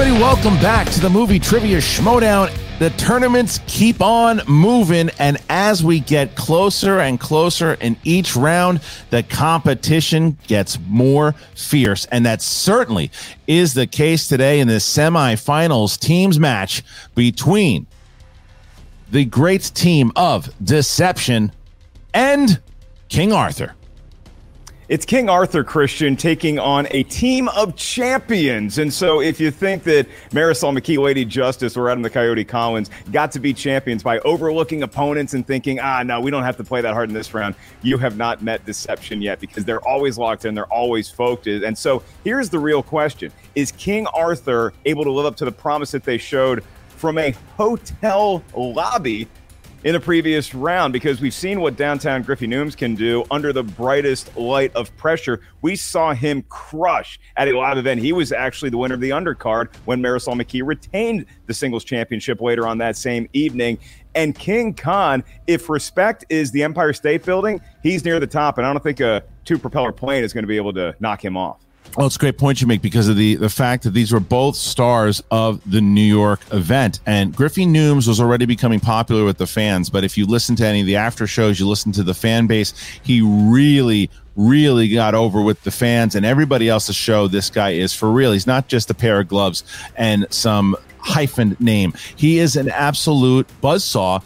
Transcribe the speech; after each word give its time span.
Everybody. 0.00 0.22
Welcome 0.22 0.54
back 0.62 0.88
to 0.90 1.00
the 1.00 1.10
movie 1.10 1.40
trivia 1.40 1.78
schmodown. 1.78 2.56
The 2.78 2.90
tournaments 2.90 3.58
keep 3.66 4.00
on 4.00 4.40
moving, 4.46 5.10
and 5.18 5.38
as 5.48 5.82
we 5.82 5.98
get 5.98 6.36
closer 6.36 7.00
and 7.00 7.18
closer 7.18 7.74
in 7.74 7.96
each 8.04 8.36
round, 8.36 8.80
the 9.10 9.24
competition 9.24 10.38
gets 10.46 10.78
more 10.86 11.34
fierce. 11.56 12.04
And 12.12 12.24
that 12.26 12.42
certainly 12.42 13.10
is 13.48 13.74
the 13.74 13.88
case 13.88 14.28
today 14.28 14.60
in 14.60 14.68
the 14.68 14.74
semifinals 14.74 15.98
teams 15.98 16.38
match 16.38 16.84
between 17.16 17.88
the 19.10 19.24
great 19.24 19.72
team 19.74 20.12
of 20.14 20.48
Deception 20.62 21.50
and 22.14 22.60
King 23.08 23.32
Arthur. 23.32 23.74
It's 24.88 25.04
King 25.04 25.28
Arthur 25.28 25.64
Christian 25.64 26.16
taking 26.16 26.58
on 26.58 26.88
a 26.92 27.02
team 27.02 27.48
of 27.48 27.76
champions. 27.76 28.78
And 28.78 28.90
so 28.90 29.20
if 29.20 29.38
you 29.38 29.50
think 29.50 29.82
that 29.82 30.08
Marisol 30.30 30.74
McKee, 30.74 30.96
Lady 30.96 31.26
Justice, 31.26 31.76
or 31.76 31.90
Adam 31.90 32.00
the 32.00 32.08
Coyote 32.08 32.42
Collins 32.42 32.88
got 33.12 33.30
to 33.32 33.38
be 33.38 33.52
champions 33.52 34.02
by 34.02 34.18
overlooking 34.20 34.82
opponents 34.82 35.34
and 35.34 35.46
thinking, 35.46 35.78
ah, 35.78 36.02
no, 36.02 36.22
we 36.22 36.30
don't 36.30 36.42
have 36.42 36.56
to 36.56 36.64
play 36.64 36.80
that 36.80 36.94
hard 36.94 37.10
in 37.10 37.14
this 37.14 37.34
round, 37.34 37.54
you 37.82 37.98
have 37.98 38.16
not 38.16 38.40
met 38.40 38.64
deception 38.64 39.20
yet 39.20 39.40
because 39.40 39.66
they're 39.66 39.86
always 39.86 40.16
locked 40.16 40.46
in, 40.46 40.54
they're 40.54 40.72
always 40.72 41.10
focused. 41.10 41.66
And 41.66 41.76
so 41.76 42.02
here's 42.24 42.48
the 42.48 42.58
real 42.58 42.82
question 42.82 43.30
Is 43.54 43.72
King 43.72 44.06
Arthur 44.14 44.72
able 44.86 45.04
to 45.04 45.12
live 45.12 45.26
up 45.26 45.36
to 45.36 45.44
the 45.44 45.52
promise 45.52 45.90
that 45.90 46.04
they 46.04 46.16
showed 46.16 46.64
from 46.88 47.18
a 47.18 47.34
hotel 47.58 48.42
lobby 48.56 49.28
in 49.84 49.92
the 49.92 50.00
previous 50.00 50.54
round 50.54 50.92
because 50.92 51.20
we've 51.20 51.34
seen 51.34 51.60
what 51.60 51.76
downtown 51.76 52.22
Griffey 52.22 52.48
Nooms 52.48 52.76
can 52.76 52.94
do 52.94 53.24
under 53.30 53.52
the 53.52 53.62
brightest 53.62 54.36
light 54.36 54.74
of 54.74 54.94
pressure. 54.96 55.40
We 55.62 55.76
saw 55.76 56.14
him 56.14 56.42
crush 56.48 57.20
at 57.36 57.48
a 57.48 57.56
live 57.56 57.78
event. 57.78 58.00
He 58.00 58.12
was 58.12 58.32
actually 58.32 58.70
the 58.70 58.78
winner 58.78 58.94
of 58.94 59.00
the 59.00 59.10
undercard 59.10 59.74
when 59.84 60.00
Marisol 60.00 60.34
McKee 60.34 60.66
retained 60.66 61.26
the 61.46 61.54
singles 61.54 61.84
championship 61.84 62.40
later 62.40 62.66
on 62.66 62.78
that 62.78 62.96
same 62.96 63.28
evening. 63.32 63.78
And 64.14 64.34
King 64.34 64.74
Khan, 64.74 65.22
if 65.46 65.68
respect 65.68 66.24
is 66.28 66.50
the 66.50 66.64
Empire 66.64 66.92
State 66.92 67.24
Building, 67.24 67.60
he's 67.82 68.04
near 68.04 68.18
the 68.18 68.26
top, 68.26 68.58
and 68.58 68.66
I 68.66 68.72
don't 68.72 68.82
think 68.82 68.98
a 68.98 69.22
two 69.44 69.58
propeller 69.58 69.92
plane 69.92 70.24
is 70.24 70.32
going 70.32 70.42
to 70.42 70.48
be 70.48 70.56
able 70.56 70.72
to 70.72 70.96
knock 70.98 71.24
him 71.24 71.36
off. 71.36 71.67
Well, 71.96 72.06
it's 72.06 72.16
a 72.16 72.18
great 72.18 72.38
point 72.38 72.60
you 72.60 72.66
make 72.66 72.80
because 72.80 73.08
of 73.08 73.16
the 73.16 73.34
the 73.36 73.48
fact 73.48 73.82
that 73.82 73.90
these 73.90 74.12
were 74.12 74.20
both 74.20 74.56
stars 74.56 75.22
of 75.30 75.60
the 75.68 75.80
New 75.80 76.00
York 76.00 76.40
event, 76.52 77.00
and 77.06 77.34
Griffey 77.34 77.66
Nooms 77.66 78.06
was 78.06 78.20
already 78.20 78.46
becoming 78.46 78.78
popular 78.78 79.24
with 79.24 79.38
the 79.38 79.46
fans. 79.46 79.90
But 79.90 80.04
if 80.04 80.16
you 80.16 80.26
listen 80.26 80.54
to 80.56 80.66
any 80.66 80.80
of 80.80 80.86
the 80.86 80.96
after 80.96 81.26
shows, 81.26 81.58
you 81.58 81.66
listen 81.66 81.90
to 81.92 82.02
the 82.04 82.14
fan 82.14 82.46
base, 82.46 82.72
he 83.02 83.20
really, 83.20 84.10
really 84.36 84.88
got 84.88 85.14
over 85.14 85.42
with 85.42 85.62
the 85.64 85.72
fans 85.72 86.14
and 86.14 86.24
everybody 86.24 86.68
else's 86.68 86.94
show. 86.94 87.26
This 87.26 87.50
guy 87.50 87.70
is 87.70 87.92
for 87.92 88.10
real. 88.10 88.32
He's 88.32 88.46
not 88.46 88.68
just 88.68 88.90
a 88.90 88.94
pair 88.94 89.18
of 89.18 89.26
gloves 89.26 89.64
and 89.96 90.26
some 90.30 90.76
hyphen 90.98 91.56
name. 91.58 91.94
He 92.16 92.38
is 92.38 92.54
an 92.54 92.68
absolute 92.68 93.48
buzzsaw 93.62 94.22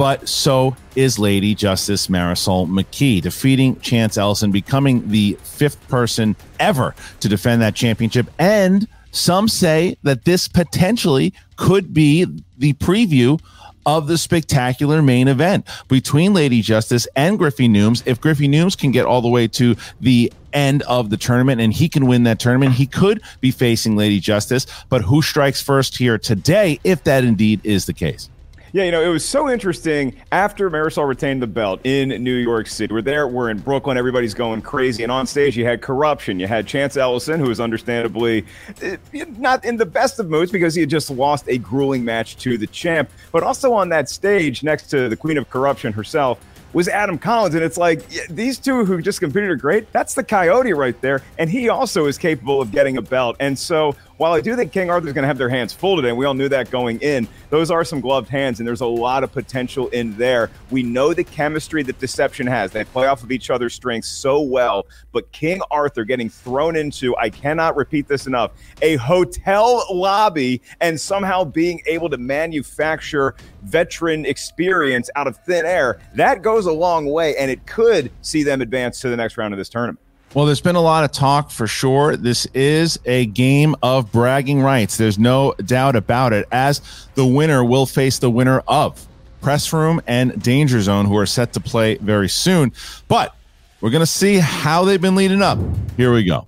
but 0.00 0.26
so 0.26 0.74
is 0.96 1.18
Lady 1.18 1.54
Justice 1.54 2.06
Marisol 2.06 2.66
McKee, 2.66 3.20
defeating 3.20 3.78
Chance 3.80 4.16
Ellison, 4.16 4.50
becoming 4.50 5.06
the 5.10 5.36
fifth 5.42 5.86
person 5.88 6.34
ever 6.58 6.94
to 7.20 7.28
defend 7.28 7.60
that 7.60 7.74
championship. 7.74 8.26
And 8.38 8.88
some 9.10 9.46
say 9.46 9.98
that 10.02 10.24
this 10.24 10.48
potentially 10.48 11.34
could 11.56 11.92
be 11.92 12.24
the 12.56 12.72
preview 12.72 13.38
of 13.84 14.06
the 14.06 14.16
spectacular 14.16 15.02
main 15.02 15.28
event 15.28 15.66
between 15.88 16.32
Lady 16.32 16.62
Justice 16.62 17.06
and 17.14 17.36
Griffey 17.38 17.68
Nooms. 17.68 18.02
If 18.06 18.22
Griffey 18.22 18.48
Nooms 18.48 18.78
can 18.78 18.92
get 18.92 19.04
all 19.04 19.20
the 19.20 19.28
way 19.28 19.48
to 19.48 19.76
the 20.00 20.32
end 20.54 20.80
of 20.84 21.10
the 21.10 21.18
tournament 21.18 21.60
and 21.60 21.74
he 21.74 21.90
can 21.90 22.06
win 22.06 22.22
that 22.22 22.40
tournament, 22.40 22.72
he 22.72 22.86
could 22.86 23.20
be 23.42 23.50
facing 23.50 23.96
Lady 23.96 24.18
Justice. 24.18 24.64
But 24.88 25.02
who 25.02 25.20
strikes 25.20 25.60
first 25.60 25.98
here 25.98 26.16
today, 26.16 26.80
if 26.84 27.04
that 27.04 27.22
indeed 27.22 27.60
is 27.64 27.84
the 27.84 27.92
case? 27.92 28.30
Yeah, 28.72 28.84
you 28.84 28.92
know, 28.92 29.02
it 29.02 29.08
was 29.08 29.24
so 29.24 29.50
interesting 29.50 30.14
after 30.30 30.70
Marisol 30.70 31.08
retained 31.08 31.42
the 31.42 31.48
belt 31.48 31.80
in 31.82 32.10
New 32.22 32.36
York 32.36 32.68
City. 32.68 32.94
We're 32.94 33.02
there, 33.02 33.26
we're 33.26 33.50
in 33.50 33.58
Brooklyn, 33.58 33.98
everybody's 33.98 34.32
going 34.32 34.62
crazy. 34.62 35.02
And 35.02 35.10
on 35.10 35.26
stage, 35.26 35.56
you 35.56 35.64
had 35.64 35.82
corruption. 35.82 36.38
You 36.38 36.46
had 36.46 36.68
Chance 36.68 36.96
Ellison, 36.96 37.40
who 37.40 37.48
was 37.48 37.58
understandably 37.58 38.44
eh, 38.80 38.96
not 39.12 39.64
in 39.64 39.76
the 39.76 39.86
best 39.86 40.20
of 40.20 40.30
moods 40.30 40.52
because 40.52 40.76
he 40.76 40.82
had 40.82 40.90
just 40.90 41.10
lost 41.10 41.48
a 41.48 41.58
grueling 41.58 42.04
match 42.04 42.36
to 42.38 42.56
the 42.56 42.68
champ. 42.68 43.10
But 43.32 43.42
also 43.42 43.72
on 43.72 43.88
that 43.88 44.08
stage, 44.08 44.62
next 44.62 44.86
to 44.90 45.08
the 45.08 45.16
Queen 45.16 45.36
of 45.36 45.50
Corruption 45.50 45.92
herself, 45.92 46.38
was 46.72 46.88
Adam 46.88 47.18
Collins. 47.18 47.56
And 47.56 47.64
it's 47.64 47.76
like 47.76 48.08
these 48.28 48.58
two 48.58 48.84
who 48.84 49.02
just 49.02 49.18
competed 49.20 49.50
are 49.50 49.56
great. 49.56 49.90
That's 49.92 50.14
the 50.14 50.22
Coyote 50.22 50.72
right 50.72 50.98
there. 51.00 51.22
And 51.38 51.50
he 51.50 51.68
also 51.68 52.06
is 52.06 52.16
capable 52.18 52.60
of 52.60 52.70
getting 52.70 52.96
a 52.96 53.02
belt. 53.02 53.36
And 53.40 53.58
so 53.58 53.96
while 54.20 54.34
I 54.34 54.42
do 54.42 54.54
think 54.54 54.70
King 54.70 54.90
Arthur's 54.90 55.14
going 55.14 55.22
to 55.22 55.28
have 55.28 55.38
their 55.38 55.48
hands 55.48 55.72
full 55.72 55.96
today, 55.96 56.10
and 56.10 56.18
we 56.18 56.26
all 56.26 56.34
knew 56.34 56.50
that 56.50 56.70
going 56.70 57.00
in, 57.00 57.26
those 57.48 57.70
are 57.70 57.86
some 57.86 58.02
gloved 58.02 58.28
hands, 58.28 58.60
and 58.60 58.68
there's 58.68 58.82
a 58.82 58.86
lot 58.86 59.24
of 59.24 59.32
potential 59.32 59.88
in 59.88 60.14
there. 60.18 60.50
We 60.70 60.82
know 60.82 61.14
the 61.14 61.24
chemistry 61.24 61.82
that 61.84 61.98
Deception 61.98 62.46
has. 62.46 62.70
They 62.70 62.84
play 62.84 63.06
off 63.06 63.22
of 63.22 63.32
each 63.32 63.48
other's 63.48 63.72
strengths 63.72 64.10
so 64.10 64.42
well, 64.42 64.86
but 65.12 65.32
King 65.32 65.62
Arthur 65.70 66.04
getting 66.04 66.28
thrown 66.28 66.76
into, 66.76 67.16
I 67.16 67.30
cannot 67.30 67.76
repeat 67.76 68.08
this 68.08 68.26
enough, 68.26 68.50
a 68.82 68.96
hotel 68.96 69.86
lobby 69.90 70.60
and 70.82 71.00
somehow 71.00 71.42
being 71.42 71.80
able 71.86 72.10
to 72.10 72.18
manufacture 72.18 73.36
veteran 73.62 74.26
experience 74.26 75.08
out 75.16 75.28
of 75.28 75.38
thin 75.46 75.64
air, 75.64 75.98
that 76.14 76.42
goes 76.42 76.66
a 76.66 76.72
long 76.72 77.06
way, 77.06 77.38
and 77.38 77.50
it 77.50 77.64
could 77.64 78.12
see 78.20 78.42
them 78.42 78.60
advance 78.60 79.00
to 79.00 79.08
the 79.08 79.16
next 79.16 79.38
round 79.38 79.54
of 79.54 79.58
this 79.58 79.70
tournament. 79.70 79.98
Well, 80.32 80.46
there's 80.46 80.60
been 80.60 80.76
a 80.76 80.80
lot 80.80 81.02
of 81.02 81.10
talk 81.10 81.50
for 81.50 81.66
sure. 81.66 82.16
This 82.16 82.46
is 82.54 83.00
a 83.04 83.26
game 83.26 83.74
of 83.82 84.12
bragging 84.12 84.62
rights. 84.62 84.96
There's 84.96 85.18
no 85.18 85.54
doubt 85.64 85.96
about 85.96 86.32
it, 86.32 86.46
as 86.52 87.08
the 87.16 87.26
winner 87.26 87.64
will 87.64 87.84
face 87.84 88.20
the 88.20 88.30
winner 88.30 88.62
of 88.68 89.08
Press 89.40 89.72
Room 89.72 90.00
and 90.06 90.40
Danger 90.40 90.80
Zone, 90.82 91.06
who 91.06 91.16
are 91.16 91.26
set 91.26 91.52
to 91.54 91.60
play 91.60 91.96
very 91.96 92.28
soon. 92.28 92.72
But 93.08 93.34
we're 93.80 93.90
going 93.90 94.00
to 94.00 94.06
see 94.06 94.36
how 94.36 94.84
they've 94.84 95.00
been 95.00 95.16
leading 95.16 95.42
up. 95.42 95.58
Here 95.96 96.12
we 96.12 96.22
go. 96.22 96.46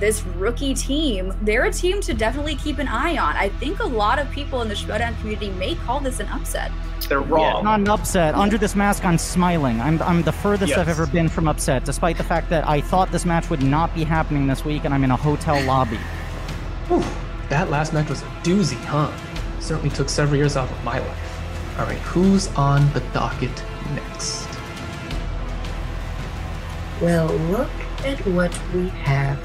This 0.00 0.24
rookie 0.36 0.74
team, 0.74 1.34
they're 1.42 1.64
a 1.64 1.72
team 1.72 2.00
to 2.02 2.14
definitely 2.14 2.54
keep 2.54 2.78
an 2.78 2.88
eye 2.88 3.16
on. 3.16 3.36
I 3.36 3.48
think 3.48 3.80
a 3.80 3.86
lot 3.86 4.18
of 4.18 4.30
people 4.30 4.62
in 4.62 4.68
the 4.68 4.74
Schmodown 4.74 5.18
community 5.18 5.50
may 5.50 5.74
call 5.74 6.00
this 6.00 6.20
an 6.20 6.28
upset. 6.28 6.70
They're 7.08 7.20
wrong. 7.20 7.64
Not 7.64 7.80
an 7.80 7.88
upset. 7.88 8.34
Under 8.34 8.58
this 8.58 8.76
mask, 8.76 9.04
I'm 9.04 9.18
smiling. 9.18 9.80
I'm, 9.80 10.00
I'm 10.02 10.22
the 10.22 10.32
furthest 10.32 10.76
I've 10.76 10.88
ever 10.88 11.06
been 11.06 11.28
from 11.28 11.48
upset, 11.48 11.84
despite 11.84 12.16
the 12.16 12.24
fact 12.24 12.50
that 12.50 12.68
I 12.68 12.80
thought 12.80 13.10
this 13.10 13.24
match 13.24 13.48
would 13.50 13.62
not 13.62 13.94
be 13.94 14.04
happening 14.04 14.46
this 14.46 14.64
week, 14.64 14.84
and 14.84 14.92
I'm 14.92 15.04
in 15.04 15.10
a 15.10 15.16
hotel 15.16 15.60
lobby. 15.64 15.98
Whew, 16.88 17.02
that 17.48 17.70
last 17.70 17.92
match 17.92 18.08
was 18.08 18.22
a 18.22 18.26
doozy, 18.42 18.82
huh? 18.84 19.10
Certainly 19.60 19.90
took 19.90 20.08
several 20.08 20.36
years 20.36 20.56
off 20.56 20.70
of 20.70 20.84
my 20.84 20.98
life. 20.98 21.78
All 21.78 21.86
right, 21.86 21.98
who's 21.98 22.48
on 22.54 22.92
the 22.92 23.00
docket 23.12 23.64
next? 23.94 24.48
Well, 27.00 27.28
look 27.28 27.70
at 28.04 28.18
what 28.26 28.58
we 28.74 28.88
have 28.88 29.38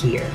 here. 0.00 0.30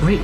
Great. 0.00 0.20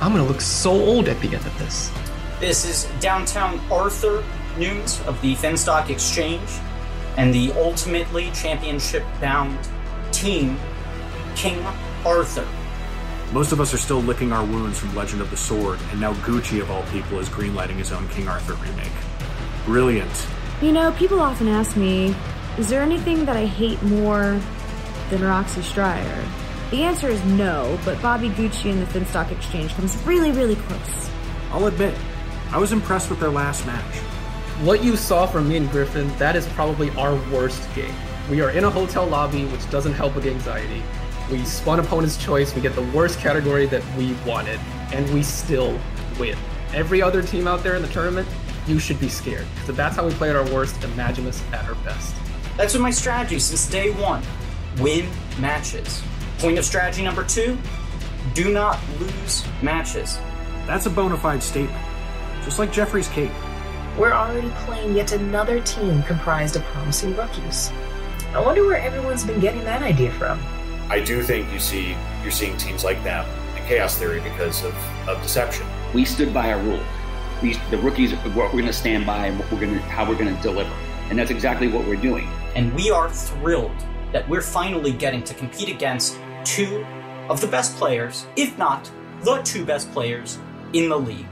I'm 0.00 0.12
gonna 0.12 0.24
look 0.24 0.40
so 0.40 0.70
old 0.70 1.08
at 1.08 1.20
the 1.20 1.34
end 1.34 1.44
of 1.46 1.58
this. 1.58 1.90
This 2.38 2.64
is 2.64 2.88
downtown 3.00 3.60
Arthur 3.70 4.22
Nooms 4.56 5.04
of 5.06 5.20
the 5.22 5.34
Finstock 5.34 5.90
Exchange 5.90 6.48
and 7.16 7.34
the 7.34 7.52
ultimately 7.54 8.30
championship 8.30 9.02
bound 9.20 9.58
team, 10.12 10.56
King 11.34 11.64
Arthur. 12.06 12.46
Most 13.32 13.50
of 13.50 13.60
us 13.60 13.74
are 13.74 13.78
still 13.78 14.00
licking 14.00 14.32
our 14.32 14.44
wounds 14.44 14.78
from 14.78 14.94
Legend 14.94 15.20
of 15.20 15.30
the 15.30 15.36
Sword, 15.36 15.80
and 15.90 16.00
now 16.00 16.14
Gucci, 16.14 16.62
of 16.62 16.70
all 16.70 16.84
people, 16.84 17.18
is 17.18 17.28
greenlighting 17.28 17.76
his 17.76 17.92
own 17.92 18.08
King 18.08 18.28
Arthur 18.28 18.54
remake. 18.54 18.92
Brilliant. 19.68 20.26
You 20.62 20.72
know, 20.72 20.92
people 20.92 21.20
often 21.20 21.46
ask 21.46 21.76
me, 21.76 22.16
is 22.56 22.70
there 22.70 22.80
anything 22.80 23.26
that 23.26 23.36
I 23.36 23.44
hate 23.44 23.82
more 23.82 24.40
than 25.10 25.22
Roxy 25.22 25.60
Stryer? 25.60 26.24
The 26.70 26.84
answer 26.84 27.08
is 27.08 27.22
no, 27.26 27.78
but 27.84 28.00
Bobby 28.00 28.30
Gucci 28.30 28.72
and 28.72 28.80
the 28.80 28.86
Finstock 28.86 29.30
Exchange 29.30 29.74
comes 29.74 29.94
really, 30.06 30.32
really 30.32 30.56
close. 30.56 31.10
I'll 31.50 31.66
admit, 31.66 31.94
I 32.50 32.56
was 32.56 32.72
impressed 32.72 33.10
with 33.10 33.20
their 33.20 33.28
last 33.28 33.66
match. 33.66 33.96
What 34.64 34.82
you 34.82 34.96
saw 34.96 35.26
from 35.26 35.46
me 35.46 35.58
and 35.58 35.70
Griffin, 35.70 36.08
that 36.16 36.34
is 36.34 36.46
probably 36.48 36.88
our 36.92 37.14
worst 37.30 37.62
game. 37.74 37.94
We 38.30 38.40
are 38.40 38.50
in 38.52 38.64
a 38.64 38.70
hotel 38.70 39.06
lobby, 39.06 39.44
which 39.48 39.68
doesn't 39.70 39.92
help 39.92 40.14
with 40.14 40.24
anxiety. 40.24 40.82
We 41.30 41.44
spun 41.44 41.78
opponent's 41.78 42.16
choice, 42.16 42.54
we 42.54 42.62
get 42.62 42.74
the 42.74 42.90
worst 42.96 43.18
category 43.18 43.66
that 43.66 43.84
we 43.98 44.14
wanted, 44.26 44.60
and 44.94 45.12
we 45.12 45.22
still 45.22 45.78
win. 46.18 46.38
Every 46.72 47.02
other 47.02 47.22
team 47.22 47.46
out 47.46 47.62
there 47.62 47.74
in 47.74 47.82
the 47.82 47.88
tournament, 47.88 48.26
you 48.68 48.78
should 48.78 49.00
be 49.00 49.08
scared. 49.08 49.46
So 49.64 49.72
that's 49.72 49.96
how 49.96 50.06
we 50.06 50.12
play 50.14 50.30
at 50.30 50.36
our 50.36 50.44
worst, 50.52 50.82
imagine 50.84 51.26
us 51.26 51.42
at 51.52 51.64
our 51.66 51.74
best. 51.76 52.14
That's 52.56 52.72
been 52.72 52.82
my 52.82 52.90
strategy 52.90 53.38
since 53.38 53.68
day 53.68 53.90
one 53.90 54.22
win 54.80 55.08
matches. 55.40 56.02
Point 56.38 56.58
of 56.58 56.64
strategy 56.64 57.02
number 57.02 57.24
two 57.24 57.58
do 58.34 58.52
not 58.52 58.78
lose 59.00 59.44
matches. 59.62 60.18
That's 60.66 60.86
a 60.86 60.90
bona 60.90 61.16
fide 61.16 61.42
statement. 61.42 61.82
Just 62.44 62.58
like 62.58 62.72
Jeffrey's 62.72 63.08
cape. 63.08 63.32
We're 63.98 64.12
already 64.12 64.50
playing 64.66 64.94
yet 64.94 65.12
another 65.12 65.60
team 65.60 66.02
comprised 66.04 66.56
of 66.56 66.62
promising 66.64 67.16
rookies. 67.16 67.72
I 68.34 68.40
wonder 68.40 68.64
where 68.66 68.76
everyone's 68.76 69.24
been 69.24 69.40
getting 69.40 69.64
that 69.64 69.82
idea 69.82 70.12
from. 70.12 70.40
I 70.88 71.00
do 71.00 71.22
think 71.22 71.50
you 71.52 71.58
see 71.58 71.96
you're 72.22 72.30
seeing 72.30 72.56
teams 72.56 72.84
like 72.84 73.02
them 73.02 73.26
in 73.56 73.64
Chaos 73.64 73.98
Theory 73.98 74.20
because 74.20 74.62
of, 74.64 74.74
of 75.08 75.20
deception. 75.22 75.66
We 75.94 76.04
stood 76.04 76.32
by 76.32 76.52
our 76.52 76.60
rule. 76.60 76.82
We, 77.42 77.54
the 77.70 77.78
rookies, 77.78 78.12
what 78.12 78.52
we're 78.52 78.60
going 78.60 78.66
to 78.66 78.72
stand 78.72 79.06
by 79.06 79.26
and 79.26 79.38
what 79.38 79.50
we're 79.52 79.60
going 79.60 79.74
to, 79.74 79.80
how 79.80 80.08
we're 80.08 80.18
going 80.18 80.34
to 80.34 80.42
deliver, 80.42 80.72
and 81.08 81.18
that's 81.18 81.30
exactly 81.30 81.68
what 81.68 81.86
we're 81.86 81.96
doing. 81.96 82.28
And 82.56 82.74
we 82.74 82.90
are 82.90 83.08
thrilled 83.10 83.84
that 84.12 84.28
we're 84.28 84.42
finally 84.42 84.92
getting 84.92 85.22
to 85.24 85.34
compete 85.34 85.68
against 85.68 86.18
two 86.44 86.84
of 87.28 87.40
the 87.40 87.46
best 87.46 87.76
players, 87.76 88.26
if 88.36 88.56
not 88.58 88.90
the 89.22 89.36
two 89.42 89.64
best 89.64 89.90
players 89.92 90.38
in 90.72 90.88
the 90.88 90.98
league. 90.98 91.26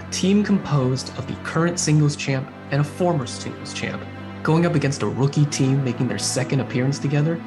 A 0.00 0.10
team 0.10 0.42
composed 0.42 1.16
of 1.18 1.26
the 1.26 1.34
current 1.44 1.78
singles 1.78 2.16
champ 2.16 2.50
and 2.70 2.80
a 2.80 2.84
former 2.84 3.26
singles 3.26 3.72
champ, 3.72 4.02
going 4.42 4.66
up 4.66 4.74
against 4.74 5.02
a 5.02 5.06
rookie 5.06 5.46
team 5.46 5.82
making 5.84 6.08
their 6.08 6.18
second 6.18 6.60
appearance 6.60 6.98
together. 6.98 7.42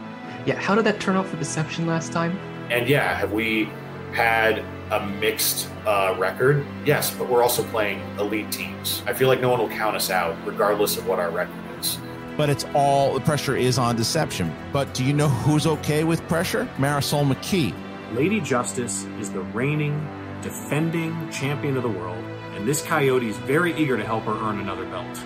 Yeah, 0.45 0.59
how 0.59 0.75
did 0.75 0.85
that 0.85 0.99
turn 0.99 1.15
out 1.15 1.27
for 1.27 1.37
Deception 1.37 1.87
last 1.87 2.11
time? 2.11 2.37
And 2.69 2.87
yeah, 2.87 3.15
have 3.15 3.31
we 3.31 3.69
had 4.13 4.63
a 4.91 5.05
mixed 5.05 5.69
uh, 5.85 6.15
record? 6.17 6.65
Yes, 6.85 7.13
but 7.15 7.27
we're 7.27 7.43
also 7.43 7.63
playing 7.63 7.99
elite 8.19 8.51
teams. 8.51 9.01
I 9.05 9.13
feel 9.13 9.27
like 9.27 9.41
no 9.41 9.49
one 9.49 9.59
will 9.59 9.69
count 9.69 9.95
us 9.95 10.09
out, 10.09 10.35
regardless 10.45 10.97
of 10.97 11.07
what 11.07 11.19
our 11.19 11.31
record 11.31 11.55
is. 11.79 11.97
But 12.37 12.49
it's 12.49 12.65
all 12.73 13.13
the 13.13 13.19
pressure 13.19 13.55
is 13.55 13.77
on 13.77 13.95
deception. 13.95 14.53
But 14.71 14.93
do 14.93 15.03
you 15.03 15.13
know 15.13 15.27
who's 15.27 15.67
okay 15.67 16.03
with 16.03 16.27
pressure? 16.27 16.67
Marisol 16.77 17.29
McKee. 17.31 17.73
Lady 18.15 18.39
Justice 18.39 19.05
is 19.19 19.31
the 19.31 19.41
reigning, 19.41 20.07
defending 20.41 21.29
champion 21.31 21.77
of 21.77 21.83
the 21.83 21.89
world, 21.89 22.23
and 22.53 22.67
this 22.67 22.83
coyote 22.83 23.27
is 23.27 23.37
very 23.37 23.75
eager 23.75 23.97
to 23.97 24.05
help 24.05 24.23
her 24.23 24.33
earn 24.33 24.59
another 24.59 24.85
belt. 24.85 25.19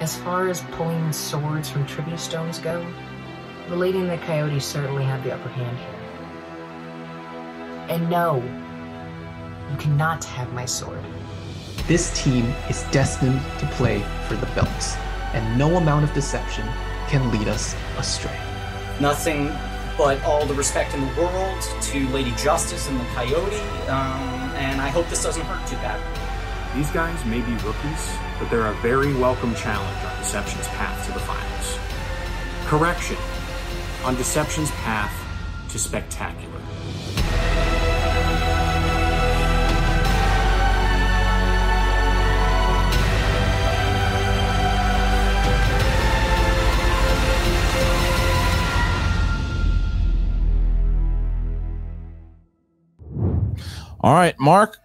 As 0.00 0.16
far 0.16 0.48
as 0.48 0.62
pulling 0.72 1.12
swords 1.12 1.68
from 1.70 1.86
trivia 1.86 2.16
stones 2.16 2.58
go, 2.58 2.84
the 3.68 3.76
lady 3.76 3.98
and 3.98 4.10
the 4.10 4.18
coyote 4.18 4.58
certainly 4.60 5.04
have 5.04 5.22
the 5.22 5.34
upper 5.34 5.48
hand 5.50 5.78
here. 5.78 5.91
And 7.88 8.08
no, 8.08 8.36
you 9.70 9.76
cannot 9.76 10.24
have 10.24 10.52
my 10.52 10.64
sword. 10.64 11.04
This 11.86 12.12
team 12.22 12.46
is 12.70 12.84
destined 12.90 13.40
to 13.58 13.66
play 13.72 14.04
for 14.28 14.36
the 14.36 14.46
belts, 14.54 14.96
and 15.34 15.58
no 15.58 15.76
amount 15.76 16.04
of 16.04 16.14
deception 16.14 16.66
can 17.08 17.30
lead 17.30 17.48
us 17.48 17.74
astray. 17.98 18.38
Nothing 19.00 19.52
but 19.98 20.22
all 20.24 20.46
the 20.46 20.54
respect 20.54 20.94
in 20.94 21.00
the 21.00 21.20
world 21.20 21.60
to 21.82 22.08
Lady 22.08 22.32
Justice 22.36 22.88
and 22.88 22.98
the 22.98 23.04
Coyote, 23.06 23.60
um, 23.88 24.52
and 24.56 24.80
I 24.80 24.88
hope 24.88 25.08
this 25.08 25.22
doesn't 25.22 25.44
hurt 25.44 25.66
too 25.66 25.76
bad. 25.76 26.00
These 26.76 26.90
guys 26.92 27.22
may 27.26 27.40
be 27.40 27.52
rookies, 27.64 28.16
but 28.38 28.48
they're 28.48 28.68
a 28.68 28.74
very 28.76 29.12
welcome 29.14 29.54
challenge 29.54 30.04
on 30.04 30.16
Deception's 30.18 30.66
path 30.68 31.06
to 31.06 31.12
the 31.12 31.20
finals. 31.20 31.78
Correction 32.66 33.16
on 34.04 34.14
Deception's 34.16 34.70
path 34.70 35.12
to 35.70 35.78
spectacular. 35.78 36.51
All 54.02 54.14
right, 54.14 54.34
Mark. 54.40 54.78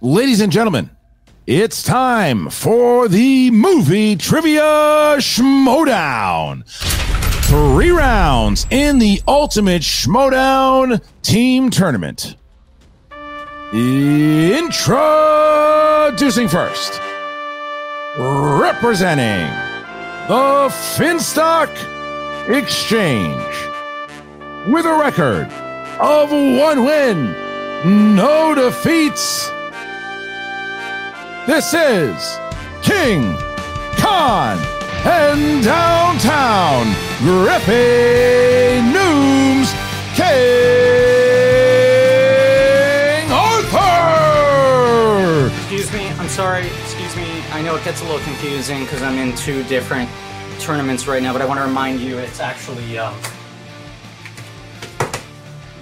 Ladies 0.00 0.40
and 0.40 0.52
gentlemen, 0.52 0.90
it's 1.48 1.82
time 1.82 2.48
for 2.48 3.08
the 3.08 3.50
movie 3.50 4.14
trivia 4.14 5.16
schmodown. 5.18 6.64
Three 7.46 7.90
rounds 7.90 8.64
in 8.70 9.00
the 9.00 9.20
ultimate 9.26 9.82
schmodown 9.82 11.02
team 11.22 11.70
tournament. 11.70 12.36
Introducing 13.72 14.76
first, 16.46 17.00
representing 18.16 19.50
the 20.28 20.68
Finstock 20.96 21.68
Exchange 22.48 23.54
with 24.72 24.86
a 24.86 24.96
record 25.00 25.48
of 25.98 26.30
one 26.30 26.84
win, 26.84 27.45
no 27.86 28.54
defeats. 28.54 29.48
This 31.46 31.72
is 31.72 32.38
King 32.82 33.36
Khan 33.96 34.58
and 35.04 35.62
downtown 35.62 36.86
Griffey 37.18 38.80
Nooms 38.90 39.72
King 40.16 40.26
Arthur. 43.30 43.86
Excuse 45.56 45.92
me, 45.92 46.08
I'm 46.08 46.28
sorry, 46.28 46.66
excuse 46.66 47.14
me. 47.14 47.40
I 47.52 47.62
know 47.62 47.76
it 47.76 47.84
gets 47.84 48.00
a 48.00 48.04
little 48.04 48.18
confusing 48.20 48.80
because 48.80 49.02
I'm 49.02 49.16
in 49.18 49.36
two 49.36 49.62
different 49.64 50.10
tournaments 50.58 51.06
right 51.06 51.22
now, 51.22 51.32
but 51.32 51.40
I 51.40 51.44
want 51.44 51.60
to 51.60 51.64
remind 51.64 52.00
you 52.00 52.18
it's 52.18 52.40
actually 52.40 52.98
um, 52.98 53.14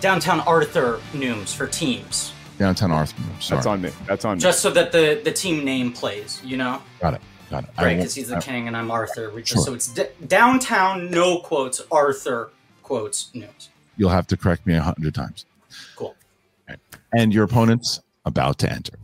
downtown 0.04 0.40
Arthur 0.40 1.00
Nooms 1.14 1.54
for 1.54 1.66
teams. 1.66 2.34
Downtown 2.58 2.92
Arthur. 2.92 3.22
Sorry. 3.40 3.56
That's 3.56 3.66
on 3.66 3.80
me. 3.80 3.90
That's 4.06 4.24
on 4.26 4.36
me. 4.36 4.40
Just 4.42 4.60
so 4.60 4.70
that 4.72 4.92
the, 4.92 5.22
the 5.24 5.32
team 5.32 5.64
name 5.64 5.92
plays, 5.94 6.42
you 6.44 6.58
know? 6.58 6.82
Got 7.00 7.14
it. 7.14 7.22
Got 7.48 7.64
it. 7.64 7.70
I 7.78 7.84
Right, 7.84 7.96
because 7.96 8.14
he's 8.14 8.28
the 8.28 8.36
I- 8.36 8.40
king 8.42 8.68
and 8.68 8.76
I'm 8.76 8.90
Arthur. 8.90 9.30
We 9.30 9.40
just, 9.40 9.54
Sure. 9.54 9.64
So 9.64 9.72
it's 9.72 9.88
d- 9.88 10.04
downtown, 10.26 11.10
no 11.10 11.38
quotes, 11.38 11.80
Arthur 11.90 12.50
quotes 12.82 13.30
Nooms. 13.34 13.68
You'll 13.96 14.10
have 14.10 14.26
to 14.26 14.36
correct 14.36 14.66
me 14.66 14.74
a 14.74 14.82
hundred 14.82 15.14
times. 15.14 15.46
Cool. 15.96 16.14
And 17.16 17.32
your 17.32 17.44
opponent's 17.44 18.00
about 18.26 18.58
to 18.58 18.70
enter. 18.70 18.98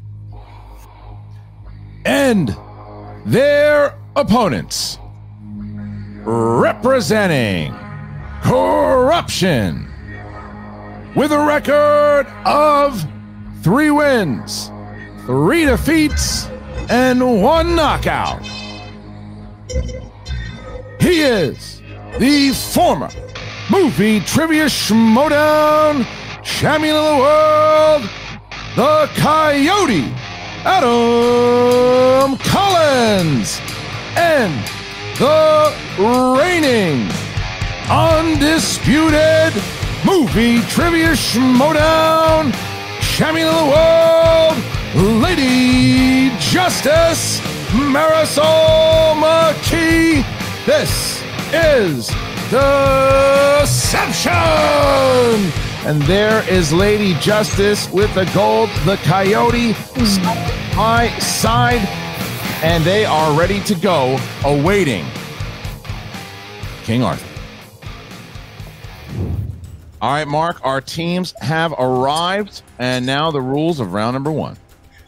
And 2.05 2.55
their 3.25 3.99
opponents 4.17 4.99
representing 6.25 7.75
corruption 8.43 9.90
with 11.15 11.33
a 11.33 11.39
record 11.39 12.27
of 12.45 13.05
three 13.63 13.91
wins, 13.91 14.71
three 15.27 15.65
defeats, 15.65 16.49
and 16.89 17.43
one 17.43 17.75
knockout. 17.75 18.43
He 21.01 21.23
is 21.23 21.83
the 22.19 22.51
former 22.51 23.11
movie 23.71 24.21
trivia 24.21 24.67
schmodown 24.67 26.07
champion 26.43 26.97
of 26.97 27.05
the 27.05 27.19
world, 27.23 28.03
the 28.77 29.11
Coyote, 29.21 30.13
Adam 30.65 32.37
Collins, 32.39 33.61
and 34.17 34.53
the 35.19 35.75
reigning, 35.99 37.09
undisputed 37.89 39.80
movie 40.05 40.61
trivia 40.63 41.13
schmodown 41.13 42.53
champion 43.01 43.49
of 43.49 43.55
the 43.55 43.67
world, 43.71 44.57
Lady 45.23 46.31
Justice 46.39 47.41
Marisol 47.71 49.15
McKee. 49.21 50.25
This 50.65 51.23
is 51.53 52.09
Deception 52.51 54.33
And 55.87 56.03
there 56.03 56.49
is 56.51 56.73
Lady 56.73 57.15
Justice 57.21 57.91
with 57.91 58.13
the 58.15 58.25
gold, 58.35 58.71
the 58.85 58.97
coyote 59.05 59.75
side 59.97 60.19
by 60.75 61.09
side. 61.19 61.87
And 62.63 62.85
they 62.85 63.05
are 63.05 63.39
ready 63.39 63.61
to 63.65 63.75
go, 63.75 64.19
awaiting 64.45 65.05
King 66.85 67.03
Arthur. 67.03 67.30
All 70.03 70.11
right, 70.11 70.27
Mark, 70.27 70.65
our 70.65 70.81
teams 70.81 71.35
have 71.43 71.73
arrived, 71.73 72.63
and 72.79 73.05
now 73.05 73.31
the 73.31 73.43
rules 73.43 73.81
of 73.81 73.93
round 73.93 74.15
number 74.15 74.33
one. 74.33 74.57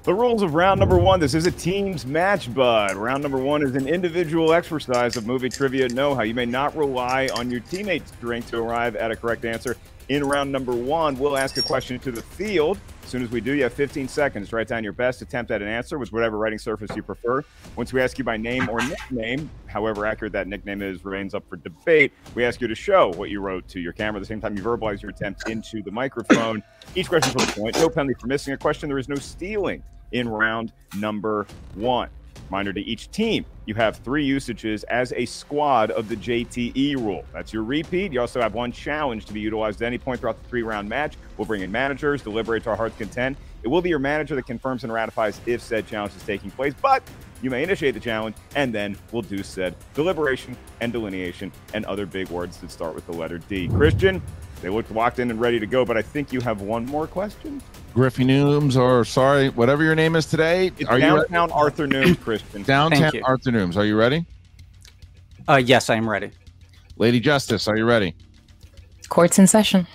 The 0.03 0.13
rules 0.13 0.43
of 0.43 0.53
round 0.53 0.81
number 0.81 0.99
one. 0.99 1.19
This 1.19 1.33
is 1.33 1.47
a 1.47 1.51
team's 1.51 2.05
match, 2.05 2.53
bud. 2.53 2.97
Round 2.97 3.23
number 3.23 3.39
one 3.39 3.63
is 3.63 3.75
an 3.75 3.89
individual 3.89 4.53
exercise 4.53 5.17
of 5.17 5.27
movie 5.27 5.49
trivia 5.49 5.89
know 5.89 6.15
how. 6.15 6.25
You 6.25 6.35
may 6.35 6.45
not 6.45 6.77
rely 6.77 7.31
on 7.35 7.51
your 7.51 7.61
teammates' 7.61 8.11
drink 8.21 8.47
to 8.49 8.59
arrive 8.59 8.95
at 8.97 9.11
a 9.11 9.17
correct 9.17 9.47
answer. 9.47 9.79
In 10.09 10.25
round 10.25 10.51
number 10.51 10.75
one, 10.75 11.17
we'll 11.19 11.37
ask 11.37 11.57
a 11.57 11.63
question 11.63 11.99
to 12.01 12.11
the 12.11 12.23
field. 12.23 12.79
As 13.05 13.09
soon 13.09 13.23
as 13.23 13.31
we 13.31 13.41
do, 13.41 13.53
you 13.53 13.63
have 13.63 13.73
15 13.73 14.09
seconds 14.09 14.49
to 14.49 14.57
write 14.57 14.69
down 14.69 14.83
your 14.83 14.93
best 14.93 15.23
attempt 15.23 15.51
at 15.51 15.63
an 15.63 15.69
answer 15.69 15.99
with 15.99 16.13
whatever 16.13 16.39
writing 16.39 16.59
surface 16.59 16.95
you 16.97 17.03
prefer. 17.03 17.45
Once 17.77 17.93
we 17.93 18.01
ask 18.01 18.19
you 18.19 18.25
by 18.25 18.37
name 18.37 18.69
or 18.69 18.81
nickname, 18.81 19.49
however 19.67 20.05
accurate 20.05 20.33
that 20.33 20.49
nickname 20.49 20.83
is, 20.83 21.05
remains 21.05 21.35
up 21.35 21.49
for 21.49 21.57
debate. 21.57 22.13
We 22.35 22.45
ask 22.45 22.61
you 22.61 22.69
to 22.69 22.75
show 22.75 23.11
what 23.13 23.31
you 23.31 23.41
wrote 23.41 23.69
to 23.69 23.81
your 23.81 23.93
camera 23.93 24.19
at 24.19 24.23
the 24.23 24.27
same 24.27 24.41
time 24.41 24.57
you 24.57 24.63
verbalize 24.63 25.03
your 25.03 25.11
attempt 25.11 25.49
into 25.49 25.83
the 25.83 25.91
microphone. 25.91 26.63
Each 26.95 27.09
question 27.09 27.33
for 27.33 27.45
the 27.45 27.53
point. 27.53 27.77
No 27.77 27.89
penalty 27.89 28.19
for 28.21 28.27
missing 28.27 28.55
a 28.55 28.59
question. 28.59 28.89
There 28.89 28.99
is 28.99 29.09
no 29.09 29.17
stealing 29.17 29.83
in 30.13 30.29
round 30.29 30.73
number 30.97 31.47
one. 31.75 32.09
Reminder 32.53 32.75
to 32.75 32.83
each 32.83 33.11
team, 33.11 33.47
you 33.65 33.75
have 33.77 33.97
three 33.97 34.27
usages 34.27 34.85
as 34.85 35.15
a 35.15 35.25
squad 35.25 35.91
of 35.91 36.11
the 36.11 36.17
JTE 36.17 36.97
rule. 36.97 37.25
That's 37.33 37.51
your 37.51 37.63
repeat. 37.63 38.13
You 38.13 38.21
also 38.21 38.43
have 38.43 38.53
one 38.53 38.73
challenge 38.73 39.25
to 39.25 39.33
be 39.33 39.41
utilized 39.41 39.81
at 39.81 39.87
any 39.87 39.97
point 39.97 40.21
throughout 40.21 40.43
the 40.43 40.47
three 40.51 40.63
round 40.63 40.87
match. 40.87 41.17
We'll 41.39 41.47
bring 41.47 41.63
in 41.63 41.73
managers, 41.73 42.21
deliberate 42.21 42.63
to 42.65 42.69
our 42.69 42.77
heart's 42.77 42.99
content. 42.99 43.39
It 43.63 43.69
will 43.69 43.81
be 43.81 43.89
your 43.89 44.01
manager 44.01 44.35
that 44.35 44.45
confirms 44.45 44.85
and 44.85 44.93
ratifies 44.93 45.41
if 45.47 45.63
said 45.63 45.87
challenge 45.87 46.15
is 46.15 46.23
taking 46.25 46.51
place, 46.51 46.75
but 46.83 47.03
you 47.41 47.49
may 47.49 47.63
initiate 47.63 47.95
the 47.95 48.01
challenge 48.01 48.37
and 48.55 48.75
then 48.75 48.99
we'll 49.13 49.23
do 49.23 49.43
said 49.43 49.75
deliberation 49.95 50.55
and 50.83 50.93
delineation 50.93 51.51
and 51.73 51.87
other 51.87 52.05
big 52.05 52.29
words 52.29 52.59
that 52.59 52.71
start 52.71 52.95
with 52.95 53.07
the 53.07 53.13
letter 53.13 53.39
D. 53.39 53.67
Christian, 53.69 54.21
they 54.61 54.69
looked 54.69 54.91
locked 54.91 55.21
in 55.21 55.31
and 55.31 55.41
ready 55.41 55.59
to 55.59 55.67
go, 55.67 55.87
but 55.87 55.97
I 55.97 56.03
think 56.03 56.35
you 56.35 56.41
have 56.43 56.61
one 56.61 56.85
more 56.85 57.07
question. 57.07 57.63
Griffey 57.95 58.25
Nooms, 58.25 58.77
or 58.77 59.05
sorry, 59.05 59.51
whatever 59.51 59.83
your 59.83 59.95
name 59.95 60.17
is 60.17 60.27
today. 60.27 60.73
It's 60.79 60.89
are 60.89 60.99
you 60.99 61.03
downtown 61.03 61.51
ready? 61.51 61.53
Arthur 61.53 61.87
Nooms, 61.87 62.21
Christian. 62.21 62.63
Downtown 62.63 63.13
Arthur 63.25 63.51
Nooms. 63.51 63.77
Are 63.77 63.85
you 63.85 63.97
ready? 63.97 64.25
Uh, 65.49 65.57
yes, 65.57 65.91
I 65.91 65.97
am 65.97 66.09
ready. 66.09 66.31
Lady 66.97 67.21
Justice, 67.21 67.69
are 67.69 67.77
you 67.77 67.85
ready? 67.85 68.15
Court's 69.09 69.39
in 69.39 69.47
session. 69.47 69.87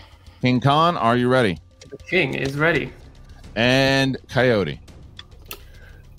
King 0.42 0.60
Khan, 0.60 0.98
are 0.98 1.18
you 1.18 1.28
ready? 1.28 1.60
The 1.90 1.98
king 1.98 2.36
is 2.36 2.56
ready. 2.56 2.92
And 3.56 4.18
Coyote. 4.30 4.80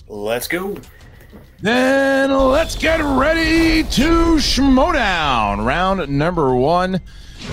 Let's 0.07 0.47
go. 0.47 0.77
Then 1.61 2.31
let's 2.31 2.75
get 2.75 2.99
ready 3.01 3.83
to 3.83 4.35
schmodown. 4.37 5.65
Round 5.65 6.09
number 6.09 6.55
one 6.55 6.99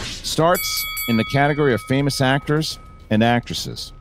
starts 0.01 0.85
in 1.09 1.17
the 1.17 1.25
category 1.33 1.75
of 1.75 1.81
famous 1.83 2.21
actors 2.21 2.79
and 3.11 3.23
actresses. 3.23 3.93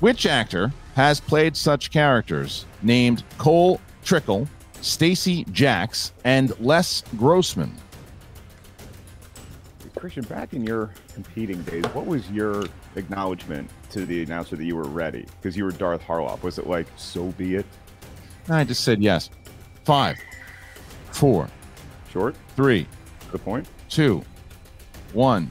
Which 0.00 0.26
actor 0.26 0.72
has 0.94 1.20
played 1.20 1.56
such 1.56 1.90
characters 1.90 2.66
named 2.82 3.24
Cole 3.38 3.80
Trickle, 4.04 4.48
Stacee 4.80 5.44
Jaxx, 5.46 6.12
and 6.24 6.58
Les 6.60 7.02
Grossman? 7.16 7.74
Christian, 9.96 10.22
back 10.26 10.52
in 10.52 10.62
your 10.64 10.90
competing 11.12 11.60
days, 11.62 11.84
what 11.86 12.06
was 12.06 12.30
your 12.30 12.64
acknowledgement 12.94 13.68
to 13.90 14.06
the 14.06 14.22
announcer 14.22 14.54
that 14.54 14.64
you 14.64 14.76
were 14.76 14.84
ready? 14.86 15.26
Because 15.40 15.56
you 15.56 15.64
were 15.64 15.72
Darth 15.72 16.02
Harloff. 16.02 16.42
Was 16.44 16.58
it 16.58 16.68
like, 16.68 16.86
so 16.96 17.26
be 17.32 17.56
it? 17.56 17.66
I 18.48 18.62
just 18.62 18.84
said 18.84 19.02
yes. 19.02 19.28
Five, 19.84 20.16
four, 21.10 21.48
Short? 22.12 22.36
three, 22.54 22.86
Good 23.32 23.42
point. 23.42 23.66
two. 23.88 24.22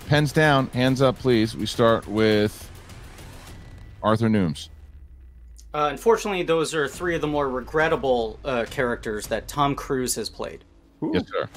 Pens 0.07 0.31
down, 0.31 0.67
hands 0.67 1.01
up, 1.01 1.17
please. 1.19 1.57
We 1.57 1.65
start 1.65 2.07
with 2.07 2.66
Arthur 4.03 4.27
Nooms. 4.27 4.69
Uh, 5.73 5.89
unfortunately, 5.91 6.43
those 6.43 6.73
are 6.73 6.87
three 6.87 7.15
of 7.15 7.21
the 7.21 7.27
more 7.27 7.49
regrettable 7.49 8.39
uh, 8.45 8.65
characters 8.69 9.27
that 9.27 9.47
Tom 9.47 9.75
Cruise 9.75 10.15
has 10.15 10.29
played. 10.29 10.63
Yes, 11.13 11.25
sir. 11.27 11.49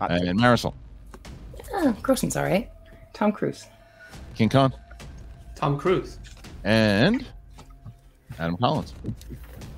And 0.00 0.38
Marisol. 0.38 0.74
Oh, 1.72 1.96
Grossman's 2.02 2.36
all 2.36 2.44
right. 2.44 2.70
Tom 3.14 3.32
Cruise. 3.32 3.66
King 4.34 4.48
Kong. 4.48 4.72
Tom 5.56 5.78
Cruise. 5.78 6.18
And 6.62 7.24
Adam 8.38 8.56
Collins. 8.58 8.92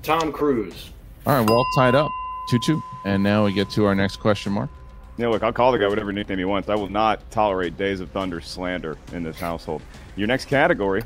Tom 0.03 0.31
Cruise. 0.31 0.91
All 1.25 1.33
right, 1.33 1.49
we're 1.49 1.55
all 1.55 1.65
tied 1.75 1.95
up. 1.95 2.11
2 2.49 2.59
2. 2.59 2.83
And 3.05 3.23
now 3.23 3.45
we 3.45 3.53
get 3.53 3.69
to 3.71 3.85
our 3.85 3.95
next 3.95 4.17
question 4.17 4.53
mark. 4.53 4.69
Yeah, 5.17 5.29
look, 5.29 5.43
I'll 5.43 5.53
call 5.53 5.71
the 5.71 5.79
guy 5.79 5.87
whatever 5.87 6.13
nickname 6.13 6.37
he 6.37 6.45
wants. 6.45 6.69
I 6.69 6.75
will 6.75 6.89
not 6.89 7.29
tolerate 7.31 7.77
Days 7.77 7.99
of 7.99 8.11
Thunder 8.11 8.39
slander 8.39 8.97
in 9.13 9.23
this 9.23 9.39
household. 9.39 9.81
Your 10.15 10.27
next 10.27 10.45
category 10.45 11.01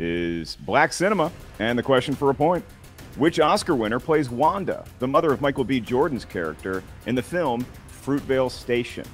is 0.00 0.56
Black 0.56 0.92
Cinema, 0.92 1.30
and 1.58 1.78
the 1.78 1.82
question 1.82 2.14
for 2.14 2.30
a 2.30 2.34
point. 2.34 2.64
Which 3.16 3.38
Oscar 3.38 3.74
winner 3.74 4.00
plays 4.00 4.30
Wanda, 4.30 4.84
the 4.98 5.08
mother 5.08 5.32
of 5.32 5.40
Michael 5.40 5.64
B. 5.64 5.80
Jordan's 5.80 6.24
character, 6.24 6.82
in 7.06 7.14
the 7.14 7.22
film 7.22 7.66
Fruitvale 8.04 8.50
Station? 8.50 9.04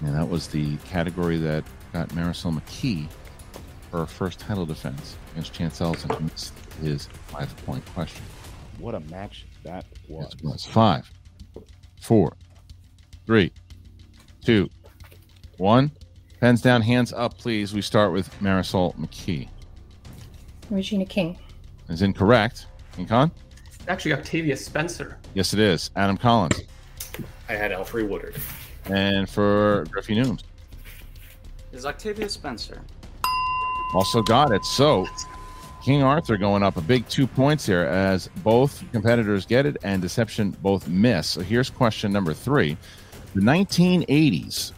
And 0.00 0.14
that 0.14 0.28
was 0.28 0.48
the 0.48 0.76
category 0.78 1.38
that 1.38 1.64
got 1.92 2.08
Marisol 2.10 2.60
McKee 2.60 3.08
her 3.92 4.06
first 4.06 4.38
title 4.38 4.66
defense 4.66 5.16
against 5.32 5.52
Chance 5.52 5.80
Ellison, 5.80 6.10
who 6.10 6.24
missed 6.24 6.52
his 6.82 7.06
five 7.28 7.54
point 7.64 7.84
question. 7.94 8.22
What 8.78 8.94
a 8.94 9.00
match 9.00 9.46
that 9.64 9.86
was. 10.08 10.34
It 10.34 10.44
was 10.44 10.64
five, 10.64 11.10
four, 12.00 12.36
three, 13.26 13.52
two, 14.44 14.68
one. 15.56 15.90
Pens 16.40 16.60
down, 16.60 16.82
hands 16.82 17.12
up, 17.12 17.36
please. 17.38 17.74
We 17.74 17.82
start 17.82 18.12
with 18.12 18.32
Marisol 18.40 18.94
McKee. 18.96 19.48
Regina 20.70 21.04
King. 21.04 21.38
Is 21.88 22.02
incorrect. 22.02 22.66
King 22.94 23.06
Khan? 23.06 23.30
It's 23.66 23.88
actually 23.88 24.12
Octavia 24.12 24.56
Spencer. 24.56 25.18
Yes, 25.34 25.52
it 25.52 25.58
is. 25.58 25.90
Adam 25.96 26.16
Collins. 26.16 26.60
I 27.48 27.54
had 27.54 27.72
Alfred 27.72 28.08
Woodard. 28.08 28.36
And 28.86 29.28
for 29.28 29.86
Griffey 29.90 30.14
Nooms. 30.14 30.42
Is 31.72 31.86
Octavia 31.86 32.28
Spencer? 32.28 32.82
Also 33.94 34.22
got 34.22 34.52
it. 34.52 34.64
So 34.64 35.06
King 35.82 36.02
Arthur 36.02 36.36
going 36.36 36.62
up 36.62 36.76
a 36.76 36.80
big 36.80 37.08
two 37.08 37.26
points 37.26 37.64
here 37.64 37.84
as 37.84 38.28
both 38.42 38.84
competitors 38.92 39.46
get 39.46 39.64
it 39.64 39.76
and 39.82 40.02
Deception 40.02 40.50
both 40.62 40.88
miss. 40.88 41.28
So 41.28 41.40
here's 41.40 41.70
question 41.70 42.12
number 42.12 42.34
three. 42.34 42.76
The 43.34 43.40
1980s. 43.40 44.72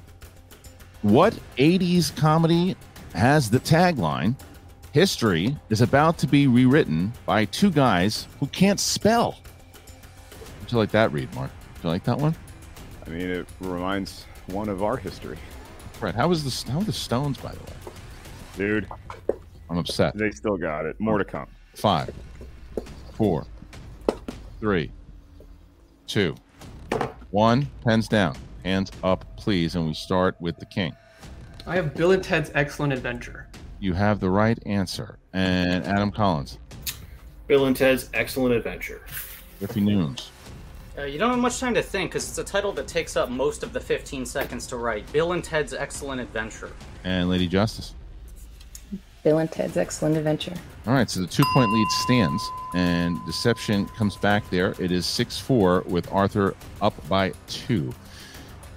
What 1.03 1.33
80s 1.57 2.15
comedy 2.17 2.77
has 3.15 3.51
the 3.51 3.59
tagline 3.61 4.37
History 4.93 5.57
is 5.69 5.83
about 5.83 6.19
to 6.19 6.27
be 6.27 6.49
rewritten 6.49 7.13
by 7.25 7.45
two 7.45 7.71
guys 7.71 8.27
who 8.41 8.47
can't 8.49 8.81
spell? 8.81 9.39
Would 10.61 10.73
you 10.73 10.79
like 10.79 10.91
that 10.91 11.13
read, 11.13 11.33
Mark? 11.35 11.51
Would 11.77 11.85
you 11.85 11.91
like 11.91 12.03
that 12.05 12.19
one? 12.19 12.35
I 13.07 13.11
mean, 13.11 13.29
it 13.29 13.47
reminds 13.61 14.25
one 14.47 14.69
of 14.69 14.83
our 14.83 14.97
history. 14.97 15.39
Right. 16.01 16.15
How 16.15 16.27
was 16.27 16.65
the 16.65 16.73
how 16.73 16.79
are 16.79 16.85
the 16.85 16.93
Stones, 16.93 17.39
by 17.39 17.53
the 17.53 17.59
way? 17.61 17.93
Dude, 18.57 18.89
I'm 19.69 19.79
upset. 19.79 20.17
they 20.17 20.33
still 20.33 20.57
got 20.57 20.87
it. 20.87 20.99
More 20.99 21.19
to 21.19 21.25
come. 21.25 21.47
Five, 21.77 22.13
four, 23.15 23.47
three, 24.59 24.91
two, 26.09 26.35
one. 27.31 27.69
Pens 27.85 28.09
down. 28.09 28.35
Hands 28.65 28.91
up, 29.05 29.25
please. 29.37 29.77
And 29.77 29.87
we 29.87 29.95
start 29.95 30.35
with 30.41 30.59
the 30.59 30.67
king. 30.67 30.97
I 31.67 31.77
have 31.77 31.95
Bill 31.95 32.11
and 32.11 32.25
Ted's 32.25 32.51
Excellent 32.55 32.93
Adventure. 32.93 33.47
You 33.81 33.95
have 33.95 34.21
the 34.21 34.31
right 34.31 34.59
answer. 34.67 35.19
And 35.33 35.85
Adam 35.87 36.11
Collins, 36.11 36.59
Bill 37.47 37.67
and 37.67 37.75
Ted's 37.77 38.11
Excellent 38.15 38.55
Adventure. 38.55 39.01
Griffey 39.59 39.81
Nooms, 39.81 40.29
Uh, 40.99 41.03
you 41.05 41.19
don't 41.19 41.31
have 41.31 41.39
much 41.39 41.59
time 41.61 41.73
to 41.75 41.83
think 41.83 42.11
because 42.11 42.29
it's 42.29 42.39
a 42.39 42.45
title 42.45 42.73
that 42.73 42.87
takes 42.87 43.17
up 43.17 43.31
most 43.31 43.63
of 43.63 43.73
the 43.73 43.81
15 43.81 44.27
seconds 44.27 44.67
to 44.67 44.77
write. 44.77 45.11
Bill 45.13 45.33
and 45.33 45.43
Ted's 45.43 45.73
Excellent 45.73 46.21
Adventure. 46.21 46.71
and 47.05 47.29
Lady 47.31 47.47
Justice. 47.49 47.95
Bill 49.23 49.39
and 49.39 49.51
Ted's 49.51 49.77
Excellent 49.77 50.17
Adventure. 50.17 50.55
All 50.87 50.95
right, 50.95 51.09
so 51.09 51.21
the 51.21 51.27
two 51.27 51.45
point 51.55 51.71
lead 51.73 51.89
stands, 52.03 52.43
and 52.75 53.19
Deception 53.27 53.87
comes 53.87 54.17
back 54.17 54.49
there. 54.51 54.75
It 54.79 54.91
is 54.93 55.07
6 55.07 55.39
4 55.39 55.83
with 55.87 56.11
Arthur 56.13 56.55
up 56.83 56.95
by 57.09 57.33
two. 57.49 57.93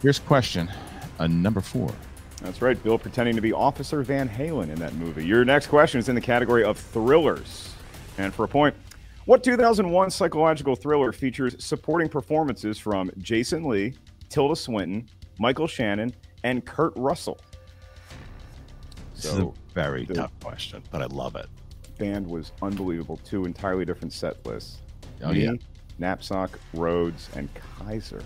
Here's 0.02 0.20
question 0.20 0.70
uh, 1.20 1.28
number 1.28 1.62
four. 1.62 1.92
That's 2.44 2.62
right. 2.62 2.82
Bill 2.84 2.98
pretending 2.98 3.36
to 3.36 3.42
be 3.42 3.54
Officer 3.54 4.04
Van 4.04 4.28
Halen 4.28 4.64
in 4.64 4.76
that 4.76 4.94
movie. 4.96 5.26
Your 5.26 5.46
next 5.46 5.68
question 5.68 6.00
is 6.00 6.10
in 6.10 6.16
the 6.16 6.22
category 6.22 6.64
of 6.64 6.78
thrillers. 6.78 7.74
And 8.18 8.34
for 8.34 8.44
a 8.44 8.48
point, 8.48 8.76
what 9.26 9.44
2001 9.44 10.12
psychological 10.12 10.76
thriller 10.76 11.14
features 11.14 11.56
supporting 11.64 12.10
performances 12.10 12.78
from 12.78 13.10
Jason 13.20 13.64
Lee, 13.64 13.94
Tilda 14.28 14.58
Swinton, 14.58 15.08
Michael 15.40 15.68
Shannon, 15.68 16.14
and 16.44 16.66
Kurt 16.66 16.92
Russell? 16.98 17.40
This 19.16 19.26
is 19.26 19.40
a 19.40 19.52
very 19.74 20.06
tough 20.06 20.38
question, 20.42 20.84
but 20.92 21.02
I 21.02 21.06
love 21.06 21.38
it. 21.38 21.48
Band 21.98 22.28
was 22.28 22.52
unbelievable. 22.62 23.22
Two 23.24 23.46
entirely 23.46 23.86
different 23.86 24.12
set 24.12 24.46
lists. 24.46 24.82
Oh, 25.24 25.32
Me, 25.32 25.46
yeah. 25.46 25.54
Knapsack, 25.98 26.50
Rhodes, 26.74 27.30
and 27.38 27.48
Kaiser. 27.54 28.22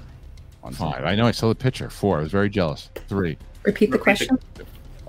On 0.63 0.73
Five. 0.73 1.03
I 1.03 1.13
know. 1.13 1.27
I 1.27 1.31
saw 1.31 1.49
the 1.49 1.55
picture. 1.55 1.89
Four. 1.91 2.17
I 2.17 2.21
was 2.21 2.31
very 2.31 2.49
jealous. 2.49 2.89
Three. 3.07 3.37
Repeat 3.67 3.91
the 3.91 3.99
question. 3.99 4.39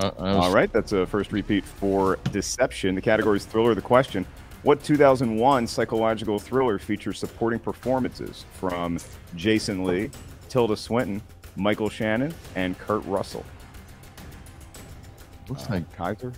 Uh, 0.00 0.10
was- 0.18 0.36
All 0.46 0.52
right, 0.52 0.70
that's 0.72 0.90
a 0.92 1.06
first 1.06 1.30
repeat 1.32 1.64
for 1.64 2.18
Deception. 2.32 2.96
The 2.96 3.00
category 3.00 3.36
is 3.36 3.44
thriller. 3.44 3.72
The 3.74 3.80
question: 3.80 4.26
What 4.64 4.82
2001 4.82 5.68
psychological 5.68 6.40
thriller 6.40 6.78
features 6.80 7.18
supporting 7.20 7.60
performances 7.60 8.44
from 8.54 8.98
Jason 9.36 9.84
Lee, 9.84 10.10
Tilda 10.48 10.76
Swinton, 10.76 11.22
Michael 11.54 11.88
Shannon, 11.88 12.34
and 12.56 12.76
Kurt 12.78 13.04
Russell? 13.06 13.44
Looks 15.48 15.66
Uh, 15.70 15.74
like 15.74 15.96
Kaiser 15.96 16.32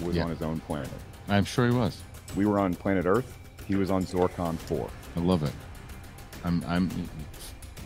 was 0.00 0.14
Yeah. 0.14 0.24
on 0.24 0.30
his 0.30 0.42
own 0.42 0.60
planet. 0.60 0.88
I'm 1.28 1.44
sure 1.44 1.66
he 1.68 1.74
was. 1.74 2.00
We 2.36 2.46
were 2.46 2.60
on 2.60 2.74
planet 2.74 3.06
Earth. 3.06 3.36
He 3.66 3.74
was 3.74 3.90
on 3.90 4.04
Zorkon 4.04 4.56
4. 4.56 4.88
I 5.16 5.20
love 5.20 5.42
it. 5.42 5.52
I'm 6.44 6.64
I'm 6.68 6.88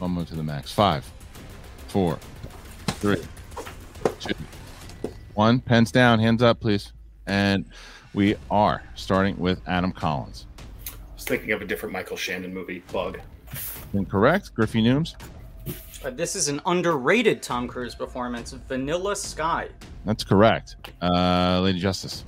almost 0.02 0.28
to 0.28 0.35
the 0.37 0.42
max. 0.42 0.71
Five, 0.71 1.11
four, 1.88 2.18
three, 3.00 3.23
two, 4.25 4.35
one. 5.35 5.61
Pens 5.61 5.93
down, 5.93 6.19
hands 6.19 6.43
up, 6.43 6.61
please. 6.61 6.93
And 7.26 7.64
we 8.12 8.37
are 8.50 8.83
starting 8.95 9.38
with 9.38 9.61
Adam 9.66 9.93
Collins. 9.93 10.47
I 10.88 10.93
was 11.14 11.25
thinking 11.25 11.52
of 11.52 11.62
a 11.62 11.64
different 11.64 11.93
Michael 11.93 12.16
Shannon 12.16 12.52
movie, 12.52 12.83
Bug. 12.93 13.21
Incorrect. 13.93 14.54
Griffey 14.54 14.83
Nooms. 14.83 15.14
Uh, 16.04 16.11
this 16.11 16.37
is 16.37 16.49
an 16.49 16.61
underrated 16.66 17.43
Tom 17.43 17.66
Cruise 17.66 17.95
performance, 17.95 18.52
Vanilla 18.52 19.16
Sky. 19.16 19.69
That's 20.04 20.23
correct. 20.23 20.76
Uh, 21.00 21.61
Lady 21.62 21.78
Justice. 21.78 22.25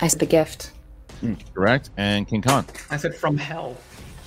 I 0.00 0.06
said 0.06 0.20
the 0.20 0.26
gift. 0.26 0.72
Correct. 1.52 1.90
And 1.96 2.26
King 2.26 2.42
Kong. 2.42 2.64
I 2.90 2.96
said 2.96 3.14
from 3.14 3.36
hell. 3.36 3.76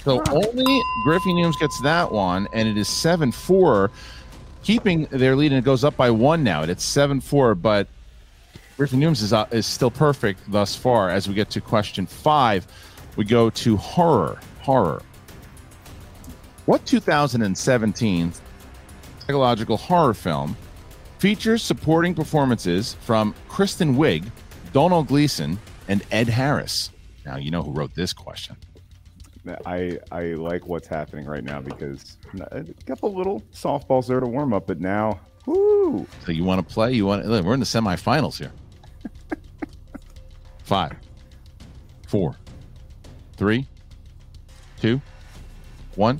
So 0.03 0.21
only 0.29 0.81
Griffey 1.03 1.31
Nooms 1.31 1.57
gets 1.59 1.79
that 1.81 2.11
one, 2.11 2.47
and 2.53 2.67
it 2.67 2.77
is 2.77 2.87
seven 2.87 3.31
four, 3.31 3.91
keeping 4.63 5.05
their 5.05 5.35
lead, 5.35 5.51
and 5.51 5.59
it 5.59 5.65
goes 5.65 5.83
up 5.83 5.95
by 5.95 6.11
one 6.11 6.43
now. 6.43 6.63
It's 6.63 6.83
seven 6.83 7.21
four, 7.21 7.55
but 7.55 7.87
Griffey 8.77 8.97
Nooms 8.97 9.21
is 9.21 9.33
uh, 9.33 9.47
is 9.51 9.65
still 9.65 9.91
perfect 9.91 10.39
thus 10.51 10.75
far. 10.75 11.09
As 11.09 11.27
we 11.27 11.33
get 11.33 11.49
to 11.51 11.61
question 11.61 12.05
five, 12.05 12.65
we 13.15 13.25
go 13.25 13.49
to 13.49 13.77
horror. 13.77 14.39
Horror. 14.61 15.01
What 16.65 16.85
2017 16.85 18.33
psychological 19.19 19.77
horror 19.77 20.13
film 20.13 20.55
features 21.17 21.63
supporting 21.63 22.13
performances 22.13 22.93
from 23.01 23.33
Kristen 23.47 23.95
Wiig, 23.95 24.29
Domhnall 24.71 25.03
Gleeson, 25.03 25.59
and 25.87 26.03
Ed 26.11 26.29
Harris? 26.29 26.91
Now 27.25 27.37
you 27.37 27.51
know 27.51 27.63
who 27.63 27.71
wrote 27.71 27.93
this 27.95 28.13
question. 28.13 28.55
I 29.65 29.97
I 30.11 30.21
like 30.33 30.67
what's 30.67 30.87
happening 30.87 31.25
right 31.25 31.43
now 31.43 31.61
because 31.61 32.17
a 32.39 32.57
uh, 32.57 32.63
couple 32.85 33.13
little 33.13 33.41
softballs 33.53 34.07
there 34.07 34.19
to 34.19 34.27
warm 34.27 34.53
up, 34.53 34.67
but 34.67 34.79
now, 34.79 35.19
whoo! 35.45 36.05
So 36.25 36.31
you 36.31 36.43
want 36.43 36.67
to 36.67 36.73
play? 36.73 36.93
You 36.93 37.07
want? 37.07 37.25
We're 37.25 37.53
in 37.53 37.59
the 37.59 37.65
semifinals 37.65 38.37
here. 38.37 38.51
Five, 40.63 40.93
four, 42.07 42.35
three, 43.35 43.67
two, 44.79 45.01
one. 45.95 46.19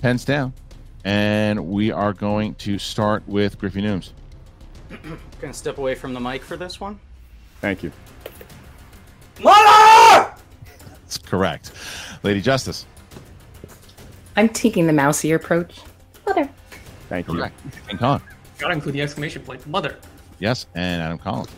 Pens 0.00 0.24
down, 0.24 0.52
and 1.04 1.66
we 1.66 1.90
are 1.90 2.12
going 2.12 2.54
to 2.56 2.78
start 2.78 3.26
with 3.26 3.58
Griffey 3.58 3.82
Nooms. 3.82 4.12
Gonna 5.40 5.52
step 5.52 5.78
away 5.78 5.96
from 5.96 6.14
the 6.14 6.20
mic 6.20 6.44
for 6.44 6.56
this 6.56 6.78
one. 6.78 7.00
Thank 7.60 7.82
you. 7.82 7.90
Mother! 9.42 10.34
That's 11.06 11.18
correct, 11.18 11.72
Lady 12.22 12.40
Justice. 12.40 12.86
I'm 14.36 14.48
taking 14.48 14.86
the 14.86 14.92
mousy 14.92 15.32
approach. 15.32 15.80
Mother. 16.26 16.48
Thank 17.08 17.28
you. 17.28 17.34
Correct. 17.34 17.54
King 17.88 17.98
Kong. 17.98 18.20
Gotta 18.58 18.74
include 18.74 18.94
the 18.94 19.02
exclamation 19.02 19.42
point. 19.42 19.66
Mother. 19.66 19.96
Yes, 20.38 20.66
and 20.74 21.02
Adam 21.02 21.18
Collins. 21.18 21.50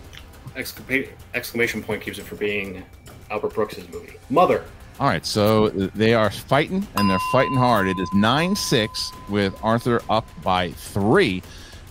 Exclama- 0.57 1.09
exclamation 1.35 1.83
point 1.83 2.03
keeps 2.03 2.19
it 2.19 2.25
for 2.25 2.37
being 2.37 2.85
Albert 3.31 3.55
Brooks' 3.55 3.79
movie. 3.93 4.15
Mother. 4.31 4.65
All 5.01 5.07
right, 5.07 5.25
so 5.25 5.67
uh, 5.67 5.89
they 5.95 6.13
are 6.15 6.31
fighting, 6.31 6.87
and 6.97 7.09
they're 7.09 7.19
fighting 7.31 7.55
hard. 7.57 7.87
It 7.87 7.99
is 8.01 8.09
nine 8.15 8.57
six 8.57 9.13
with 9.29 9.55
Arthur 9.63 10.03
up 10.11 10.27
by 10.43 10.73
three. 10.73 11.43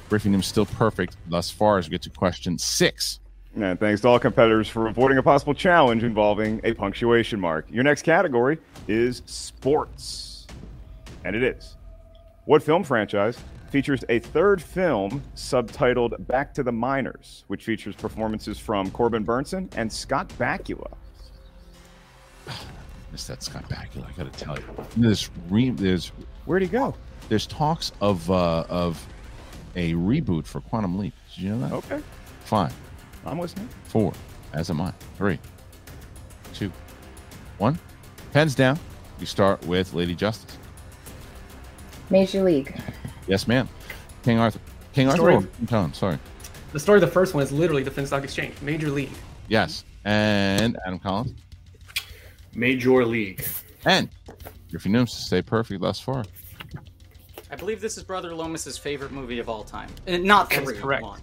Griffey 0.09 0.29
Nooms 0.29 0.43
still 0.45 0.65
perfect 0.65 1.15
thus 1.29 1.49
far 1.49 1.77
as 1.77 1.87
we 1.87 1.91
get 1.91 2.01
to 2.03 2.09
question 2.09 2.57
six. 2.57 3.19
And 3.57 3.79
thanks 3.79 4.01
to 4.01 4.07
all 4.07 4.19
competitors 4.19 4.69
for 4.69 4.87
avoiding 4.87 5.17
a 5.17 5.23
possible 5.23 5.55
challenge 5.55 6.03
involving 6.03 6.61
a 6.63 6.73
punctuation 6.73 7.39
mark. 7.39 7.65
Your 7.71 7.83
next 7.83 8.03
category 8.03 8.59
is 8.87 9.23
sports. 9.25 10.45
And 11.25 11.35
it 11.35 11.41
is. 11.41 11.75
What 12.45 12.61
film 12.61 12.83
franchise 12.83 13.35
features 13.71 14.03
a 14.09 14.19
third 14.19 14.61
film 14.61 15.23
subtitled 15.35 16.27
Back 16.27 16.53
to 16.53 16.63
the 16.63 16.71
Minors, 16.71 17.45
which 17.47 17.63
features 17.63 17.95
performances 17.95 18.59
from 18.59 18.91
Corbin 18.91 19.25
Bernsen 19.25 19.69
and 19.75 19.91
Scott 19.91 20.29
Bakula? 20.37 20.93
Missed 23.11 23.27
that 23.27 23.41
Scott 23.41 23.67
Bakula. 23.69 24.07
I 24.07 24.11
got 24.11 24.31
to 24.31 24.39
tell 24.39 24.55
you, 24.55 24.63
there's 24.97 25.31
re- 25.49 25.71
there's 25.71 26.09
where'd 26.45 26.61
he 26.61 26.67
go? 26.67 26.93
There's 27.27 27.47
talks 27.47 27.91
of 28.01 28.29
uh, 28.29 28.65
of 28.69 29.03
a 29.75 29.93
reboot 29.93 30.45
for 30.45 30.61
Quantum 30.61 30.99
Leap. 30.99 31.13
Did 31.33 31.43
you 31.43 31.55
know 31.55 31.59
that? 31.67 31.73
Okay. 31.91 32.03
Five, 32.45 32.73
I'm 33.27 33.39
listening. 33.39 33.69
four, 33.85 34.13
as 34.53 34.69
am 34.69 34.81
I. 34.81 34.91
Three, 35.17 35.39
two, 36.53 36.71
one. 37.57 37.77
Pens 38.33 38.55
down. 38.55 38.79
We 39.19 39.25
start 39.25 39.63
with 39.65 39.93
Lady 39.93 40.15
Justice. 40.15 40.57
Major 42.09 42.43
League. 42.43 42.79
Yes, 43.27 43.47
ma'am. 43.47 43.67
King 44.23 44.39
Arthur. 44.39 44.59
King 44.93 45.07
Arthur. 45.07 45.17
Story. 45.17 45.35
Or 45.35 45.41
King 45.41 45.67
Tom. 45.67 45.93
Sorry. 45.93 46.17
The 46.73 46.79
story 46.79 46.97
of 46.97 47.01
the 47.01 47.07
first 47.11 47.33
one 47.33 47.43
is 47.43 47.51
literally 47.51 47.83
the 47.83 47.91
Finstock 47.91 48.23
Exchange, 48.23 48.53
Major 48.61 48.89
League. 48.89 49.11
Yes. 49.47 49.83
And 50.05 50.77
Adam 50.85 50.99
Collins. 50.99 51.33
Major 52.53 53.05
League. 53.05 53.45
And 53.85 54.09
Griffey 54.69 54.89
Nooms 54.89 55.11
to 55.11 55.21
stay 55.21 55.41
perfect 55.41 55.81
thus 55.81 55.99
far. 55.99 56.23
I 57.49 57.55
believe 57.55 57.79
this 57.81 57.97
is 57.97 58.03
Brother 58.03 58.33
Lomas's 58.35 58.77
favorite 58.77 59.11
movie 59.11 59.39
of 59.39 59.47
all 59.49 59.63
time. 59.63 59.89
Uh, 60.07 60.17
not 60.17 60.49
That 60.49 60.63
is 60.63 60.69
three. 60.69 60.77
correct. 60.79 61.03
One. 61.03 61.21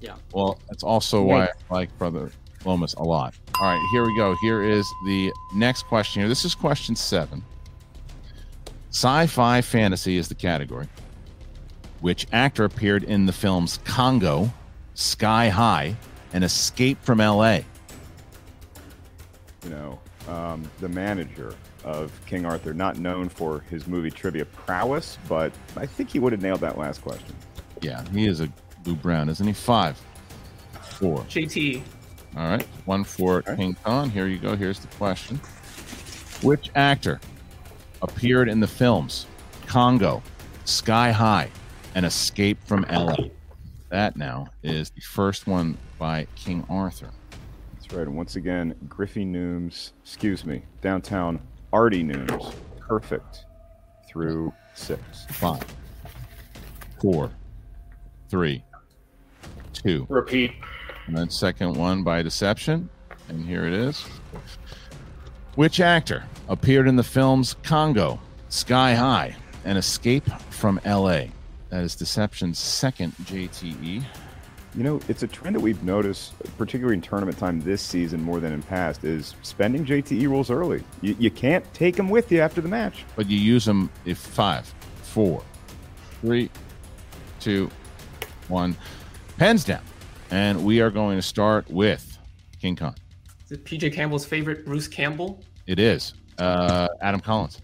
Yeah. 0.00 0.14
Well, 0.32 0.58
that's 0.68 0.82
also 0.82 1.22
why 1.22 1.46
I 1.46 1.50
like 1.70 1.96
Brother 1.98 2.30
Lomas 2.64 2.94
a 2.94 3.02
lot. 3.02 3.34
All 3.60 3.66
right, 3.66 3.88
here 3.92 4.04
we 4.04 4.16
go. 4.16 4.36
Here 4.40 4.62
is 4.62 4.86
the 5.06 5.32
next 5.54 5.84
question 5.84 6.22
here. 6.22 6.28
This 6.28 6.44
is 6.44 6.54
question 6.54 6.94
seven. 6.94 7.44
Sci 8.90 9.26
fi 9.26 9.60
fantasy 9.60 10.16
is 10.16 10.28
the 10.28 10.34
category. 10.34 10.88
Which 12.00 12.26
actor 12.32 12.64
appeared 12.64 13.02
in 13.04 13.26
the 13.26 13.32
films 13.32 13.80
Congo, 13.84 14.52
Sky 14.94 15.48
High, 15.48 15.96
and 16.32 16.44
Escape 16.44 17.02
from 17.02 17.18
LA? 17.18 17.60
You 19.64 19.70
know, 19.70 19.98
um, 20.28 20.70
the 20.78 20.88
manager 20.88 21.54
of 21.84 22.12
King 22.26 22.46
Arthur, 22.46 22.72
not 22.72 22.98
known 22.98 23.28
for 23.28 23.60
his 23.70 23.86
movie 23.86 24.10
trivia 24.10 24.44
prowess, 24.44 25.18
but 25.28 25.52
I 25.76 25.86
think 25.86 26.10
he 26.10 26.18
would 26.18 26.32
have 26.32 26.42
nailed 26.42 26.60
that 26.60 26.78
last 26.78 27.02
question. 27.02 27.34
Yeah, 27.80 28.04
he 28.10 28.26
is 28.26 28.40
a 28.40 28.52
Lou 28.88 28.94
Brown, 28.94 29.28
isn't 29.28 29.46
he? 29.46 29.52
Five, 29.52 30.00
four. 30.80 31.18
JT. 31.24 31.82
All 32.36 32.48
right, 32.48 32.66
one 32.86 33.04
for 33.04 33.42
King 33.42 33.76
Kong. 33.84 34.10
Here 34.10 34.26
you 34.26 34.38
go. 34.38 34.56
Here's 34.56 34.78
the 34.78 34.88
question 34.96 35.36
Which 36.42 36.70
actor 36.74 37.20
appeared 38.00 38.48
in 38.48 38.60
the 38.60 38.66
films 38.66 39.26
Congo, 39.66 40.22
Sky 40.64 41.12
High, 41.12 41.50
and 41.94 42.06
Escape 42.06 42.58
from 42.64 42.86
LA? 42.90 43.16
That 43.90 44.16
now 44.16 44.48
is 44.62 44.90
the 44.90 45.00
first 45.00 45.46
one 45.46 45.76
by 45.98 46.26
King 46.34 46.64
Arthur. 46.70 47.10
That's 47.74 47.92
right. 47.92 48.06
And 48.06 48.16
once 48.16 48.36
again, 48.36 48.74
Griffey 48.88 49.24
Nooms, 49.24 49.92
excuse 50.02 50.44
me, 50.44 50.62
downtown 50.80 51.40
Artie 51.72 52.04
Nooms, 52.04 52.54
perfect 52.78 53.44
through 54.08 54.52
six. 54.74 55.26
Five, 55.30 55.64
four, 57.00 57.30
three, 58.28 58.62
two. 59.82 60.06
Repeat. 60.08 60.52
And 61.06 61.16
then 61.16 61.30
second 61.30 61.74
one 61.74 62.02
by 62.02 62.22
deception. 62.22 62.88
And 63.28 63.44
here 63.44 63.66
it 63.66 63.72
is. 63.72 64.04
Which 65.54 65.80
actor 65.80 66.24
appeared 66.48 66.86
in 66.86 66.96
the 66.96 67.02
films 67.02 67.54
Congo, 67.62 68.20
Sky 68.48 68.94
High, 68.94 69.34
and 69.64 69.76
Escape 69.76 70.24
from 70.50 70.80
LA? 70.84 71.24
That 71.70 71.82
is 71.82 71.94
Deception's 71.94 72.58
second. 72.58 73.12
JTE. 73.24 74.04
You 74.74 74.84
know, 74.84 75.00
it's 75.08 75.22
a 75.22 75.26
trend 75.26 75.56
that 75.56 75.60
we've 75.60 75.82
noticed, 75.82 76.34
particularly 76.56 76.94
in 76.94 77.02
tournament 77.02 77.38
time 77.38 77.60
this 77.60 77.82
season 77.82 78.22
more 78.22 78.38
than 78.38 78.52
in 78.52 78.62
past, 78.62 79.02
is 79.02 79.34
spending 79.42 79.84
JTE 79.84 80.28
rules 80.28 80.50
early. 80.50 80.84
You, 81.00 81.16
you 81.18 81.30
can't 81.30 81.64
take 81.74 81.96
them 81.96 82.08
with 82.08 82.30
you 82.30 82.40
after 82.40 82.60
the 82.60 82.68
match. 82.68 83.04
But 83.16 83.28
you 83.28 83.38
use 83.38 83.64
them 83.64 83.90
if 84.04 84.18
five, 84.18 84.72
four, 85.02 85.42
three, 86.20 86.50
two, 87.40 87.70
one. 88.48 88.76
Pens 89.38 89.64
down. 89.64 89.82
And 90.30 90.64
we 90.64 90.80
are 90.80 90.90
going 90.90 91.16
to 91.16 91.22
start 91.22 91.70
with 91.70 92.18
King 92.60 92.74
Kong. 92.74 92.94
Is 93.44 93.52
it 93.52 93.64
PJ 93.64 93.94
Campbell's 93.94 94.26
favorite 94.26 94.66
Bruce 94.66 94.88
Campbell? 94.88 95.40
It 95.66 95.78
is 95.78 96.14
uh, 96.38 96.88
Adam 97.00 97.20
Collins. 97.20 97.62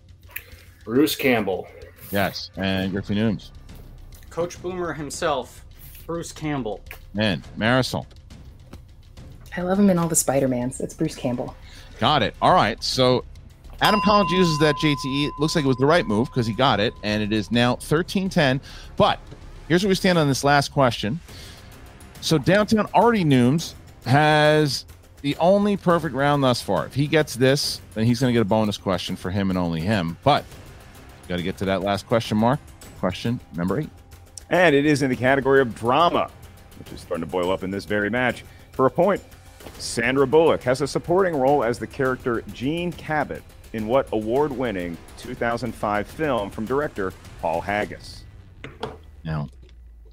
Bruce 0.85 1.17
Campbell. 1.17 1.67
Yes. 2.11 2.51
And 2.57 2.93
Griffin 2.93 3.19
Nooms. 3.19 3.51
Coach 4.31 4.63
Boomer 4.63 4.93
himself, 4.93 5.65
Bruce 6.07 6.33
Campbell. 6.33 6.81
And 7.19 7.43
Marisol. 7.59 8.07
I 9.57 9.63
love 9.63 9.79
him 9.79 9.91
in 9.91 9.99
all 9.99 10.09
the 10.09 10.17
Spider-Mans. 10.17 10.81
It's 10.81 10.95
Bruce 10.95 11.17
Campbell. 11.17 11.57
Got 11.99 12.23
it. 12.23 12.35
All 12.41 12.55
right. 12.55 12.83
So 12.83 13.25
Adam 13.81 14.01
Collins 14.01 14.31
uses 14.31 14.59
that 14.61 14.77
JTE. 14.77 15.27
It 15.27 15.33
looks 15.41 15.57
like 15.57 15.65
it 15.65 15.69
was 15.69 15.77
the 15.77 15.87
right 15.87 16.07
move 16.07 16.29
because 16.29 16.47
he 16.47 16.55
got 16.55 16.79
it, 16.79 16.95
and 17.03 17.23
it 17.23 17.33
is 17.33 17.51
now 17.51 17.77
13 17.77 18.29
10. 18.29 18.61
But 18.97 19.19
here's 19.69 19.83
where 19.83 19.89
we 19.89 19.95
stand 19.95 20.19
on 20.19 20.29
this 20.29 20.45
last 20.45 20.73
question. 20.73 21.21
So 22.25 22.39
downtown 22.39 22.89
Artie 22.95 23.23
Nooms 23.23 23.75
has 24.07 24.87
the 25.21 25.37
only 25.37 25.77
perfect 25.77 26.15
round 26.15 26.43
thus 26.43 26.63
far. 26.63 26.87
If 26.87 26.95
he 26.95 27.07
gets 27.07 27.37
this, 27.37 27.83
then 27.93 28.07
he's 28.07 28.19
going 28.19 28.31
to 28.31 28.33
get 28.33 28.41
a 28.41 28.47
bonus 28.47 28.79
question 28.79 29.15
for 29.15 29.31
him 29.31 29.51
and 29.51 29.59
only 29.59 29.83
him. 29.83 30.17
But 30.25 30.47
got 31.29 31.37
to 31.37 31.43
get 31.43 31.59
to 31.59 31.67
that 31.67 31.83
last 31.83 32.07
question 32.07 32.39
mark. 32.39 32.61
Question 32.99 33.41
number 33.55 33.79
eight. 33.79 33.91
And 34.49 34.75
it 34.75 34.87
is 34.87 35.03
in 35.03 35.11
the 35.11 35.17
category 35.17 35.61
of 35.61 35.75
drama, 35.75 36.31
which 36.79 36.91
is 36.93 37.03
starting 37.03 37.27
to 37.27 37.31
boil 37.31 37.51
up 37.53 37.63
in 37.63 37.71
this 37.71 37.85
very 37.85 38.09
match. 38.09 38.43
For 38.73 38.87
a 38.87 38.91
point, 38.91 39.23
Sandra 39.77 40.27
Bullock 40.27 40.63
has 40.63 40.81
a 40.81 40.89
supporting 40.89 41.37
role 41.37 41.63
as 41.63 41.79
the 41.79 41.87
character 41.87 42.43
Jean 42.55 42.91
Cabot 42.91 43.43
in 43.75 43.87
what 43.87 44.09
award 44.13 44.51
winning 44.51 44.97
2005 45.19 46.07
film 46.07 46.49
from 46.49 46.65
director 46.65 47.13
Paul 47.43 47.61
Haggis? 47.61 48.25
Now, 49.25 49.51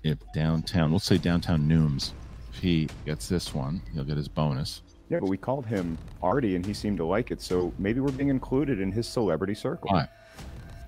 if 0.03 0.17
downtown, 0.33 0.91
let's 0.91 1.05
say 1.05 1.17
downtown 1.17 1.67
Nooms, 1.67 2.13
if 2.53 2.59
he 2.59 2.89
gets 3.05 3.27
this 3.27 3.53
one, 3.53 3.81
he'll 3.93 4.03
get 4.03 4.17
his 4.17 4.27
bonus. 4.27 4.81
Yeah, 5.09 5.19
but 5.19 5.29
we 5.29 5.37
called 5.37 5.65
him 5.65 5.97
Artie 6.23 6.55
and 6.55 6.65
he 6.65 6.73
seemed 6.73 6.97
to 6.97 7.05
like 7.05 7.31
it, 7.31 7.41
so 7.41 7.73
maybe 7.77 7.99
we're 7.99 8.11
being 8.11 8.29
included 8.29 8.79
in 8.79 8.91
his 8.91 9.07
celebrity 9.07 9.53
circle. 9.53 9.89
Five, 9.89 10.07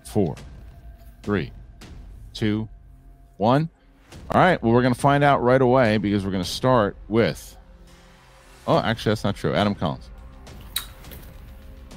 four, 0.05 0.35
three, 1.23 1.51
two, 2.33 2.67
one. 3.37 3.69
All 4.31 4.39
right. 4.39 4.61
Well, 4.61 4.71
we're 4.71 4.81
going 4.81 4.93
to 4.93 4.99
find 4.99 5.23
out 5.23 5.43
right 5.43 5.61
away 5.61 5.97
because 5.97 6.23
we're 6.23 6.31
going 6.31 6.43
to 6.43 6.49
start 6.49 6.95
with. 7.07 7.57
Oh, 8.67 8.77
actually, 8.79 9.11
that's 9.11 9.23
not 9.23 9.35
true. 9.35 9.53
Adam 9.53 9.75
Collins. 9.75 10.09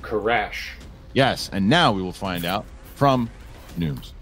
Crash. 0.03 0.73
Yes. 1.15 1.49
And 1.53 1.69
now 1.69 1.93
we 1.93 2.03
will 2.03 2.13
find 2.13 2.45
out 2.45 2.65
from 2.95 3.31
Nooms. 3.79 4.13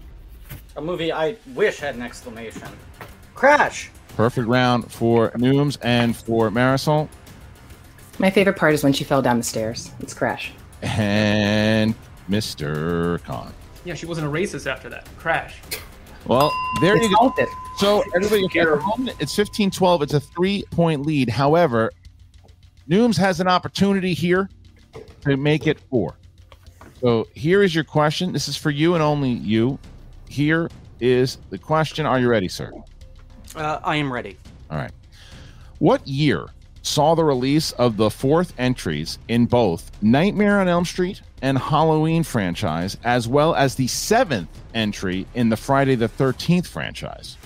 A 0.77 0.81
movie 0.81 1.11
I 1.11 1.37
wish 1.53 1.77
had 1.79 1.95
an 1.95 2.01
exclamation. 2.01 2.67
Crash! 3.33 3.91
Perfect 4.15 4.47
round 4.47 4.91
for 4.91 5.31
Nooms 5.31 5.77
and 5.81 6.15
for 6.15 6.49
Marisol. 6.49 7.07
My 8.19 8.29
favorite 8.29 8.57
part 8.57 8.73
is 8.73 8.83
when 8.83 8.93
she 8.93 9.03
fell 9.03 9.21
down 9.21 9.37
the 9.37 9.43
stairs. 9.43 9.91
It's 9.99 10.13
Crash. 10.13 10.53
And 10.81 11.93
Mr. 12.29 13.21
Khan. 13.23 13.53
Yeah, 13.83 13.93
she 13.93 14.05
wasn't 14.05 14.27
a 14.27 14.29
racist 14.29 14.69
after 14.71 14.89
that. 14.89 15.07
Crash. 15.17 15.59
Well, 16.25 16.51
there 16.81 16.95
It's 16.95 17.03
you 17.03 17.09
go. 17.11 17.15
haunted. 17.29 17.47
So 17.77 18.03
everybody, 18.15 18.45
at 18.59 18.67
home, 18.79 19.09
it's 19.19 19.35
15-12. 19.35 20.01
It's 20.03 20.13
a 20.13 20.19
three-point 20.19 21.05
lead. 21.05 21.29
However, 21.29 21.91
Nooms 22.89 23.17
has 23.17 23.39
an 23.41 23.47
opportunity 23.47 24.13
here 24.13 24.49
to 25.21 25.37
make 25.37 25.67
it 25.67 25.79
four. 25.89 26.15
So 27.01 27.27
here 27.35 27.63
is 27.63 27.75
your 27.75 27.83
question. 27.83 28.31
This 28.31 28.47
is 28.47 28.55
for 28.57 28.71
you 28.71 28.93
and 28.95 29.03
only 29.03 29.29
you. 29.31 29.77
Here 30.35 30.69
is 30.99 31.37
the 31.49 31.57
question. 31.57 32.05
Are 32.05 32.19
you 32.19 32.27
ready, 32.27 32.49
sir? 32.49 32.69
Uh, 33.55 33.79
I 33.81 33.95
am 33.95 34.11
ready. 34.11 34.35
All 34.69 34.77
right. 34.77 34.91
What 35.79 36.05
year 36.05 36.47
saw 36.81 37.15
the 37.15 37.23
release 37.23 37.71
of 37.71 37.95
the 37.95 38.09
fourth 38.09 38.53
entries 38.57 39.17
in 39.29 39.45
both 39.45 39.89
Nightmare 40.01 40.59
on 40.59 40.67
Elm 40.67 40.83
Street 40.83 41.21
and 41.41 41.57
Halloween 41.57 42.21
franchise, 42.21 42.97
as 43.05 43.29
well 43.29 43.55
as 43.55 43.75
the 43.75 43.87
seventh 43.87 44.49
entry 44.73 45.25
in 45.35 45.47
the 45.47 45.55
Friday 45.55 45.95
the 45.95 46.09
13th 46.09 46.67
franchise? 46.67 47.37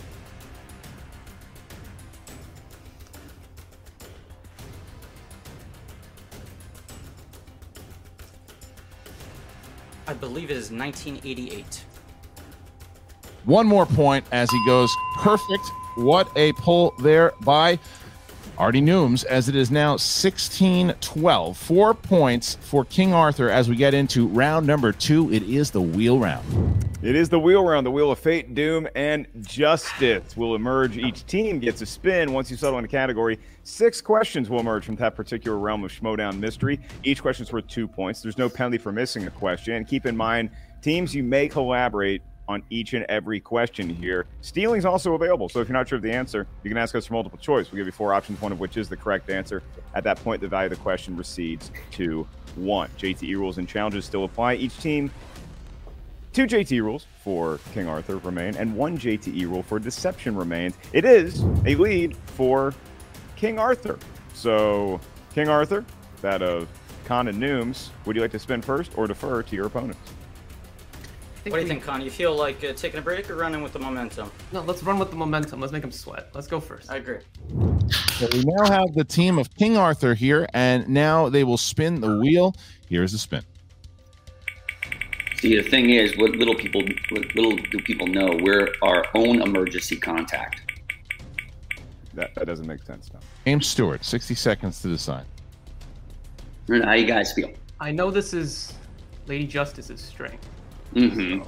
I 10.07 10.13
believe 10.15 10.49
it 10.49 10.57
is 10.57 10.71
1988. 10.71 11.83
One 13.49 13.65
more 13.65 13.87
point 13.87 14.27
as 14.31 14.47
he 14.51 14.63
goes 14.63 14.95
perfect. 15.15 15.71
What 15.95 16.29
a 16.35 16.53
pull 16.53 16.93
there 16.99 17.33
by 17.41 17.79
Artie 18.59 18.79
Nooms 18.79 19.25
as 19.25 19.49
it 19.49 19.55
is 19.55 19.71
now 19.71 19.97
16 19.97 20.93
12. 21.01 21.57
Four 21.57 21.95
points 21.95 22.59
for 22.61 22.85
King 22.85 23.11
Arthur 23.11 23.49
as 23.49 23.67
we 23.67 23.75
get 23.75 23.95
into 23.95 24.27
round 24.27 24.67
number 24.67 24.91
two. 24.91 25.33
It 25.33 25.41
is 25.41 25.71
the 25.71 25.81
wheel 25.81 26.19
round. 26.19 26.45
It 27.01 27.15
is 27.15 27.27
the 27.27 27.39
wheel 27.39 27.63
round. 27.65 27.87
The 27.87 27.91
wheel 27.91 28.11
of 28.11 28.19
fate, 28.19 28.53
doom, 28.53 28.87
and 28.93 29.25
justice 29.41 30.37
will 30.37 30.53
emerge. 30.53 30.95
Each 30.97 31.25
team 31.25 31.57
gets 31.57 31.81
a 31.81 31.87
spin 31.87 32.31
once 32.31 32.51
you 32.51 32.57
settle 32.57 32.77
in 32.77 32.85
a 32.85 32.87
category. 32.87 33.39
Six 33.63 33.99
questions 33.99 34.51
will 34.51 34.59
emerge 34.59 34.85
from 34.85 34.95
that 34.97 35.15
particular 35.15 35.57
realm 35.57 35.83
of 35.83 35.91
Schmodown 35.91 36.37
mystery. 36.37 36.79
Each 37.03 37.19
question 37.19 37.47
is 37.47 37.51
worth 37.51 37.65
two 37.65 37.87
points. 37.87 38.21
There's 38.21 38.37
no 38.37 38.47
penalty 38.47 38.77
for 38.77 38.91
missing 38.91 39.25
a 39.25 39.31
question. 39.31 39.73
And 39.73 39.87
keep 39.87 40.05
in 40.05 40.15
mind, 40.15 40.51
teams 40.83 41.15
you 41.15 41.23
may 41.23 41.47
collaborate 41.47 42.21
on 42.49 42.63
each 42.71 42.93
and 42.93 43.05
every 43.07 43.39
question 43.39 43.87
here. 43.87 44.25
Stealing 44.41 44.79
is 44.79 44.85
also 44.85 45.13
available, 45.13 45.47
so 45.47 45.61
if 45.61 45.69
you're 45.69 45.77
not 45.77 45.87
sure 45.87 45.97
of 45.97 46.01
the 46.01 46.11
answer, 46.11 46.47
you 46.63 46.69
can 46.69 46.77
ask 46.77 46.95
us 46.95 47.05
for 47.05 47.13
multiple 47.13 47.37
choice. 47.37 47.71
We'll 47.71 47.77
give 47.77 47.85
you 47.85 47.91
four 47.91 48.13
options, 48.13 48.41
one 48.41 48.51
of 48.51 48.59
which 48.59 48.75
is 48.75 48.89
the 48.89 48.97
correct 48.97 49.29
answer. 49.29 49.61
At 49.93 50.03
that 50.03 50.21
point, 50.23 50.41
the 50.41 50.47
value 50.47 50.65
of 50.65 50.71
the 50.71 50.83
question 50.83 51.15
recedes 51.15 51.71
to 51.91 52.27
one. 52.55 52.89
JTE 52.97 53.35
rules 53.35 53.59
and 53.59 53.69
challenges 53.69 54.03
still 54.03 54.25
apply. 54.25 54.55
Each 54.55 54.77
team 54.79 55.11
Two 56.31 56.45
JT 56.45 56.81
rules 56.83 57.07
for 57.23 57.59
King 57.73 57.87
Arthur 57.87 58.17
remain, 58.17 58.55
and 58.55 58.75
one 58.75 58.99
JTE 58.99 59.41
rule 59.49 59.63
for 59.63 59.79
Deception 59.79 60.35
remains. 60.35 60.75
It 60.93 61.03
is 61.03 61.41
a 61.65 61.73
lead 61.75 62.15
for 62.15 62.75
King 63.35 63.57
Arthur. 63.57 63.97
So, 64.35 65.01
King 65.33 65.49
Arthur, 65.49 65.83
that 66.21 66.43
of 66.43 66.67
Khan 67.05 67.27
and 67.27 67.41
Nooms, 67.41 67.89
would 68.05 68.15
you 68.15 68.21
like 68.21 68.31
to 68.31 68.39
spin 68.39 68.61
first 68.61 68.91
or 68.95 69.07
defer 69.07 69.41
to 69.41 69.55
your 69.55 69.65
opponents? 69.65 69.99
What 71.43 71.53
do 71.53 71.61
you 71.61 71.67
think, 71.67 71.83
Con? 71.83 72.01
You 72.01 72.11
feel 72.11 72.35
like 72.35 72.63
uh, 72.63 72.73
taking 72.73 72.99
a 72.99 73.01
break 73.01 73.29
or 73.29 73.35
running 73.35 73.63
with 73.63 73.71
the 73.71 73.79
momentum? 73.79 74.29
No, 74.51 74.61
let's 74.61 74.83
run 74.83 74.99
with 74.99 75.09
the 75.09 75.15
momentum. 75.15 75.61
Let's 75.61 75.71
make 75.71 75.81
them 75.81 75.91
sweat. 75.91 76.29
Let's 76.33 76.47
go 76.47 76.59
first. 76.59 76.91
I 76.91 76.97
agree. 76.97 77.19
So 78.17 78.27
we 78.33 78.43
now 78.45 78.65
have 78.69 78.93
the 78.93 79.05
team 79.05 79.39
of 79.39 79.53
King 79.55 79.77
Arthur 79.77 80.13
here, 80.13 80.47
and 80.53 80.89
now 80.89 81.29
they 81.29 81.45
will 81.45 81.57
spin 81.57 82.01
the 82.01 82.17
wheel. 82.17 82.53
Here's 82.89 83.13
the 83.13 83.17
spin. 83.17 83.43
See, 85.37 85.55
the 85.55 85.63
thing 85.63 85.91
is, 85.91 86.17
what 86.17 86.31
little 86.31 86.55
people, 86.55 86.81
what 87.11 87.35
little 87.35 87.55
do 87.55 87.79
people 87.79 88.07
know, 88.07 88.37
we're 88.41 88.73
our 88.81 89.05
own 89.15 89.41
emergency 89.41 89.95
contact. 89.95 90.61
That, 92.15 92.35
that 92.35 92.45
doesn't 92.45 92.67
make 92.67 92.83
sense 92.83 93.09
now. 93.13 93.21
James 93.45 93.65
Stewart, 93.65 94.03
60 94.03 94.35
seconds 94.35 94.81
to 94.81 94.89
decide. 94.89 95.25
How 96.67 96.93
you 96.93 97.05
guys 97.05 97.31
feel? 97.31 97.51
I 97.79 97.91
know 97.91 98.11
this 98.11 98.33
is 98.33 98.73
Lady 99.27 99.47
Justice's 99.47 100.01
strength. 100.01 100.45
Mm-hmm. 100.93 101.43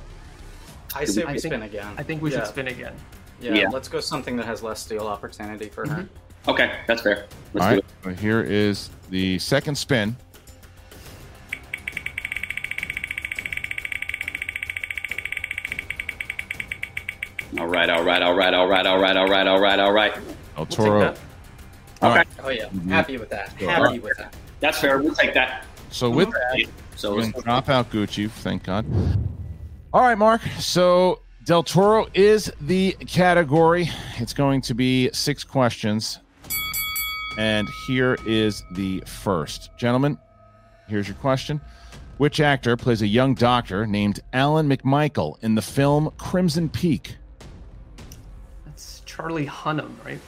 I 0.95 1.05
say 1.05 1.21
we 1.23 1.27
think- 1.33 1.39
spin 1.39 1.61
again. 1.63 1.93
I 1.97 2.03
think 2.03 2.21
we 2.21 2.31
should 2.31 2.45
spin 2.47 2.67
again. 2.67 2.93
Yeah, 3.39 3.53
Yeah. 3.53 3.69
let's 3.69 3.87
go 3.87 3.99
something 3.99 4.35
that 4.37 4.45
has 4.45 4.61
less 4.61 4.79
steal 4.81 5.07
opportunity 5.07 5.69
for 5.69 5.87
her. 5.89 6.07
Okay, 6.47 6.79
that's 6.87 7.01
fair. 7.01 7.25
Let's 7.53 7.65
All 7.65 7.71
do 7.71 7.75
right, 7.75 7.85
so 8.17 8.21
here 8.21 8.41
is 8.41 8.89
the 9.09 9.39
second 9.39 9.75
spin. 9.75 10.15
All 17.59 17.67
right, 17.67 17.89
all 17.89 18.03
right, 18.03 18.21
all 18.21 18.33
right, 18.33 18.53
all 18.53 18.67
right, 18.67 18.85
all 18.85 18.97
right, 18.99 19.17
all 19.17 19.27
right, 19.27 19.47
all 19.47 19.59
right, 19.59 19.79
all 19.79 19.91
right. 19.91 20.13
El 20.57 20.65
Toro. 20.65 20.99
that. 21.01 21.19
All 22.01 22.09
Okay. 22.11 22.17
right. 22.19 22.27
Oh 22.43 22.49
yeah, 22.49 22.65
Mhm. 22.69 22.89
happy 22.89 23.17
with 23.17 23.29
that. 23.29 23.51
Sure. 23.59 23.69
Happy 23.69 23.99
with 23.99 24.17
that. 24.17 24.35
That's 24.61 24.79
fair. 24.79 24.99
We'll 25.01 25.13
take 25.13 25.33
that. 25.33 25.65
So 25.89 26.09
with 26.09 26.31
that, 26.31 26.65
So 26.95 27.19
drop 27.41 27.67
out 27.69 27.91
Gucci, 27.91 28.29
thank 28.29 28.63
God. 28.63 28.85
All 29.93 30.01
right, 30.01 30.17
Mark. 30.17 30.41
So 30.57 31.19
Del 31.43 31.63
Toro 31.63 32.07
is 32.13 32.49
the 32.61 32.93
category. 33.07 33.89
It's 34.17 34.33
going 34.33 34.61
to 34.61 34.73
be 34.73 35.09
six 35.11 35.43
questions. 35.43 36.19
And 37.37 37.67
here 37.87 38.17
is 38.25 38.63
the 38.71 39.03
first. 39.05 39.69
Gentlemen, 39.77 40.17
here's 40.87 41.09
your 41.09 41.17
question. 41.17 41.59
Which 42.19 42.39
actor 42.39 42.77
plays 42.77 43.01
a 43.01 43.07
young 43.07 43.33
doctor 43.33 43.85
named 43.85 44.21
Alan 44.31 44.69
McMichael 44.69 45.35
in 45.43 45.55
the 45.55 45.61
film 45.61 46.11
Crimson 46.17 46.69
Peak? 46.69 47.17
That's 48.65 49.01
Charlie 49.05 49.47
Hunnam, 49.47 49.91
right? 50.05 50.19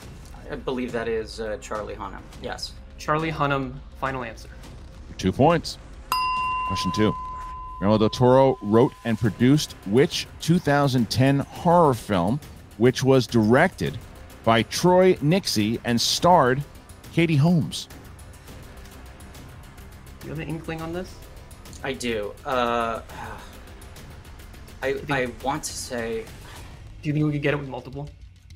I 0.50 0.56
believe 0.56 0.92
that 0.92 1.08
is 1.08 1.40
uh, 1.40 1.56
Charlie 1.62 1.94
Hunnam. 1.94 2.20
Yes. 2.42 2.72
Charlie 2.98 3.32
Hunnam. 3.32 3.72
Final 3.98 4.24
answer. 4.24 4.50
Two 5.16 5.32
points. 5.32 5.78
Question 6.68 6.92
two. 6.94 7.14
Guillermo 7.84 7.98
del 7.98 8.08
Toro 8.08 8.58
wrote 8.62 8.94
and 9.04 9.18
produced 9.18 9.72
which 9.88 10.26
2010 10.40 11.40
horror 11.40 11.92
film, 11.92 12.40
which 12.78 13.04
was 13.04 13.26
directed 13.26 13.98
by 14.42 14.62
Troy 14.62 15.12
Nixey 15.16 15.78
and 15.84 16.00
starred 16.00 16.64
Katie 17.12 17.36
Holmes? 17.36 17.88
Do 20.20 20.28
you 20.28 20.30
have 20.30 20.38
an 20.38 20.48
inkling 20.48 20.80
on 20.80 20.94
this? 20.94 21.14
I 21.82 21.92
do. 21.92 22.32
Uh, 22.46 23.02
I 24.82 24.96
I 25.10 25.26
want 25.42 25.62
to 25.64 25.72
say. 25.72 26.24
Do 27.02 27.10
you 27.10 27.12
think 27.12 27.26
we 27.26 27.32
could 27.32 27.42
get 27.42 27.52
it 27.52 27.58
with 27.58 27.68
multiple? 27.68 28.08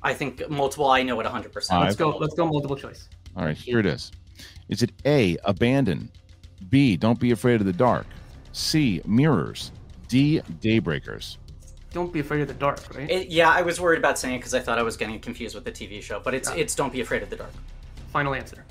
I 0.02 0.14
think 0.14 0.48
multiple. 0.48 0.88
I 0.88 1.02
know 1.02 1.20
it 1.20 1.24
100. 1.24 1.52
percent 1.52 1.82
Let's 1.82 1.96
go. 1.96 2.16
Let's 2.16 2.34
go 2.34 2.46
multiple 2.46 2.76
choice. 2.76 3.10
All 3.36 3.44
right, 3.44 3.56
here 3.56 3.78
it 3.78 3.84
is. 3.84 4.10
Is 4.70 4.82
it 4.82 4.92
A, 5.04 5.36
Abandon, 5.44 6.10
B, 6.70 6.96
Don't 6.96 7.20
Be 7.20 7.30
Afraid 7.32 7.60
of 7.60 7.66
the 7.66 7.74
Dark, 7.74 8.06
C, 8.52 9.00
Mirrors, 9.06 9.72
D, 10.08 10.40
Daybreakers? 10.60 11.36
Don't 11.92 12.12
be 12.12 12.20
afraid 12.20 12.42
of 12.42 12.48
the 12.48 12.54
dark, 12.54 12.80
right? 12.94 13.10
It, 13.10 13.28
yeah, 13.28 13.50
I 13.50 13.62
was 13.62 13.80
worried 13.80 13.98
about 13.98 14.18
saying 14.18 14.36
it 14.36 14.38
because 14.38 14.54
I 14.54 14.60
thought 14.60 14.78
I 14.78 14.82
was 14.82 14.96
getting 14.96 15.18
confused 15.20 15.54
with 15.54 15.64
the 15.64 15.72
TV 15.72 16.02
show, 16.02 16.20
but 16.20 16.34
it's 16.34 16.50
Yeah. 16.50 16.56
it's 16.56 16.74
Don't 16.74 16.92
Be 16.92 17.00
Afraid 17.00 17.22
of 17.22 17.30
the 17.30 17.36
Dark. 17.36 17.52
Final 18.12 18.34
answer. 18.34 18.64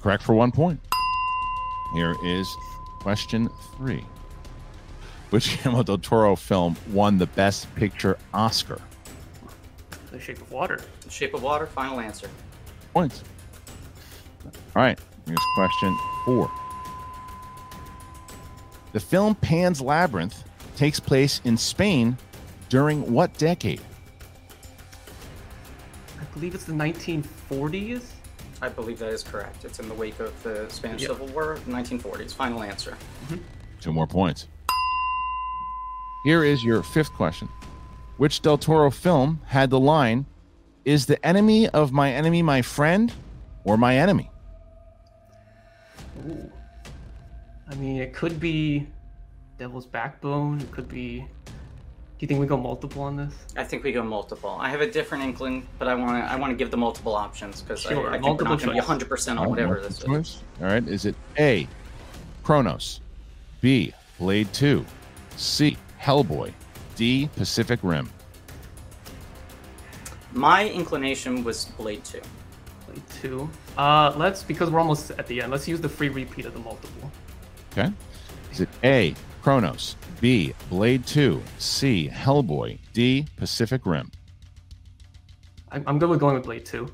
Correct 0.00 0.22
for 0.22 0.34
one 0.34 0.52
point. 0.52 0.80
Here 1.94 2.14
is 2.24 2.48
question 3.00 3.50
three. 3.76 4.04
Which 5.30 5.58
Guillermo 5.62 5.82
del 5.82 5.98
Toro 5.98 6.36
film 6.36 6.76
won 6.92 7.18
the 7.18 7.26
Best 7.26 7.72
Picture 7.74 8.16
Oscar? 8.32 8.80
The 10.12 10.20
Shape 10.20 10.40
of 10.40 10.50
Water. 10.50 10.80
The 11.02 11.10
Shape 11.10 11.34
of 11.34 11.42
Water. 11.42 11.66
Final 11.66 12.00
answer. 12.00 12.28
Points. 12.92 13.22
All 14.44 14.52
right, 14.82 14.98
here's 15.26 15.38
question 15.54 15.96
four. 16.24 16.50
The 18.92 19.00
film 19.00 19.34
Pan's 19.36 19.80
Labyrinth 19.80 20.44
takes 20.76 20.98
place 20.98 21.40
in 21.44 21.56
Spain 21.56 22.16
during 22.68 23.12
what 23.12 23.36
decade? 23.38 23.80
I 26.20 26.24
believe 26.34 26.54
it's 26.54 26.64
the 26.64 26.72
1940s. 26.72 28.02
I 28.62 28.68
believe 28.68 28.98
that 28.98 29.10
is 29.10 29.22
correct. 29.22 29.64
It's 29.64 29.78
in 29.80 29.88
the 29.88 29.94
wake 29.94 30.20
of 30.20 30.40
the 30.42 30.66
Spanish 30.68 31.02
Yep. 31.02 31.10
Civil 31.12 31.26
War, 31.28 31.56
1940s. 31.66 32.34
Final 32.34 32.62
answer. 32.62 32.96
Mm-hmm. 33.26 33.36
Two 33.80 33.92
more 33.92 34.06
points. 34.06 34.48
Here 36.24 36.44
is 36.44 36.62
your 36.62 36.82
fifth 36.82 37.12
question. 37.14 37.48
Which 38.18 38.42
Del 38.42 38.58
Toro 38.58 38.90
film 38.90 39.40
had 39.46 39.70
the 39.70 39.80
line, 39.80 40.26
Is 40.84 41.06
the 41.06 41.24
enemy 41.26 41.68
of 41.68 41.92
my 41.92 42.10
enemy 42.12 42.42
my 42.42 42.60
friend 42.62 43.12
or 43.64 43.76
my 43.76 43.96
enemy? 43.96 44.30
Ooh. 46.26 46.50
I 47.70 47.74
mean, 47.76 48.00
it 48.00 48.12
could 48.12 48.40
be 48.40 48.86
Devil's 49.58 49.86
Backbone. 49.86 50.60
It 50.60 50.70
could 50.72 50.88
be. 50.88 51.20
Do 51.46 52.24
you 52.24 52.28
think 52.28 52.40
we 52.40 52.46
go 52.46 52.56
multiple 52.56 53.02
on 53.02 53.16
this? 53.16 53.32
I 53.56 53.64
think 53.64 53.84
we 53.84 53.92
go 53.92 54.02
multiple. 54.02 54.56
I 54.60 54.68
have 54.68 54.80
a 54.80 54.90
different 54.90 55.24
inkling, 55.24 55.66
but 55.78 55.88
I 55.88 55.94
want 55.94 56.22
to 56.22 56.30
I 56.30 56.36
want 56.36 56.50
to 56.50 56.56
give 56.56 56.70
the 56.70 56.76
multiple 56.76 57.14
options 57.14 57.62
because 57.62 57.80
Sure, 57.80 58.10
I, 58.10 58.16
I 58.16 58.20
think 58.20 58.40
we're 58.40 58.48
not 58.48 58.58
going 58.58 58.68
to 58.68 58.72
be 58.72 58.78
100 58.78 59.08
percent 59.08 59.38
on 59.38 59.48
whatever 59.48 59.80
multiple 59.80 60.14
this 60.14 60.28
is. 60.28 60.42
All 60.60 60.66
right. 60.66 60.86
Is 60.86 61.06
it 61.06 61.14
A, 61.38 61.66
Cronos, 62.42 63.00
B, 63.60 63.94
Blade 64.18 64.52
2, 64.52 64.84
C, 65.36 65.78
Hellboy, 66.00 66.52
D, 66.96 67.30
Pacific 67.36 67.78
Rim? 67.82 68.10
My 70.32 70.68
inclination 70.68 71.44
was 71.44 71.64
Blade 71.64 72.04
Two. 72.04 72.20
Blade 72.86 73.02
two. 73.20 73.50
Uh, 73.78 74.12
let's 74.16 74.42
because 74.42 74.70
we're 74.70 74.80
almost 74.80 75.12
at 75.12 75.26
the 75.26 75.40
end. 75.42 75.52
Let's 75.52 75.68
use 75.68 75.80
the 75.80 75.88
free 75.88 76.08
repeat 76.08 76.44
of 76.44 76.54
the 76.54 76.60
multiple. 76.60 77.10
Okay. 77.72 77.92
Is 78.52 78.60
it 78.60 78.68
A, 78.84 79.14
Cronos, 79.42 79.96
B, 80.20 80.52
Blade 80.68 81.06
2, 81.06 81.40
C, 81.58 82.10
Hellboy, 82.12 82.78
D, 82.92 83.26
Pacific 83.36 83.86
Rim? 83.86 84.10
I'm, 85.72 85.84
I'm 85.86 85.98
good 85.98 86.10
with 86.10 86.20
going 86.20 86.34
with 86.34 86.44
Blade 86.44 86.66
two. 86.66 86.92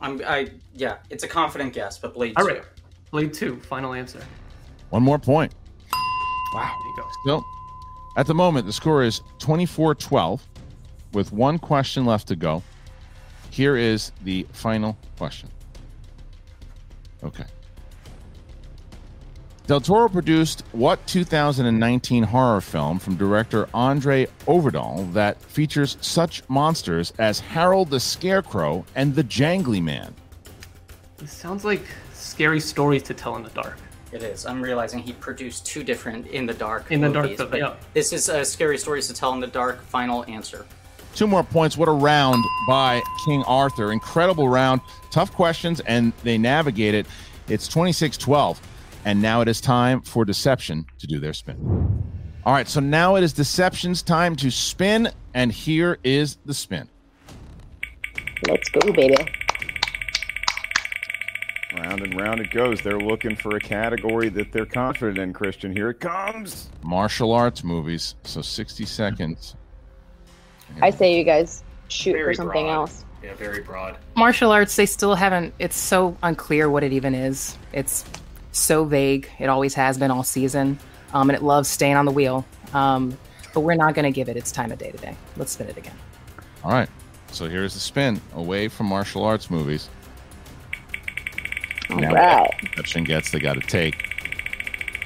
I'm 0.00 0.20
I 0.26 0.50
yeah, 0.74 0.98
it's 1.10 1.24
a 1.24 1.28
confident 1.28 1.72
guess, 1.72 1.98
but 1.98 2.14
Blade 2.14 2.34
All 2.36 2.44
Two. 2.44 2.54
right, 2.54 2.62
Blade 3.10 3.32
two. 3.32 3.56
Final 3.60 3.94
answer. 3.94 4.22
One 4.90 5.02
more 5.02 5.18
point. 5.18 5.54
Wow. 6.54 6.74
There 6.78 6.88
you 6.88 6.96
go. 6.96 7.08
Still, 7.22 7.44
at 8.16 8.26
the 8.26 8.34
moment, 8.34 8.66
the 8.66 8.72
score 8.72 9.02
is 9.02 9.22
24 9.38 9.94
12 9.94 10.46
with 11.12 11.32
one 11.32 11.58
question 11.58 12.04
left 12.04 12.28
to 12.28 12.36
go. 12.36 12.62
Here 13.50 13.76
is 13.76 14.12
the 14.24 14.46
final 14.52 14.96
question. 15.16 15.48
Okay. 17.24 17.44
Del 19.68 19.82
Toro 19.82 20.08
produced 20.08 20.64
what 20.72 21.06
2019 21.06 22.22
horror 22.22 22.62
film 22.62 22.98
from 22.98 23.16
director 23.16 23.66
André 23.74 24.26
Øvredal 24.46 25.12
that 25.12 25.38
features 25.42 25.98
such 26.00 26.42
monsters 26.48 27.12
as 27.18 27.38
Harold 27.40 27.90
the 27.90 28.00
Scarecrow 28.00 28.86
and 28.94 29.14
the 29.14 29.22
Jangly 29.22 29.82
Man? 29.82 30.14
This 31.18 31.32
sounds 31.32 31.66
like 31.66 31.82
scary 32.14 32.60
stories 32.60 33.02
to 33.02 33.12
tell 33.12 33.36
in 33.36 33.42
the 33.42 33.50
dark. 33.50 33.76
It 34.10 34.22
is. 34.22 34.46
I'm 34.46 34.62
realizing 34.62 35.00
he 35.00 35.12
produced 35.12 35.66
two 35.66 35.84
different 35.84 36.28
in 36.28 36.46
the 36.46 36.54
dark 36.54 36.90
In 36.90 37.02
the 37.02 37.10
dark, 37.12 37.24
movies, 37.24 37.46
but 37.50 37.58
yeah. 37.58 37.74
this 37.92 38.14
is 38.14 38.30
a 38.30 38.46
scary 38.46 38.78
stories 38.78 39.06
to 39.08 39.12
tell 39.12 39.34
in 39.34 39.40
the 39.40 39.48
dark. 39.48 39.82
Final 39.82 40.24
answer. 40.24 40.64
Two 41.14 41.26
more 41.26 41.44
points. 41.44 41.76
What 41.76 41.88
a 41.88 41.92
round 41.92 42.42
by 42.66 43.02
King 43.26 43.44
Arthur. 43.46 43.92
Incredible 43.92 44.48
round. 44.48 44.80
Tough 45.10 45.30
questions, 45.30 45.80
and 45.80 46.14
they 46.22 46.38
navigate 46.38 46.94
it. 46.94 47.06
It's 47.48 47.68
26 47.68 48.16
12. 48.16 48.60
And 49.08 49.22
now 49.22 49.40
it 49.40 49.48
is 49.48 49.62
time 49.62 50.02
for 50.02 50.26
Deception 50.26 50.84
to 50.98 51.06
do 51.06 51.18
their 51.18 51.32
spin. 51.32 51.56
All 52.44 52.52
right, 52.52 52.68
so 52.68 52.78
now 52.78 53.16
it 53.16 53.24
is 53.24 53.32
Deception's 53.32 54.02
time 54.02 54.36
to 54.36 54.50
spin, 54.50 55.08
and 55.32 55.50
here 55.50 55.96
is 56.04 56.36
the 56.44 56.52
spin. 56.52 56.90
Let's 58.46 58.68
go, 58.68 58.92
baby. 58.92 59.16
Round 61.74 62.02
and 62.02 62.20
round 62.20 62.40
it 62.40 62.50
goes. 62.50 62.82
They're 62.82 63.00
looking 63.00 63.34
for 63.34 63.56
a 63.56 63.60
category 63.60 64.28
that 64.28 64.52
they're 64.52 64.66
confident 64.66 65.16
in, 65.16 65.32
Christian. 65.32 65.74
Here 65.74 65.88
it 65.88 66.00
comes. 66.00 66.68
Martial 66.82 67.32
arts 67.32 67.64
movies. 67.64 68.14
So 68.24 68.42
60 68.42 68.84
seconds. 68.84 69.56
I 70.82 70.90
say 70.90 71.16
you 71.16 71.24
guys 71.24 71.64
shoot 71.88 72.12
Very 72.12 72.34
for 72.34 72.34
something 72.34 72.66
broad. 72.66 72.74
else. 72.74 73.06
Yeah, 73.24 73.32
very 73.36 73.62
broad. 73.62 73.96
Martial 74.16 74.52
arts, 74.52 74.76
they 74.76 74.84
still 74.84 75.14
haven't. 75.14 75.54
It's 75.58 75.78
so 75.78 76.14
unclear 76.22 76.68
what 76.68 76.82
it 76.82 76.92
even 76.92 77.14
is. 77.14 77.56
It's 77.72 78.04
so 78.52 78.84
vague. 78.84 79.28
It 79.38 79.46
always 79.48 79.74
has 79.74 79.98
been 79.98 80.10
all 80.10 80.22
season, 80.22 80.78
um, 81.12 81.30
and 81.30 81.36
it 81.36 81.42
loves 81.42 81.68
staying 81.68 81.96
on 81.96 82.04
the 82.04 82.12
wheel. 82.12 82.44
Um, 82.74 83.16
but 83.54 83.60
we're 83.60 83.74
not 83.74 83.94
going 83.94 84.04
to 84.04 84.10
give 84.10 84.28
it 84.28 84.36
its 84.36 84.52
time 84.52 84.70
of 84.72 84.78
day 84.78 84.90
today. 84.90 85.16
Let's 85.36 85.52
spin 85.52 85.68
it 85.68 85.76
again. 85.76 85.94
All 86.64 86.70
right, 86.72 86.88
so 87.32 87.48
here's 87.48 87.74
the 87.74 87.80
spin 87.80 88.20
away 88.34 88.68
from 88.68 88.86
martial 88.86 89.24
arts 89.24 89.50
movies. 89.50 89.88
All 91.90 91.96
Now, 91.98 92.12
right. 92.12 92.50
Deception 92.72 93.04
gets 93.04 93.30
they 93.30 93.38
got 93.38 93.54
to 93.54 93.60
take. 93.60 94.04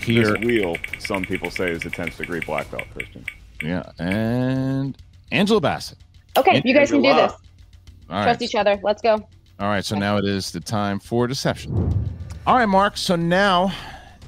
Here, 0.00 0.32
This 0.36 0.44
wheel, 0.44 0.76
some 0.98 1.24
people 1.24 1.48
say, 1.50 1.70
is 1.70 1.84
a 1.86 1.90
10th 1.90 2.16
degree 2.16 2.40
black 2.40 2.68
belt, 2.72 2.84
Christian. 2.92 3.24
yeah, 3.62 3.84
and 4.00 4.98
Angela 5.30 5.60
Bassett. 5.60 5.98
Okay, 6.36 6.60
you 6.64 6.74
guys 6.74 6.90
can 6.90 7.02
do 7.02 7.14
this. 7.14 7.32
All 7.32 8.16
right. 8.16 8.24
Trust 8.24 8.42
each 8.42 8.56
other. 8.56 8.80
Let's 8.82 9.00
go. 9.00 9.14
All 9.60 9.68
right, 9.68 9.84
so 9.84 9.96
now 9.96 10.16
it 10.16 10.24
is 10.24 10.50
the 10.50 10.58
time 10.58 10.98
for 10.98 11.28
deception. 11.28 12.10
All 12.44 12.56
right, 12.56 12.66
Mark. 12.66 12.96
So 12.96 13.14
now 13.14 13.72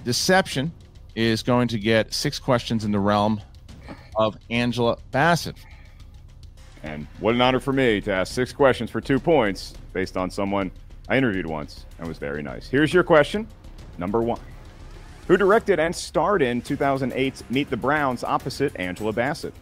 deception 0.04 0.70
is 1.16 1.42
going 1.42 1.66
to 1.68 1.80
get 1.80 2.14
six 2.14 2.38
questions 2.38 2.84
in 2.84 2.92
the 2.92 2.98
realm 3.00 3.40
of 4.14 4.36
Angela 4.50 4.98
Bassett. 5.10 5.56
And 6.84 7.08
what 7.18 7.34
an 7.34 7.40
honor 7.40 7.58
for 7.58 7.72
me 7.72 8.00
to 8.02 8.12
ask 8.12 8.32
six 8.32 8.52
questions 8.52 8.88
for 8.88 9.00
two 9.00 9.18
points 9.18 9.74
based 9.92 10.16
on 10.16 10.30
someone 10.30 10.70
I 11.08 11.16
interviewed 11.16 11.46
once 11.46 11.86
and 11.98 12.06
was 12.06 12.18
very 12.18 12.40
nice. 12.40 12.68
Here's 12.68 12.94
your 12.94 13.02
question 13.02 13.48
number 13.98 14.22
one 14.22 14.40
Who 15.26 15.36
directed 15.36 15.80
and 15.80 15.94
starred 15.94 16.40
in 16.40 16.62
2008's 16.62 17.42
Meet 17.50 17.68
the 17.68 17.76
Browns 17.76 18.22
opposite 18.22 18.76
Angela 18.76 19.12
Bassett? 19.12 19.54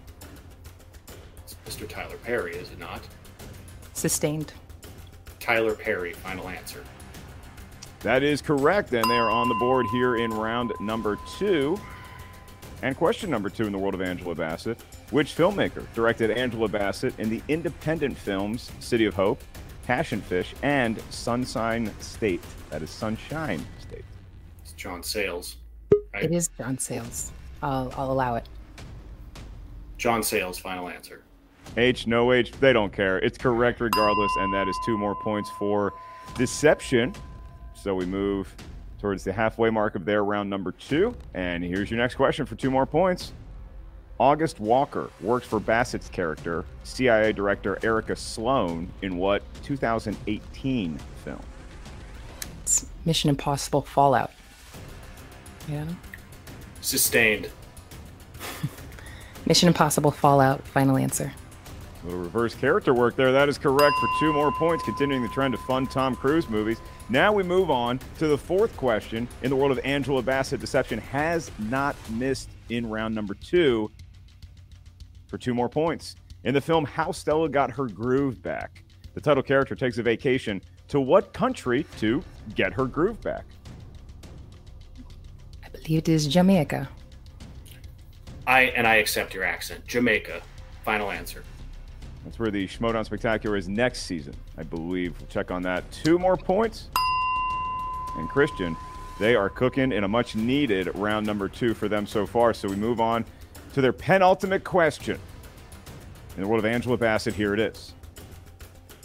It's 1.42 1.56
Mr. 1.64 1.88
Tyler 1.88 2.18
Perry, 2.18 2.54
is 2.56 2.70
it 2.70 2.78
not? 2.78 3.00
Sustained. 3.94 4.52
Tyler 5.40 5.74
Perry, 5.74 6.12
final 6.12 6.50
answer. 6.50 6.84
That 8.02 8.24
is 8.24 8.42
correct, 8.42 8.92
and 8.92 9.08
they 9.08 9.16
are 9.16 9.30
on 9.30 9.48
the 9.48 9.54
board 9.54 9.86
here 9.92 10.16
in 10.16 10.32
round 10.32 10.72
number 10.80 11.18
two. 11.38 11.78
And 12.82 12.96
question 12.96 13.30
number 13.30 13.48
two 13.48 13.64
in 13.64 13.72
the 13.72 13.78
world 13.78 13.94
of 13.94 14.02
Angela 14.02 14.34
Bassett. 14.34 14.80
Which 15.10 15.36
filmmaker 15.36 15.86
directed 15.94 16.32
Angela 16.32 16.66
Bassett 16.66 17.16
in 17.20 17.30
the 17.30 17.40
independent 17.46 18.18
films 18.18 18.72
City 18.80 19.04
of 19.04 19.14
Hope, 19.14 19.40
Passion 19.86 20.20
Fish, 20.20 20.52
and 20.62 21.00
Sunshine 21.10 21.92
State? 22.00 22.42
That 22.70 22.82
is 22.82 22.90
Sunshine 22.90 23.64
State. 23.80 24.04
It's 24.62 24.72
John 24.72 25.04
Sayles. 25.04 25.56
Right? 26.12 26.24
It 26.24 26.32
is 26.32 26.50
John 26.58 26.78
Sayles. 26.78 27.30
I'll, 27.62 27.92
I'll 27.96 28.10
allow 28.10 28.34
it. 28.34 28.48
John 29.96 30.24
Sayles, 30.24 30.58
final 30.58 30.88
answer. 30.88 31.22
H, 31.76 32.08
no 32.08 32.32
H, 32.32 32.50
they 32.52 32.72
don't 32.72 32.92
care. 32.92 33.20
It's 33.20 33.38
correct 33.38 33.80
regardless, 33.80 34.32
and 34.40 34.52
that 34.52 34.66
is 34.66 34.76
two 34.84 34.98
more 34.98 35.14
points 35.22 35.48
for 35.50 35.94
deception. 36.36 37.14
So 37.82 37.96
we 37.96 38.06
move 38.06 38.54
towards 39.00 39.24
the 39.24 39.32
halfway 39.32 39.68
mark 39.68 39.96
of 39.96 40.04
their 40.04 40.22
round 40.22 40.48
number 40.48 40.70
two. 40.70 41.16
And 41.34 41.64
here's 41.64 41.90
your 41.90 41.98
next 41.98 42.14
question 42.14 42.46
for 42.46 42.54
two 42.54 42.70
more 42.70 42.86
points. 42.86 43.32
August 44.20 44.60
Walker 44.60 45.10
worked 45.20 45.46
for 45.46 45.58
Bassett's 45.58 46.08
character, 46.08 46.64
CIA 46.84 47.32
Director 47.32 47.80
Erika 47.82 48.14
Sloane, 48.14 48.88
in 49.02 49.16
what 49.16 49.42
2018 49.64 50.96
film? 51.24 51.40
It's 52.62 52.86
Mission 53.04 53.30
Impossible 53.30 53.82
Fallout. 53.82 54.30
Yeah. 55.68 55.86
Sustained. 56.82 57.50
Mission 59.46 59.66
Impossible 59.66 60.12
Fallout. 60.12 60.64
Final 60.68 60.96
answer. 60.96 61.32
A 62.04 62.06
little 62.06 62.20
reverse 62.20 62.54
character 62.54 62.94
work 62.94 63.16
there. 63.16 63.32
That 63.32 63.48
is 63.48 63.58
correct 63.58 63.96
for 63.98 64.08
two 64.20 64.32
more 64.32 64.52
points, 64.52 64.84
continuing 64.84 65.22
the 65.22 65.28
trend 65.30 65.52
of 65.52 65.60
fun 65.62 65.88
Tom 65.88 66.14
Cruise 66.14 66.48
movies. 66.48 66.80
Now 67.08 67.32
we 67.32 67.42
move 67.42 67.70
on 67.70 68.00
to 68.18 68.26
the 68.26 68.38
fourth 68.38 68.76
question. 68.76 69.28
In 69.42 69.50
the 69.50 69.56
world 69.56 69.72
of 69.72 69.78
Angela 69.84 70.22
Bassett, 70.22 70.60
Deception 70.60 70.98
has 70.98 71.50
not 71.58 71.96
missed 72.10 72.48
in 72.70 72.88
round 72.88 73.14
number 73.14 73.34
two 73.34 73.90
for 75.26 75.36
two 75.38 75.54
more 75.54 75.68
points. 75.68 76.16
In 76.44 76.54
the 76.54 76.60
film 76.60 76.84
How 76.84 77.12
Stella 77.12 77.48
Got 77.48 77.70
Her 77.70 77.86
Groove 77.86 78.42
Back, 78.42 78.82
the 79.14 79.20
title 79.20 79.42
character 79.42 79.74
takes 79.74 79.98
a 79.98 80.02
vacation 80.02 80.62
to 80.88 81.00
what 81.00 81.32
country 81.32 81.86
to 81.98 82.22
get 82.54 82.72
her 82.72 82.86
groove 82.86 83.20
back? 83.22 83.44
I 85.64 85.68
believe 85.68 85.98
it 86.00 86.08
is 86.08 86.26
Jamaica. 86.26 86.88
I 88.46 88.62
and 88.62 88.86
I 88.86 88.96
accept 88.96 89.34
your 89.34 89.44
accent. 89.44 89.86
Jamaica. 89.86 90.42
Final 90.84 91.10
answer. 91.10 91.44
That's 92.24 92.38
where 92.38 92.50
the 92.50 92.66
Schmoedown 92.66 93.04
Spectacular 93.04 93.56
is 93.56 93.68
next 93.68 94.02
season, 94.02 94.35
I 94.56 94.62
believe. 94.62 95.18
We'll 95.18 95.28
check 95.28 95.50
on 95.50 95.62
that. 95.62 95.90
Two 95.90 96.18
more 96.18 96.37
points. 96.37 96.88
And 98.16 98.28
Christian, 98.28 98.76
they 99.18 99.35
are 99.35 99.48
cooking 99.48 99.92
in 99.92 100.04
a 100.04 100.08
much 100.08 100.37
needed 100.37 100.94
round 100.94 101.26
number 101.26 101.48
two 101.48 101.74
for 101.74 101.88
them 101.88 102.06
so 102.06 102.26
far. 102.26 102.54
So 102.54 102.68
we 102.68 102.76
move 102.76 103.00
on 103.00 103.24
to 103.74 103.80
their 103.80 103.92
penultimate 103.92 104.64
question. 104.64 105.18
In 106.37 106.42
the 106.42 106.48
world 106.48 106.64
of 106.64 106.70
Angela 106.70 106.96
Bassett, 106.96 107.35
here 107.35 107.54
it 107.54 107.61
is. 107.61 107.94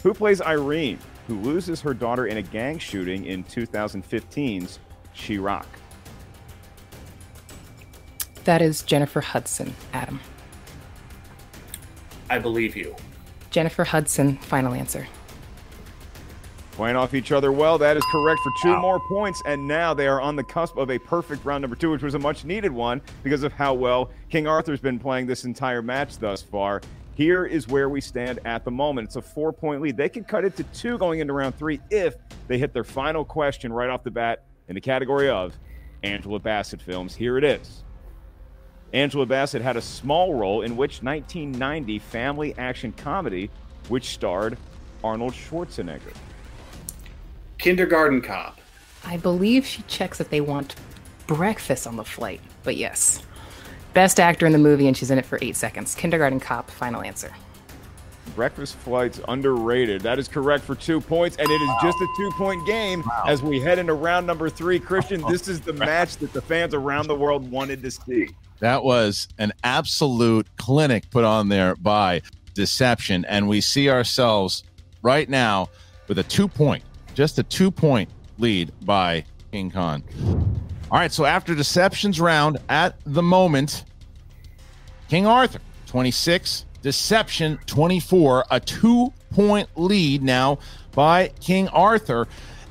Who 0.02 0.14
plays 0.14 0.40
Irene, 0.40 0.98
who 1.26 1.40
loses 1.40 1.80
her 1.80 1.92
daughter 1.92 2.26
in 2.26 2.36
a 2.36 2.42
gang 2.42 2.78
shooting 2.78 3.26
in 3.26 3.44
2015's 3.44 4.78
Chi-Raq? 5.14 5.66
That 8.44 8.62
is 8.62 8.82
Jennifer 8.82 9.20
Hudson, 9.20 9.74
Adam. 9.92 10.20
I 12.30 12.38
believe 12.38 12.76
you. 12.76 12.94
Jennifer 13.50 13.84
Hudson, 13.84 14.36
final 14.38 14.74
answer. 14.74 15.06
Playing 16.72 16.96
off 16.96 17.12
each 17.12 17.32
other 17.32 17.50
well. 17.50 17.76
That 17.76 17.96
is 17.96 18.04
correct 18.12 18.40
for 18.40 18.52
two 18.62 18.76
more 18.76 19.00
points. 19.08 19.42
And 19.46 19.66
now 19.66 19.94
they 19.94 20.06
are 20.06 20.20
on 20.20 20.36
the 20.36 20.44
cusp 20.44 20.76
of 20.76 20.90
a 20.90 20.98
perfect 20.98 21.44
round 21.44 21.62
number 21.62 21.74
two, 21.74 21.90
which 21.90 22.04
was 22.04 22.14
a 22.14 22.20
much 22.20 22.44
needed 22.44 22.70
one 22.70 23.02
because 23.24 23.42
of 23.42 23.52
how 23.52 23.74
well 23.74 24.10
King 24.30 24.46
Arthur's 24.46 24.80
been 24.80 24.98
playing 24.98 25.26
this 25.26 25.44
entire 25.44 25.82
match 25.82 26.18
thus 26.18 26.40
far. 26.40 26.80
Here 27.16 27.46
is 27.46 27.66
where 27.66 27.88
we 27.88 28.00
stand 28.00 28.38
at 28.44 28.64
the 28.64 28.70
moment. 28.70 29.08
It's 29.08 29.16
a 29.16 29.22
four 29.22 29.52
point 29.52 29.82
lead. 29.82 29.96
They 29.96 30.08
could 30.08 30.28
cut 30.28 30.44
it 30.44 30.54
to 30.54 30.62
two 30.62 30.98
going 30.98 31.18
into 31.18 31.32
round 31.32 31.58
three 31.58 31.80
if 31.90 32.14
they 32.46 32.58
hit 32.58 32.72
their 32.72 32.84
final 32.84 33.24
question 33.24 33.72
right 33.72 33.90
off 33.90 34.04
the 34.04 34.12
bat 34.12 34.44
in 34.68 34.76
the 34.76 34.80
category 34.80 35.28
of 35.28 35.54
Angela 36.04 36.38
Bassett 36.38 36.80
films. 36.80 37.16
Here 37.16 37.36
it 37.36 37.42
is. 37.42 37.82
Angela 38.92 39.26
Bassett 39.26 39.60
had 39.60 39.76
a 39.76 39.82
small 39.82 40.34
role 40.34 40.62
in 40.62 40.76
which 40.76 41.02
1990 41.02 41.98
family 41.98 42.54
action 42.56 42.92
comedy, 42.92 43.50
which 43.88 44.10
starred 44.10 44.56
Arnold 45.04 45.34
Schwarzenegger. 45.34 46.14
Kindergarten 47.58 48.22
Cop. 48.22 48.58
I 49.04 49.16
believe 49.16 49.66
she 49.66 49.82
checks 49.82 50.20
if 50.20 50.30
they 50.30 50.40
want 50.40 50.74
breakfast 51.26 51.86
on 51.86 51.96
the 51.96 52.04
flight, 52.04 52.40
but 52.62 52.76
yes. 52.76 53.22
Best 53.94 54.20
actor 54.20 54.46
in 54.46 54.52
the 54.52 54.58
movie, 54.58 54.86
and 54.86 54.96
she's 54.96 55.10
in 55.10 55.18
it 55.18 55.26
for 55.26 55.38
eight 55.42 55.56
seconds. 55.56 55.94
Kindergarten 55.94 56.40
Cop, 56.40 56.70
final 56.70 57.02
answer. 57.02 57.32
Breakfast 58.34 58.76
flights 58.76 59.20
underrated. 59.28 60.00
That 60.02 60.18
is 60.18 60.28
correct 60.28 60.64
for 60.64 60.74
two 60.74 61.00
points, 61.00 61.36
and 61.36 61.48
it 61.48 61.60
is 61.60 61.70
just 61.82 61.98
a 62.00 62.06
two 62.16 62.30
point 62.36 62.64
game 62.66 63.02
as 63.26 63.42
we 63.42 63.60
head 63.60 63.78
into 63.78 63.94
round 63.94 64.26
number 64.26 64.48
three. 64.48 64.78
Christian, 64.78 65.22
this 65.28 65.48
is 65.48 65.60
the 65.60 65.72
match 65.72 66.16
that 66.18 66.32
the 66.32 66.42
fans 66.42 66.74
around 66.74 67.08
the 67.08 67.16
world 67.16 67.50
wanted 67.50 67.82
to 67.82 67.90
see. 67.90 68.28
That 68.60 68.82
was 68.82 69.28
an 69.38 69.52
absolute 69.62 70.46
clinic 70.56 71.10
put 71.10 71.24
on 71.24 71.48
there 71.48 71.76
by 71.76 72.22
Deception. 72.54 73.24
And 73.26 73.48
we 73.48 73.60
see 73.60 73.88
ourselves 73.88 74.64
right 75.02 75.28
now 75.28 75.68
with 76.08 76.18
a 76.18 76.24
two 76.24 76.48
point, 76.48 76.82
just 77.14 77.38
a 77.38 77.42
two 77.42 77.70
point 77.70 78.10
lead 78.38 78.72
by 78.84 79.24
King 79.52 79.70
Khan. 79.70 80.02
All 80.90 80.98
right. 80.98 81.12
So 81.12 81.24
after 81.24 81.54
Deception's 81.54 82.20
round, 82.20 82.58
at 82.68 82.96
the 83.04 83.22
moment, 83.22 83.84
King 85.08 85.26
Arthur, 85.26 85.60
26, 85.86 86.64
Deception, 86.82 87.58
24, 87.66 88.44
a 88.50 88.60
two 88.60 89.12
point 89.30 89.68
lead 89.76 90.22
now 90.22 90.58
by 90.92 91.28
King 91.40 91.68
Arthur. 91.68 92.26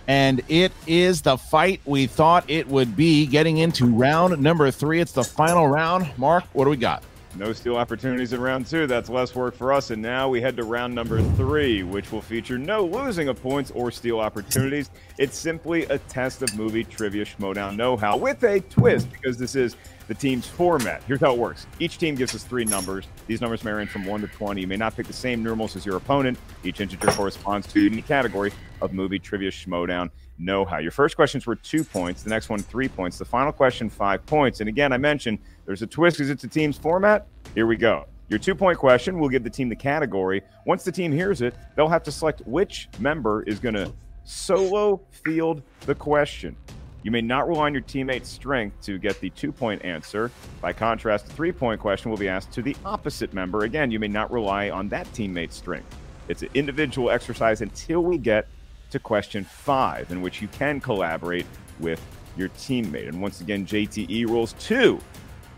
And 0.07 0.41
it 0.47 0.71
is 0.85 1.21
the 1.21 1.37
fight 1.37 1.81
we 1.85 2.07
thought 2.07 2.45
it 2.49 2.67
would 2.67 2.95
be 2.95 3.25
getting 3.25 3.57
into 3.57 3.85
round 3.87 4.41
number 4.41 4.71
three. 4.71 5.01
It's 5.01 5.11
the 5.11 5.23
final 5.23 5.67
round. 5.67 6.09
Mark, 6.17 6.45
what 6.53 6.63
do 6.63 6.69
we 6.69 6.77
got? 6.77 7.03
No 7.37 7.53
steal 7.53 7.75
opportunities 7.77 8.33
in 8.33 8.41
round 8.41 8.65
two. 8.65 8.87
That's 8.87 9.09
less 9.09 9.35
work 9.35 9.55
for 9.55 9.71
us. 9.71 9.91
And 9.91 10.01
now 10.01 10.27
we 10.27 10.41
head 10.41 10.57
to 10.57 10.63
round 10.63 10.95
number 10.95 11.21
three, 11.35 11.83
which 11.83 12.11
will 12.11 12.21
feature 12.21 12.57
no 12.57 12.83
losing 12.83 13.27
of 13.27 13.39
points 13.39 13.69
or 13.75 13.91
steal 13.91 14.19
opportunities. 14.19 14.89
It's 15.19 15.37
simply 15.37 15.83
a 15.83 15.99
test 15.99 16.41
of 16.41 16.55
movie 16.57 16.83
trivia 16.83 17.25
Schmoedown 17.25 17.75
know 17.75 17.95
how 17.95 18.17
with 18.17 18.43
a 18.43 18.61
twist 18.61 19.11
because 19.11 19.37
this 19.37 19.53
is 19.53 19.75
the 20.07 20.15
team's 20.15 20.47
format. 20.47 21.03
Here's 21.03 21.19
how 21.19 21.33
it 21.33 21.37
works 21.37 21.67
each 21.79 21.99
team 21.99 22.15
gives 22.15 22.33
us 22.33 22.43
three 22.43 22.65
numbers. 22.65 23.05
These 23.27 23.41
numbers 23.41 23.63
may 23.63 23.71
range 23.71 23.91
from 23.91 24.05
1 24.05 24.21
to 24.21 24.27
20. 24.27 24.61
You 24.61 24.67
may 24.67 24.77
not 24.77 24.95
pick 24.95 25.05
the 25.05 25.13
same 25.13 25.43
numerals 25.43 25.75
as 25.75 25.85
your 25.85 25.97
opponent. 25.97 26.39
Each 26.63 26.81
integer 26.81 27.07
corresponds 27.11 27.67
to 27.67 27.79
a 27.79 27.83
unique 27.83 28.07
category 28.07 28.51
of 28.81 28.93
movie 28.93 29.19
trivia 29.19 29.51
Schmoedown 29.51 30.09
know 30.37 30.65
how. 30.65 30.77
Your 30.77 30.91
first 30.91 31.15
questions 31.15 31.45
were 31.45 31.55
two 31.55 31.83
points, 31.83 32.23
the 32.23 32.29
next 32.29 32.49
one, 32.49 32.59
three 32.59 32.87
points, 32.87 33.17
the 33.17 33.25
final 33.25 33.51
question, 33.51 33.89
five 33.89 34.25
points. 34.25 34.59
And 34.59 34.69
again, 34.69 34.93
I 34.93 34.97
mentioned 34.97 35.39
there's 35.65 35.81
a 35.81 35.87
twist 35.87 36.17
because 36.17 36.29
it's 36.29 36.43
a 36.43 36.47
team's 36.47 36.77
format. 36.77 37.27
Here 37.55 37.67
we 37.67 37.77
go. 37.77 38.05
Your 38.29 38.39
two 38.39 38.55
point 38.55 38.77
question 38.77 39.19
will 39.19 39.29
give 39.29 39.43
the 39.43 39.49
team 39.49 39.69
the 39.69 39.75
category. 39.75 40.41
Once 40.65 40.83
the 40.83 40.91
team 40.91 41.11
hears 41.11 41.41
it, 41.41 41.55
they'll 41.75 41.87
have 41.87 42.03
to 42.03 42.11
select 42.11 42.41
which 42.45 42.89
member 42.99 43.43
is 43.43 43.59
going 43.59 43.75
to 43.75 43.93
solo 44.25 45.01
field 45.11 45.61
the 45.81 45.95
question. 45.95 46.55
You 47.03 47.11
may 47.11 47.21
not 47.21 47.47
rely 47.47 47.67
on 47.67 47.73
your 47.73 47.83
teammate's 47.83 48.27
strength 48.27 48.81
to 48.81 48.97
get 48.97 49.21
the 49.21 49.29
two 49.29 49.53
point 49.53 49.85
answer. 49.85 50.29
By 50.59 50.73
contrast, 50.73 51.27
the 51.27 51.33
three 51.33 51.53
point 51.53 51.79
question 51.79 52.11
will 52.11 52.17
be 52.17 52.27
asked 52.27 52.51
to 52.53 52.61
the 52.61 52.75
opposite 52.83 53.33
member. 53.33 53.63
Again, 53.63 53.91
you 53.91 53.99
may 53.99 54.09
not 54.09 54.29
rely 54.29 54.71
on 54.71 54.89
that 54.89 55.11
teammate's 55.13 55.55
strength. 55.55 55.95
It's 56.27 56.41
an 56.41 56.49
individual 56.53 57.09
exercise 57.09 57.61
until 57.61 58.03
we 58.03 58.17
get 58.17 58.49
to 58.91 58.99
question 58.99 59.43
five, 59.43 60.11
in 60.11 60.21
which 60.21 60.41
you 60.41 60.47
can 60.49 60.79
collaborate 60.79 61.45
with 61.79 62.01
your 62.35 62.49
teammate. 62.49 63.07
And 63.07 63.21
once 63.21 63.41
again, 63.41 63.65
JTE 63.65 64.27
rules 64.27 64.53
two 64.53 64.99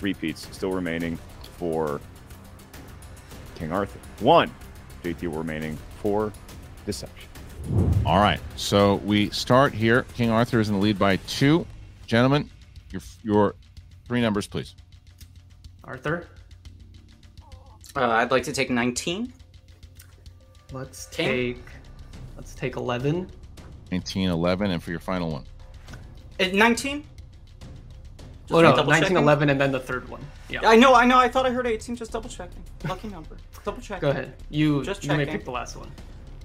repeats 0.02 0.48
still 0.56 0.72
remaining 0.72 1.18
for 1.58 2.00
King 3.56 3.72
Arthur. 3.72 4.00
One 4.24 4.52
JTE 5.04 5.36
remaining 5.36 5.78
for 6.02 6.32
Deception. 6.86 7.30
All 8.06 8.20
right. 8.20 8.40
So 8.56 8.96
we 8.96 9.30
start 9.32 9.74
here. 9.74 10.04
King 10.16 10.30
Arthur 10.30 10.60
is 10.60 10.70
in 10.70 10.76
the 10.76 10.82
lead 10.82 10.98
by 10.98 11.18
two. 11.18 11.66
Gentlemen, 12.08 12.50
your 12.92 13.02
your 13.24 13.56
three 14.08 14.22
numbers, 14.22 14.48
please. 14.48 14.76
Arthur, 15.84 16.28
Uh, 17.96 18.08
I'd 18.08 18.32
like 18.32 18.44
to 18.44 18.54
take 18.54 18.70
19. 18.70 19.34
let's 20.72 21.08
King? 21.08 21.56
take 21.56 21.64
let's 22.40 22.56
take 22.56 22.78
eleven. 22.78 23.30
19, 23.92 24.30
11, 24.30 24.72
and 24.72 24.82
for 24.82 24.92
your 24.92 25.00
final 25.00 25.30
one. 25.32 25.44
Uh, 26.40 26.46
19? 26.54 27.04
Oh 28.52 28.62
no, 28.62 28.76
double 28.76 28.92
19, 28.92 29.02
checking? 29.02 29.18
11, 29.18 29.50
and 29.50 29.60
then 29.60 29.72
the 29.72 29.80
third 29.80 30.08
one. 30.08 30.22
Yeah. 30.48 30.60
I 30.64 30.76
know, 30.76 30.94
I 30.94 31.06
know. 31.06 31.18
I 31.18 31.28
thought 31.28 31.46
I 31.46 31.50
heard 31.50 31.68
18. 31.68 31.96
Just 31.96 32.12
double 32.12 32.30
checking. 32.30 32.64
Lucky 32.88 33.10
number. 33.10 33.38
Double 33.66 33.82
checking. 33.82 34.02
Go 34.02 34.12
ahead. 34.12 34.36
You 34.50 34.84
Just 34.84 35.04
you 35.04 35.16
may 35.16 35.26
pick 35.26 35.44
the 35.44 35.52
last 35.52 35.76
one. 35.76 35.92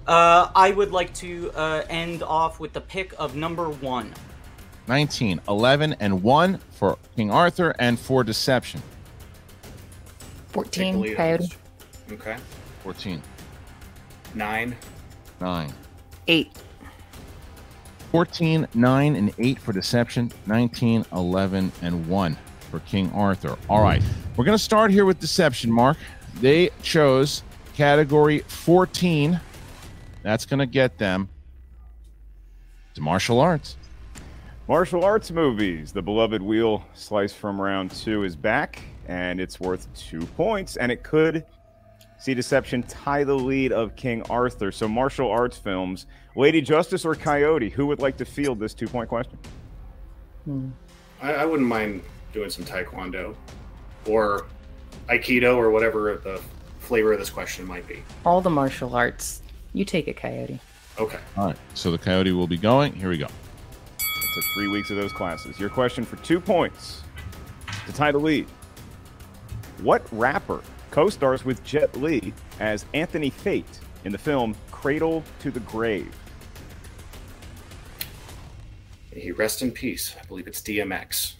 Uh, 0.07 0.49
I 0.55 0.71
would 0.71 0.91
like 0.91 1.13
to 1.15 1.51
uh, 1.55 1.83
end 1.87 2.23
off 2.23 2.59
with 2.59 2.73
the 2.73 2.81
pick 2.81 3.13
of 3.17 3.35
number 3.35 3.69
one. 3.69 4.13
19, 4.87 5.39
11, 5.47 5.95
and 5.99 6.21
1 6.21 6.59
for 6.71 6.97
King 7.15 7.31
Arthur 7.31 7.75
and 7.79 7.99
for 7.99 8.23
Deception. 8.23 8.81
14, 10.49 10.99
lead 10.99 11.15
Coyote. 11.15 11.55
Okay. 12.11 12.37
14, 12.83 13.21
Nine. 14.35 14.75
9. 15.39 15.73
8. 16.27 16.51
14, 18.11 18.67
9, 18.73 19.15
and 19.15 19.33
8 19.37 19.59
for 19.59 19.73
Deception. 19.73 20.31
19, 20.45 21.05
11, 21.11 21.71
and 21.81 22.07
1 22.07 22.37
for 22.71 22.79
King 22.81 23.11
Arthur. 23.13 23.57
All 23.69 23.81
right. 23.81 24.01
We're 24.35 24.45
going 24.45 24.57
to 24.57 24.63
start 24.63 24.91
here 24.91 25.05
with 25.05 25.19
Deception, 25.19 25.71
Mark. 25.71 25.97
They 26.39 26.69
chose 26.81 27.43
category 27.75 28.39
14. 28.39 29.39
That's 30.23 30.45
going 30.45 30.59
to 30.59 30.65
get 30.65 30.97
them 30.97 31.29
to 32.95 33.01
martial 33.01 33.39
arts. 33.39 33.77
Martial 34.67 35.03
arts 35.05 35.29
movies. 35.29 35.91
The 35.91 36.01
beloved 36.01 36.41
wheel 36.41 36.83
slice 36.93 37.33
from 37.33 37.61
round 37.61 37.91
two 37.91 38.23
is 38.23 38.35
back. 38.35 38.81
and 39.07 39.39
it's 39.39 39.59
worth 39.59 39.87
two 39.93 40.25
points, 40.25 40.77
and 40.77 40.91
it 40.91 41.03
could 41.03 41.45
see 42.17 42.33
Deception 42.33 42.83
tie 42.83 43.23
the 43.23 43.35
lead 43.35 43.71
of 43.71 43.95
King 43.95 44.21
Arthur. 44.23 44.71
So, 44.71 44.87
martial 44.87 45.29
arts 45.29 45.57
films, 45.57 46.05
Lady 46.35 46.61
Justice 46.61 47.05
or 47.05 47.15
Coyote, 47.15 47.69
who 47.69 47.85
would 47.87 47.99
like 47.99 48.17
to 48.17 48.25
field 48.25 48.59
this 48.59 48.73
two 48.73 48.87
point 48.87 49.09
question? 49.09 49.37
Hmm. 50.45 50.69
I, 51.21 51.33
I 51.33 51.45
wouldn't 51.45 51.67
mind 51.67 52.03
doing 52.33 52.49
some 52.49 52.65
taekwondo 52.65 53.35
or 54.05 54.45
aikido 55.09 55.55
or 55.55 55.71
whatever 55.71 56.17
the 56.23 56.41
flavor 56.79 57.13
of 57.13 57.19
this 57.19 57.29
question 57.29 57.65
might 57.65 57.87
be. 57.87 58.03
All 58.25 58.41
the 58.41 58.49
martial 58.49 58.95
arts. 58.95 59.41
You 59.73 59.85
take 59.85 60.07
it, 60.07 60.17
Coyote. 60.17 60.59
Okay. 60.99 61.19
All 61.35 61.47
right. 61.47 61.57
So 61.73 61.91
the 61.91 61.97
coyote 61.97 62.31
will 62.31 62.47
be 62.47 62.57
going. 62.57 62.93
Here 62.93 63.09
we 63.09 63.17
go. 63.17 63.25
It 63.25 63.31
took 64.35 64.43
three 64.55 64.67
weeks 64.69 64.89
of 64.89 64.97
those 64.97 65.11
classes. 65.11 65.59
Your 65.59 65.69
question 65.69 66.05
for 66.05 66.15
two 66.17 66.39
points 66.39 67.01
to 67.85 67.93
tie 67.93 68.11
the 68.11 68.19
lead. 68.19 68.47
What 69.81 70.05
rapper 70.11 70.61
co 70.95 71.09
stars 71.09 71.43
with 71.43 71.61
Jet 71.65 71.93
Li 71.97 72.33
as 72.61 72.85
Anthony 72.93 73.29
Fate 73.29 73.79
in 74.05 74.13
the 74.13 74.17
film 74.17 74.55
Cradle 74.71 75.25
to 75.41 75.51
the 75.51 75.59
Grave? 75.59 76.15
May 79.13 79.19
he 79.19 79.31
rest 79.33 79.61
in 79.61 79.71
peace. 79.71 80.15
I 80.17 80.25
believe 80.25 80.47
it's 80.47 80.61
DMX. 80.61 81.33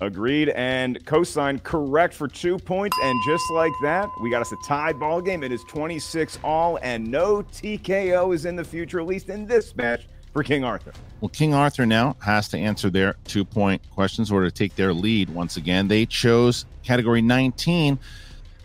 Agreed 0.00 0.48
and 0.48 1.04
co-signed 1.04 1.62
correct 1.62 2.14
for 2.14 2.26
two 2.26 2.56
points. 2.56 2.96
And 3.02 3.22
just 3.26 3.44
like 3.50 3.72
that, 3.82 4.08
we 4.22 4.30
got 4.30 4.40
us 4.40 4.50
a 4.50 4.56
tied 4.66 4.98
ball 4.98 5.20
game. 5.20 5.42
It 5.42 5.52
is 5.52 5.62
26 5.64 6.38
all, 6.42 6.78
and 6.82 7.06
no 7.06 7.42
TKO 7.42 8.34
is 8.34 8.46
in 8.46 8.56
the 8.56 8.64
future, 8.64 8.98
at 8.98 9.06
least 9.06 9.28
in 9.28 9.46
this 9.46 9.76
match 9.76 10.06
for 10.32 10.42
King 10.42 10.64
Arthur. 10.64 10.92
Well, 11.20 11.28
King 11.28 11.52
Arthur 11.52 11.84
now 11.84 12.16
has 12.24 12.48
to 12.48 12.58
answer 12.58 12.88
their 12.88 13.16
two 13.24 13.44
point 13.44 13.82
questions 13.90 14.32
or 14.32 14.42
to 14.42 14.50
take 14.50 14.74
their 14.74 14.94
lead 14.94 15.28
once 15.28 15.58
again. 15.58 15.86
They 15.86 16.06
chose 16.06 16.64
category 16.82 17.20
19, 17.20 17.98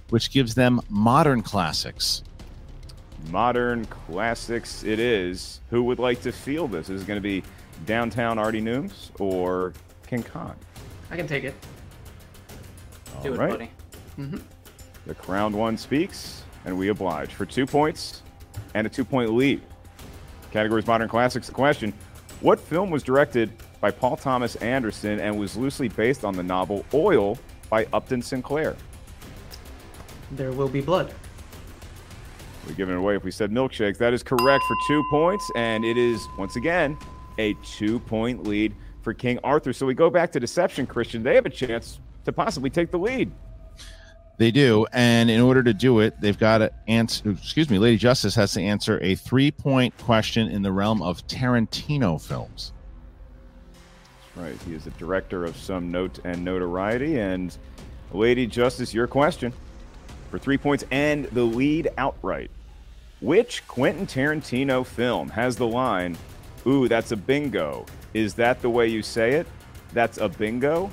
which 0.10 0.32
gives 0.32 0.56
them 0.56 0.82
modern 0.90 1.42
classics. 1.42 2.24
Modern 3.30 3.86
classics 3.86 4.84
it 4.84 5.00
is. 5.00 5.60
Who 5.70 5.84
would 5.84 6.00
like 6.00 6.22
to 6.22 6.32
feel 6.32 6.68
this? 6.68 6.90
Is 6.90 7.02
it 7.04 7.08
going 7.08 7.18
to 7.18 7.22
be 7.22 7.44
Downtown 7.86 8.38
Artie 8.40 8.62
Nooms 8.62 9.10
or 9.20 9.74
King 10.08 10.24
Khan? 10.24 10.56
I 11.12 11.16
can 11.16 11.28
take 11.28 11.44
it. 11.44 11.54
Do 13.24 13.30
it, 13.30 13.32
All 13.32 13.38
right. 13.38 13.50
buddy. 13.50 13.72
Mm-hmm. 14.20 14.38
The 15.08 15.16
crowned 15.16 15.56
one 15.56 15.78
speaks, 15.78 16.44
and 16.66 16.78
we 16.78 16.90
oblige 16.90 17.34
for 17.34 17.46
two 17.46 17.66
points 17.66 18.22
and 18.74 18.86
a 18.86 18.90
two 18.90 19.06
point 19.06 19.34
lead. 19.34 19.62
Categories 20.52 20.88
Modern 20.88 21.10
Classics. 21.10 21.48
The 21.48 21.54
question 21.54 21.94
What 22.42 22.60
film 22.60 22.90
was 22.90 23.04
directed 23.04 23.52
by 23.80 23.92
Paul 23.92 24.18
Thomas 24.18 24.56
Anderson 24.58 25.20
and 25.20 25.38
was 25.38 25.56
loosely 25.58 25.88
based 25.88 26.24
on 26.26 26.36
the 26.36 26.44
novel 26.44 26.86
Oil 26.94 27.38
by 27.70 27.86
Upton 27.94 28.22
Sinclair? 28.22 28.76
There 30.32 30.52
will 30.52 30.70
be 30.70 30.82
blood. 30.82 31.14
We're 32.66 32.74
giving 32.74 32.96
it 32.96 32.98
away 32.98 33.16
if 33.16 33.24
we 33.24 33.32
said 33.32 33.52
milkshakes. 33.52 33.98
That 33.98 34.14
is 34.14 34.24
correct 34.24 34.64
for 34.66 34.76
two 34.88 35.04
points, 35.10 35.50
and 35.56 35.86
it 35.86 35.98
is, 35.98 36.22
once 36.38 36.58
again, 36.58 36.98
a 37.38 37.54
two 37.64 38.00
point 38.00 38.46
lead 38.46 38.76
for 39.02 39.14
King 39.14 39.40
Arthur. 39.44 39.72
So 39.72 39.86
we 39.86 39.94
go 39.94 40.10
back 40.10 40.32
to 40.34 40.40
Deception, 40.40 40.86
Christian. 40.86 41.24
They 41.24 41.36
have 41.36 41.46
a 41.46 41.50
chance 41.50 42.00
to 42.26 42.34
possibly 42.34 42.70
take 42.70 42.92
the 42.92 43.00
lead. 43.00 43.32
They 44.38 44.52
do, 44.52 44.86
and 44.92 45.32
in 45.32 45.42
order 45.42 45.64
to 45.64 45.74
do 45.74 46.02
it, 46.02 46.20
they've 46.22 46.38
got 46.38 46.60
to 46.60 46.72
answer. 46.88 47.32
Excuse 47.32 47.70
me, 47.70 47.80
Lady 47.80 47.98
Justice 47.98 48.36
has 48.36 48.54
to 48.54 48.62
answer 48.62 49.00
a 49.02 49.16
three-point 49.16 49.98
question 49.98 50.50
in 50.50 50.62
the 50.62 50.72
realm 50.72 51.02
of 51.02 51.26
Tarantino 51.28 52.22
films. 52.22 52.74
Right. 54.36 54.56
He 54.68 54.76
is 54.76 54.86
a 54.86 54.92
director 54.92 55.46
of 55.46 55.58
some 55.58 55.90
note 55.90 56.20
and 56.24 56.44
notoriety. 56.46 57.20
And 57.20 57.58
Lady 58.12 58.46
Justice, 58.46 58.94
your 58.94 59.08
question 59.08 59.54
for 60.30 60.38
three 60.40 60.58
points 60.58 60.84
and 60.92 61.26
the 61.26 61.44
lead 61.44 61.90
outright. 61.98 62.52
Which 63.20 63.68
Quentin 63.68 64.06
Tarantino 64.06 64.86
film 64.86 65.30
has 65.30 65.56
the 65.56 65.68
line, 65.68 66.18
Ooh, 66.68 66.88
that's 66.88 67.12
a 67.12 67.16
bingo? 67.16 67.86
Is 68.14 68.34
that 68.34 68.62
the 68.62 68.70
way 68.70 68.88
you 68.88 69.02
say 69.02 69.34
it? 69.34 69.48
That's 69.94 70.18
a 70.18 70.28
bingo? 70.28 70.92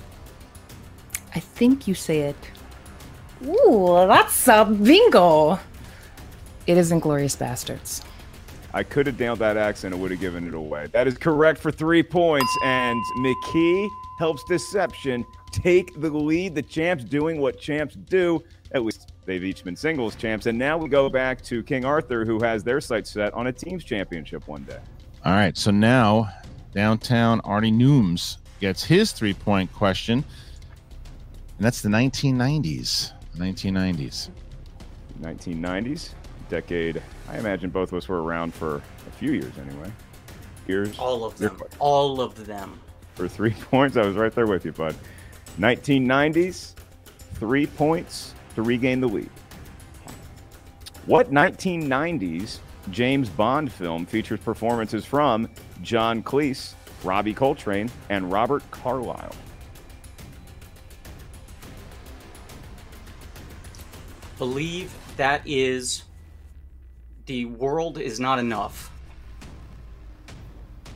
I 1.34 1.40
think 1.40 1.88
you 1.88 1.94
say 1.94 2.20
it. 2.20 2.36
Ooh, 3.44 4.06
that's 4.06 4.46
a 4.46 4.64
bingo. 4.64 5.58
It 6.66 6.78
is 6.78 6.92
Inglourious 6.92 7.36
Basterds. 7.36 8.02
I 8.72 8.82
could 8.82 9.06
have 9.06 9.18
nailed 9.18 9.40
that 9.40 9.56
accent 9.56 9.94
and 9.94 10.02
would 10.02 10.10
have 10.10 10.20
given 10.20 10.46
it 10.46 10.54
away. 10.54 10.86
That 10.92 11.06
is 11.06 11.18
correct 11.18 11.60
for 11.60 11.70
three 11.70 12.02
points. 12.02 12.50
And 12.64 13.00
McKee 13.18 13.88
helps 14.18 14.42
Deception 14.44 15.24
take 15.52 16.00
the 16.00 16.10
lead. 16.10 16.54
The 16.54 16.62
champs 16.62 17.04
doing 17.04 17.40
what 17.40 17.60
champs 17.60 17.96
do. 17.96 18.42
At 18.72 18.84
least 18.84 19.12
they've 19.26 19.44
each 19.44 19.64
been 19.64 19.76
singles 19.76 20.14
champs. 20.14 20.46
And 20.46 20.58
now 20.58 20.76
we 20.78 20.88
go 20.88 21.08
back 21.08 21.42
to 21.42 21.62
King 21.62 21.84
Arthur, 21.84 22.24
who 22.24 22.40
has 22.40 22.62
their 22.64 22.80
sights 22.80 23.10
set 23.10 23.32
on 23.34 23.46
a 23.46 23.52
team's 23.52 23.84
championship 23.84 24.46
one 24.46 24.64
day. 24.64 24.78
All 25.24 25.32
right, 25.32 25.56
so 25.56 25.70
now 25.70 26.28
downtown 26.74 27.40
Artie 27.40 27.72
Nooms 27.72 28.38
gets 28.60 28.84
his 28.84 29.12
three-point 29.12 29.72
question, 29.72 30.24
and 31.56 31.64
that's 31.64 31.80
the 31.80 31.88
1990s. 31.88 33.12
1990s. 33.36 34.30
1990s, 35.20 36.10
decade. 36.50 37.02
I 37.28 37.38
imagine 37.38 37.70
both 37.70 37.92
of 37.92 37.98
us 37.98 38.08
were 38.08 38.22
around 38.22 38.54
for 38.54 38.76
a 38.76 39.10
few 39.18 39.32
years 39.32 39.52
anyway. 39.58 39.90
Years. 40.66 40.98
All 40.98 41.24
of 41.24 41.38
them. 41.38 41.60
All 41.78 42.20
of 42.20 42.46
them. 42.46 42.80
For 43.14 43.28
three 43.28 43.50
points, 43.70 43.96
I 43.96 44.04
was 44.04 44.16
right 44.16 44.34
there 44.34 44.46
with 44.46 44.64
you, 44.64 44.72
bud. 44.72 44.96
1990s, 45.58 46.74
three 47.34 47.66
points 47.66 48.33
to 48.54 48.62
regain 48.62 49.00
the 49.00 49.08
lead. 49.08 49.30
What 51.06 51.30
1990s 51.30 52.58
James 52.90 53.28
Bond 53.28 53.70
film 53.70 54.06
features 54.06 54.40
performances 54.40 55.04
from 55.04 55.48
John 55.82 56.22
Cleese, 56.22 56.74
Robbie 57.02 57.34
Coltrane, 57.34 57.90
and 58.08 58.30
Robert 58.30 58.62
Carlyle? 58.70 59.34
Believe 64.38 64.92
that 65.16 65.42
is 65.44 66.04
the 67.26 67.44
world 67.46 67.98
is 67.98 68.20
not 68.20 68.38
enough. 68.38 68.90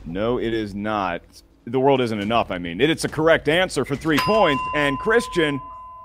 No, 0.05 0.39
it 0.39 0.53
is 0.53 0.75
not. 0.75 1.21
The 1.65 1.79
world 1.79 2.01
isn't 2.01 2.19
enough, 2.19 2.51
I 2.51 2.57
mean. 2.57 2.81
It's 2.81 3.05
a 3.05 3.09
correct 3.09 3.47
answer 3.47 3.85
for 3.85 3.95
three 3.95 4.17
points. 4.19 4.61
And 4.75 4.97
Christian, 4.99 5.59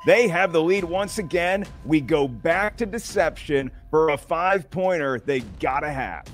they 0.07 0.29
have 0.29 0.53
the 0.53 0.63
lead 0.63 0.85
once 0.85 1.19
again. 1.19 1.65
We 1.85 2.01
go 2.01 2.29
back 2.29 2.77
to 2.79 2.87
deception 2.87 3.71
for 3.91 4.11
a 4.11 4.19
five 4.19 4.71
pointer 4.71 5.21
they 5.21 5.41
gotta 5.61 5.91
have. 5.91 6.27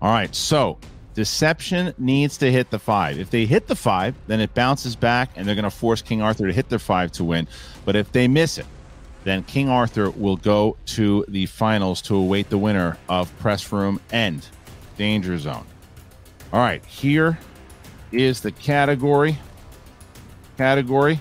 All 0.00 0.12
right, 0.12 0.34
so 0.34 0.78
Deception 1.16 1.94
needs 1.96 2.36
to 2.36 2.52
hit 2.52 2.70
the 2.70 2.78
five. 2.78 3.18
If 3.18 3.30
they 3.30 3.46
hit 3.46 3.68
the 3.68 3.74
five, 3.74 4.14
then 4.26 4.38
it 4.38 4.52
bounces 4.52 4.96
back, 4.96 5.30
and 5.34 5.48
they're 5.48 5.54
going 5.54 5.64
to 5.64 5.70
force 5.70 6.02
King 6.02 6.20
Arthur 6.20 6.46
to 6.46 6.52
hit 6.52 6.68
their 6.68 6.78
five 6.78 7.10
to 7.12 7.24
win. 7.24 7.48
But 7.86 7.96
if 7.96 8.12
they 8.12 8.28
miss 8.28 8.58
it, 8.58 8.66
then 9.24 9.42
King 9.44 9.70
Arthur 9.70 10.10
will 10.10 10.36
go 10.36 10.76
to 10.84 11.24
the 11.26 11.46
finals 11.46 12.02
to 12.02 12.16
await 12.16 12.50
the 12.50 12.58
winner 12.58 12.98
of 13.08 13.34
Press 13.38 13.72
Room 13.72 13.98
and 14.12 14.46
Danger 14.98 15.38
Zone. 15.38 15.64
All 16.52 16.60
right, 16.60 16.84
here 16.84 17.38
is 18.12 18.42
the 18.42 18.52
category. 18.52 19.38
Category 20.58 21.18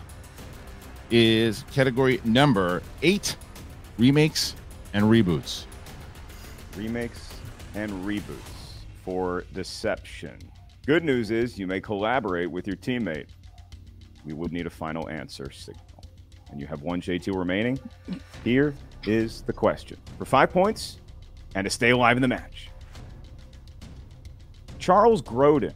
is 1.12 1.64
category 1.72 2.20
number 2.24 2.82
eight 3.01 3.36
remakes 3.97 4.56
and 4.93 5.06
reboots. 5.06 5.66
Remakes 6.76 7.30
and 7.76 7.91
reboots 8.06 8.82
for 9.03 9.45
deception. 9.53 10.38
Good 10.86 11.03
news 11.03 11.32
is 11.32 11.58
you 11.58 11.68
may 11.68 11.82
collaborate 11.82 12.49
with 12.49 12.68
your 12.68 12.76
teammate. 12.76 13.28
We 14.26 14.34
would 14.34 14.51
need 14.51 14.68
a 14.68 14.70
final 14.70 15.10
answer 15.10 15.51
signal. 15.51 15.84
And 16.51 16.60
you 16.60 16.68
have 16.68 16.82
one 16.82 17.01
JTE 17.01 17.36
remaining. 17.36 17.80
Here 18.43 18.74
is 19.06 19.41
the 19.41 19.53
question 19.53 19.97
for 20.18 20.26
five 20.26 20.51
points 20.51 20.99
and 21.56 21.66
to 21.66 21.70
stay 21.70 21.91
alive 21.91 22.18
in 22.18 22.22
the 22.22 22.28
match. 22.28 22.70
Charles 24.80 25.22
Grodin 25.22 25.74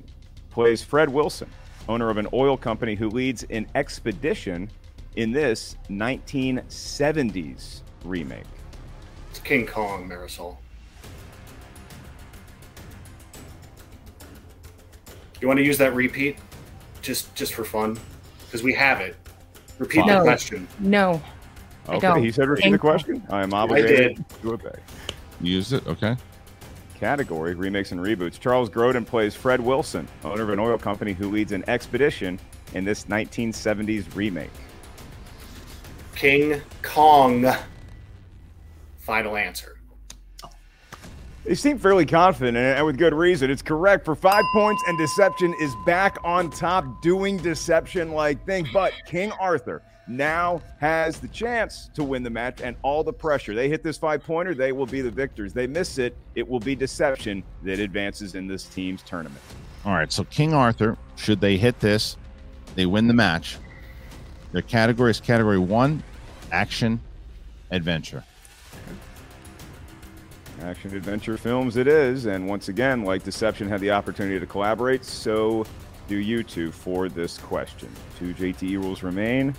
plays 0.50 0.84
Fred 0.84 1.10
Wilson, 1.10 1.50
owner 1.88 2.10
of 2.10 2.18
an 2.18 2.28
oil 2.34 2.56
company 2.58 2.96
who 2.96 3.10
leads 3.10 3.44
an 3.46 3.68
expedition 3.76 4.70
in 5.16 5.32
this 5.32 5.76
1970s 5.90 7.82
remake. 8.04 8.44
It's 9.30 9.40
King 9.40 9.66
Kong, 9.66 10.08
Marisol. 10.10 10.58
You 15.42 15.48
want 15.48 15.58
to 15.58 15.64
use 15.64 15.78
that 15.78 15.94
repeat, 15.94 16.38
just 17.02 17.34
just 17.36 17.54
for 17.54 17.64
fun, 17.64 17.98
because 18.46 18.62
we 18.64 18.74
have 18.74 19.00
it. 19.00 19.16
Repeat 19.78 20.06
No. 20.06 20.18
the 20.20 20.24
question. 20.24 20.68
No. 20.80 21.22
I 21.88 21.96
Okay, 21.96 22.08
don't. 22.08 22.24
he 22.24 22.32
said 22.32 22.50
repeat 22.50 22.64
Thank 22.64 22.72
the 22.74 22.76
you. 22.76 22.92
question. 22.92 23.24
I 23.30 23.42
am 23.42 23.54
obligated 23.54 24.24
to 24.42 24.54
obey. 24.54 24.76
Use 25.42 25.72
it, 25.74 25.88
okay? 25.88 26.18
Category 27.00 27.56
remakes 27.56 27.94
and 27.94 28.02
reboots. 28.02 28.38
Charles 28.38 28.70
Grodin 28.70 29.06
plays 29.08 29.34
Fred 29.34 29.62
Wilson, 29.62 30.06
owner 30.26 30.44
of 30.44 30.50
an 30.50 30.60
oil 30.60 30.78
company 30.78 31.14
who 31.14 31.32
leads 31.32 31.54
an 31.54 31.64
expedition 31.70 32.38
in 32.74 32.84
this 32.84 33.06
1970s 33.06 34.14
remake. 34.14 34.52
King 36.20 36.62
Kong. 36.82 37.50
Final 38.98 39.38
answer. 39.38 39.78
They 41.46 41.56
seem 41.56 41.80
fairly 41.80 42.06
confident, 42.06 42.58
and 42.58 42.86
with 42.86 42.98
good 42.98 43.14
reason. 43.14 43.50
It's 43.50 43.62
correct 43.62 44.04
for 44.04 44.16
five 44.16 44.44
points, 44.52 44.84
and 44.88 44.98
Deception 44.98 45.56
is 45.62 45.74
back 45.86 46.18
on 46.26 46.52
top 46.52 47.02
doing 47.02 47.38
Deception 47.38 48.12
like 48.12 48.46
thing. 48.46 48.68
But 48.74 48.92
King 49.08 49.32
Arthur 49.40 49.82
now 50.10 50.62
has 50.82 51.20
the 51.20 51.30
chance 51.30 51.90
to 51.94 52.04
win 52.04 52.22
the 52.24 52.30
match 52.30 52.60
and 52.60 52.76
all 52.82 53.02
the 53.02 53.14
pressure. 53.14 53.56
They 53.56 53.70
hit 53.70 53.82
this 53.82 53.98
five 53.98 54.22
pointer, 54.22 54.54
they 54.54 54.74
will 54.74 54.86
be 54.86 55.00
the 55.00 55.12
victors. 55.12 55.54
They 55.54 55.68
miss 55.68 56.00
it, 56.00 56.18
it 56.36 56.46
will 56.46 56.60
be 56.60 56.76
Deception 56.76 57.46
that 57.64 57.80
advances 57.80 58.36
in 58.36 58.46
this 58.46 58.66
team's 58.66 59.04
tournament. 59.04 59.42
All 59.86 59.94
right, 59.94 60.12
so 60.12 60.26
King 60.26 60.54
Arthur, 60.54 60.98
should 61.16 61.40
they 61.40 61.56
hit 61.56 61.80
this, 61.80 62.18
they 62.76 62.86
win 62.86 63.08
the 63.08 63.14
match. 63.14 63.56
Their 64.52 64.62
category 64.64 65.12
is 65.12 65.20
category 65.20 65.60
one, 65.60 66.04
action, 66.52 67.00
adventure. 67.72 68.24
Action 70.62 70.96
adventure 70.96 71.38
films 71.38 71.78
it 71.78 71.88
is. 71.88 72.26
And 72.26 72.48
once 72.48 72.68
again, 72.68 73.04
like 73.04 73.24
Deception 73.24 73.70
had 73.70 73.80
the 73.80 73.92
opportunity 73.92 74.40
to 74.40 74.46
collaborate, 74.46 75.06
so 75.06 75.66
do 76.08 76.18
you 76.18 76.44
two 76.44 76.72
for 76.72 77.08
this 77.08 77.38
question. 77.38 77.90
Two 78.18 78.34
JTE 78.34 78.82
rules 78.82 79.04
remain. 79.04 79.54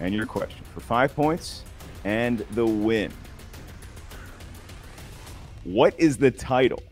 And 0.00 0.14
your 0.14 0.26
question 0.26 0.62
for 0.74 0.80
five 0.80 1.14
points 1.14 1.64
and 2.04 2.38
the 2.52 2.66
win. 2.66 3.12
What 5.64 5.94
is 5.98 6.16
the 6.16 6.30
title 6.30 6.82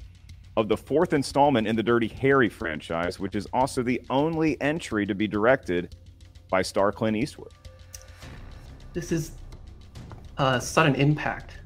of 0.56 0.68
the 0.68 0.76
fourth 0.76 1.12
installment 1.12 1.66
in 1.66 1.76
the 1.76 1.82
Dirty 1.82 2.08
Harry 2.08 2.48
franchise, 2.48 3.18
which 3.18 3.34
is 3.34 3.46
also 3.52 3.82
the 3.82 4.00
only 4.10 4.60
entry 4.60 5.06
to 5.06 5.14
be 5.14 5.26
directed 5.26 5.94
by 6.50 6.62
star 6.62 6.92
Clint 6.92 7.16
Eastwood? 7.16 7.52
This 8.92 9.12
is 9.12 9.32
uh, 10.38 10.58
sudden 10.58 10.94
impact, 10.96 11.58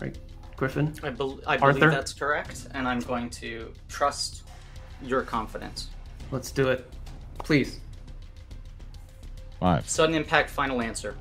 right, 0.00 0.16
Griffin? 0.56 0.94
I, 1.02 1.10
bel 1.10 1.40
I 1.46 1.56
Arthur? 1.58 1.80
believe 1.80 1.92
that's 1.92 2.12
correct, 2.12 2.68
and 2.72 2.86
I'm 2.86 3.00
going 3.00 3.28
to 3.30 3.72
trust 3.88 4.44
your 5.02 5.22
confidence. 5.22 5.88
Let's 6.30 6.50
do 6.50 6.68
it, 6.68 6.90
please. 7.38 7.80
Five. 9.60 9.88
Sudden 9.88 10.14
impact. 10.14 10.50
Final 10.50 10.80
answer. 10.80 11.16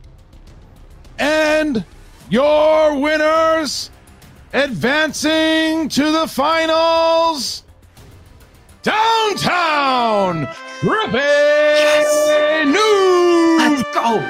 And 1.17 1.83
your 2.29 2.99
winners 2.99 3.89
advancing 4.53 5.89
to 5.89 6.11
the 6.11 6.27
finals 6.27 7.63
downtown 8.87 10.47
Griffin 10.79 12.71
News. 12.71 13.59
Let's 13.59 13.83
go. 13.91 14.23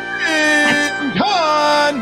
Con 1.17 1.93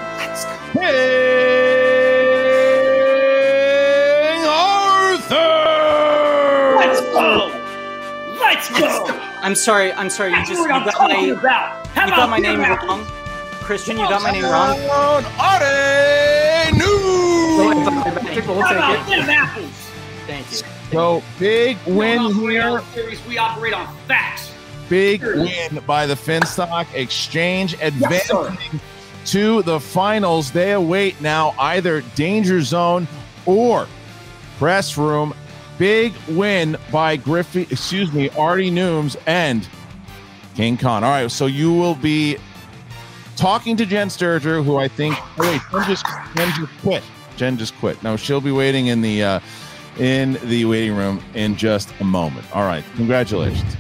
King 3.46 4.46
Arthur. 4.48 5.36
Let's 6.78 7.02
go. 7.02 7.52
Let's 8.40 8.70
go. 8.80 8.90
I'm 9.42 9.56
sorry. 9.56 9.92
I'm 9.94 10.10
sorry. 10.10 10.32
You 10.32 10.46
just 10.46 10.62
you 10.62 10.68
got 10.68 10.86
talking 10.92 11.34
my 11.34 11.40
about. 11.40 11.88
How 11.88 12.06
you 12.06 12.12
got 12.12 12.30
my 12.30 12.40
name 12.40 12.60
them 12.62 12.72
apples? 12.72 12.90
wrong. 12.90 13.06
Christian, 13.64 13.98
you 13.98 14.08
got 14.08 14.22
my 14.22 14.32
name 14.32 14.44
wrong. 14.46 14.80
Arte 15.40 16.72
News. 16.74 17.58
We'll 17.58 17.84
How 17.92 18.22
take 18.24 18.46
about 18.46 19.10
it. 19.10 19.18
them 19.18 19.30
apples? 19.30 19.85
So 20.96 21.22
big 21.40 21.78
win 21.86 22.24
We 22.42 22.56
don't 22.56 22.78
operate 22.78 22.86
here. 22.94 23.10
on 23.10 23.28
we 23.28 23.38
operate 23.38 23.74
on 23.74 23.94
facts. 24.08 24.50
Big 24.88 25.22
win 25.24 25.84
by 25.86 26.06
the 26.06 26.14
Finstock 26.14 26.88
Exchange, 26.94 27.76
advancing 27.82 28.80
to 29.26 29.62
the 29.64 29.78
finals. 29.78 30.52
They 30.52 30.72
await 30.72 31.20
now 31.20 31.54
either 31.60 32.00
Danger 32.16 32.62
Zone 32.62 33.10
or 33.46 33.90
Press 34.58 34.98
Room. 34.98 35.36
Big 35.78 36.14
win 36.30 36.78
by 36.94 37.18
Griffey, 37.18 37.64
excuse 37.64 38.14
me, 38.14 38.30
Artie 38.30 38.72
Nooms 38.72 39.18
and 39.26 39.68
King 40.56 40.78
Khan. 40.78 41.04
All 41.04 41.10
right, 41.10 41.30
so 41.30 41.48
you 41.48 41.74
will 41.74 41.96
be 41.96 42.38
talking 43.36 43.76
to 43.76 43.86
Jen 43.86 44.08
Sturger, 44.08 44.64
who 44.64 44.78
I 44.78 44.88
think. 44.88 45.18
Oh 45.38 45.52
wait, 45.52 45.62
Jen 45.74 45.90
just, 45.90 46.06
Jen 46.38 46.54
just 46.56 46.82
quit. 46.82 47.04
Jen 47.36 47.58
just 47.58 47.76
quit. 47.80 48.02
No, 48.02 48.16
she'll 48.16 48.40
be 48.40 48.54
waiting 48.54 48.88
in 48.88 49.02
the 49.02 49.22
uh, 49.22 49.40
in 50.00 50.34
the 50.44 50.66
waiting 50.66 50.96
room 50.96 51.24
in 51.34 51.56
just 51.56 51.94
a 52.00 52.04
moment. 52.04 52.46
All 52.56 52.66
right, 52.66 52.84
congratulations. 52.96 53.76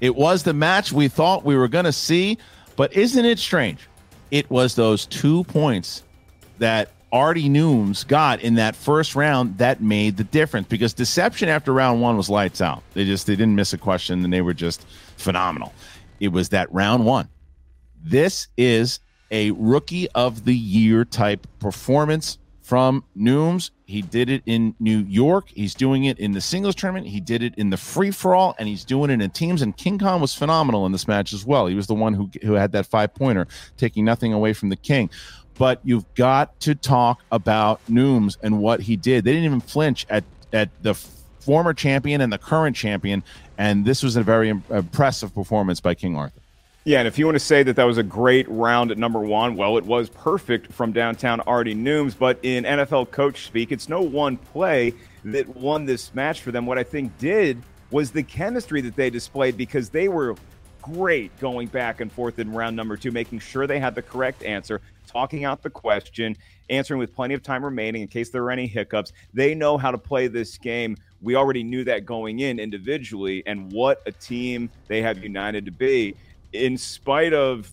It 0.00 0.16
was 0.16 0.42
the 0.42 0.54
match 0.54 0.92
we 0.92 1.08
thought 1.08 1.44
we 1.44 1.56
were 1.56 1.68
going 1.68 1.84
to 1.84 1.92
see, 1.92 2.38
but 2.76 2.92
isn't 2.94 3.24
it 3.24 3.38
strange? 3.38 3.86
It 4.30 4.50
was 4.50 4.74
those 4.74 5.06
two 5.06 5.44
points 5.44 6.02
that 6.58 6.90
Artie 7.12 7.48
Nooms 7.48 8.06
got 8.06 8.40
in 8.40 8.54
that 8.54 8.76
first 8.76 9.16
round 9.16 9.58
that 9.58 9.82
made 9.82 10.16
the 10.16 10.24
difference 10.24 10.68
because 10.68 10.92
deception 10.92 11.48
after 11.48 11.72
round 11.72 12.00
one 12.00 12.16
was 12.16 12.30
lights 12.30 12.60
out. 12.60 12.82
They 12.94 13.04
just 13.04 13.26
they 13.26 13.34
didn't 13.34 13.56
miss 13.56 13.72
a 13.72 13.78
question 13.78 14.24
and 14.24 14.32
they 14.32 14.40
were 14.40 14.54
just 14.54 14.86
phenomenal. 15.16 15.74
It 16.20 16.28
was 16.28 16.50
that 16.50 16.72
round 16.72 17.04
one. 17.04 17.28
This 18.02 18.48
is 18.56 19.00
a 19.30 19.50
rookie 19.52 20.08
of 20.10 20.44
the 20.44 20.54
year 20.54 21.04
type 21.04 21.46
performance 21.58 22.38
from 22.62 23.04
Nooms. 23.16 23.70
He 23.90 24.02
did 24.02 24.30
it 24.30 24.42
in 24.46 24.74
New 24.78 24.98
York. 24.98 25.48
He's 25.48 25.74
doing 25.74 26.04
it 26.04 26.18
in 26.20 26.30
the 26.30 26.40
singles 26.40 26.76
tournament. 26.76 27.08
He 27.08 27.18
did 27.18 27.42
it 27.42 27.54
in 27.56 27.70
the 27.70 27.76
free 27.76 28.12
for 28.12 28.36
all, 28.36 28.54
and 28.58 28.68
he's 28.68 28.84
doing 28.84 29.10
it 29.10 29.20
in 29.20 29.30
teams. 29.30 29.62
And 29.62 29.76
King 29.76 29.98
Kong 29.98 30.20
was 30.20 30.32
phenomenal 30.32 30.86
in 30.86 30.92
this 30.92 31.08
match 31.08 31.32
as 31.32 31.44
well. 31.44 31.66
He 31.66 31.74
was 31.74 31.88
the 31.88 31.94
one 31.94 32.14
who 32.14 32.30
who 32.42 32.52
had 32.52 32.70
that 32.72 32.86
five 32.86 33.12
pointer, 33.14 33.48
taking 33.76 34.04
nothing 34.04 34.32
away 34.32 34.52
from 34.52 34.68
the 34.68 34.76
King. 34.76 35.10
But 35.58 35.80
you've 35.82 36.12
got 36.14 36.58
to 36.60 36.74
talk 36.74 37.22
about 37.32 37.80
Nooms 37.90 38.36
and 38.42 38.60
what 38.60 38.80
he 38.80 38.96
did. 38.96 39.24
They 39.24 39.32
didn't 39.32 39.46
even 39.46 39.60
flinch 39.60 40.06
at 40.08 40.24
at 40.52 40.70
the 40.82 40.94
former 41.40 41.74
champion 41.74 42.20
and 42.20 42.32
the 42.32 42.38
current 42.38 42.76
champion, 42.76 43.24
and 43.58 43.84
this 43.84 44.02
was 44.04 44.14
a 44.14 44.22
very 44.22 44.50
im- 44.50 44.62
impressive 44.70 45.34
performance 45.34 45.80
by 45.80 45.94
King 45.94 46.16
Arthur. 46.16 46.39
Yeah, 46.84 47.00
and 47.00 47.08
if 47.08 47.18
you 47.18 47.26
want 47.26 47.34
to 47.34 47.44
say 47.44 47.62
that 47.62 47.76
that 47.76 47.84
was 47.84 47.98
a 47.98 48.02
great 48.02 48.48
round 48.48 48.90
at 48.90 48.96
number 48.96 49.20
one, 49.20 49.54
well, 49.54 49.76
it 49.76 49.84
was 49.84 50.08
perfect 50.08 50.72
from 50.72 50.92
downtown 50.92 51.40
Artie 51.40 51.74
Nooms. 51.74 52.16
But 52.18 52.38
in 52.42 52.64
NFL 52.64 53.10
coach 53.10 53.44
speak, 53.44 53.70
it's 53.70 53.86
no 53.86 54.00
one 54.00 54.38
play 54.38 54.94
that 55.24 55.46
won 55.54 55.84
this 55.84 56.14
match 56.14 56.40
for 56.40 56.52
them. 56.52 56.64
What 56.64 56.78
I 56.78 56.82
think 56.82 57.16
did 57.18 57.62
was 57.90 58.12
the 58.12 58.22
chemistry 58.22 58.80
that 58.80 58.96
they 58.96 59.10
displayed 59.10 59.58
because 59.58 59.90
they 59.90 60.08
were 60.08 60.36
great 60.80 61.38
going 61.38 61.68
back 61.68 62.00
and 62.00 62.10
forth 62.10 62.38
in 62.38 62.50
round 62.50 62.76
number 62.76 62.96
two, 62.96 63.10
making 63.10 63.40
sure 63.40 63.66
they 63.66 63.78
had 63.78 63.94
the 63.94 64.00
correct 64.00 64.42
answer, 64.42 64.80
talking 65.06 65.44
out 65.44 65.62
the 65.62 65.68
question, 65.68 66.34
answering 66.70 66.98
with 66.98 67.14
plenty 67.14 67.34
of 67.34 67.42
time 67.42 67.62
remaining 67.62 68.00
in 68.00 68.08
case 68.08 68.30
there 68.30 68.42
were 68.42 68.50
any 68.50 68.66
hiccups. 68.66 69.12
They 69.34 69.54
know 69.54 69.76
how 69.76 69.90
to 69.90 69.98
play 69.98 70.28
this 70.28 70.56
game. 70.56 70.96
We 71.20 71.34
already 71.34 71.62
knew 71.62 71.84
that 71.84 72.06
going 72.06 72.40
in 72.40 72.58
individually, 72.58 73.42
and 73.44 73.70
what 73.70 74.00
a 74.06 74.12
team 74.12 74.70
they 74.88 75.02
have 75.02 75.22
united 75.22 75.66
to 75.66 75.70
be 75.70 76.16
in 76.52 76.76
spite 76.76 77.32
of 77.32 77.72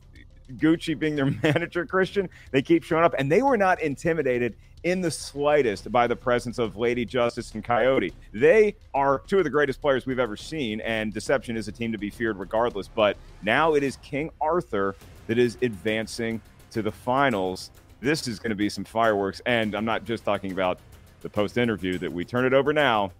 Gucci 0.53 0.97
being 0.97 1.15
their 1.15 1.25
manager, 1.43 1.85
Christian, 1.85 2.29
they 2.51 2.61
keep 2.61 2.83
showing 2.83 3.03
up, 3.03 3.15
and 3.17 3.31
they 3.31 3.41
were 3.41 3.57
not 3.57 3.81
intimidated 3.81 4.55
in 4.83 5.01
the 5.01 5.11
slightest 5.11 5.91
by 5.91 6.07
the 6.07 6.15
presence 6.15 6.59
of 6.59 6.77
Lady 6.77 7.03
Justice 7.03 7.53
and 7.53 7.63
Coyote. 7.63 8.13
They 8.31 8.75
are 8.93 9.21
two 9.27 9.39
of 9.39 9.43
the 9.43 9.49
greatest 9.49 9.81
players 9.81 10.05
we've 10.05 10.19
ever 10.19 10.37
seen, 10.37 10.81
and 10.81 11.13
Deception 11.13 11.57
is 11.57 11.67
a 11.67 11.71
team 11.71 11.91
to 11.91 11.97
be 11.97 12.09
feared 12.09 12.37
regardless. 12.37 12.87
But 12.87 13.17
now 13.41 13.73
it 13.73 13.83
is 13.83 13.97
King 13.97 14.29
Arthur 14.39 14.95
that 15.27 15.37
is 15.37 15.57
advancing 15.61 16.41
to 16.71 16.81
the 16.81 16.91
finals. 16.91 17.71
This 17.99 18.27
is 18.27 18.39
going 18.39 18.51
to 18.51 18.55
be 18.55 18.69
some 18.69 18.83
fireworks, 18.83 19.41
and 19.45 19.75
I'm 19.75 19.85
not 19.85 20.05
just 20.05 20.23
talking 20.23 20.51
about 20.51 20.79
the 21.21 21.29
post 21.29 21.57
interview 21.57 21.97
that 21.97 22.11
we 22.11 22.23
turn 22.23 22.45
it 22.45 22.53
over 22.53 22.71
now, 22.71 23.11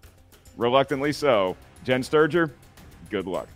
reluctantly 0.56 1.12
so. 1.12 1.58
Jen 1.84 2.02
Sturger, 2.02 2.52
good 3.10 3.26
luck. 3.26 3.48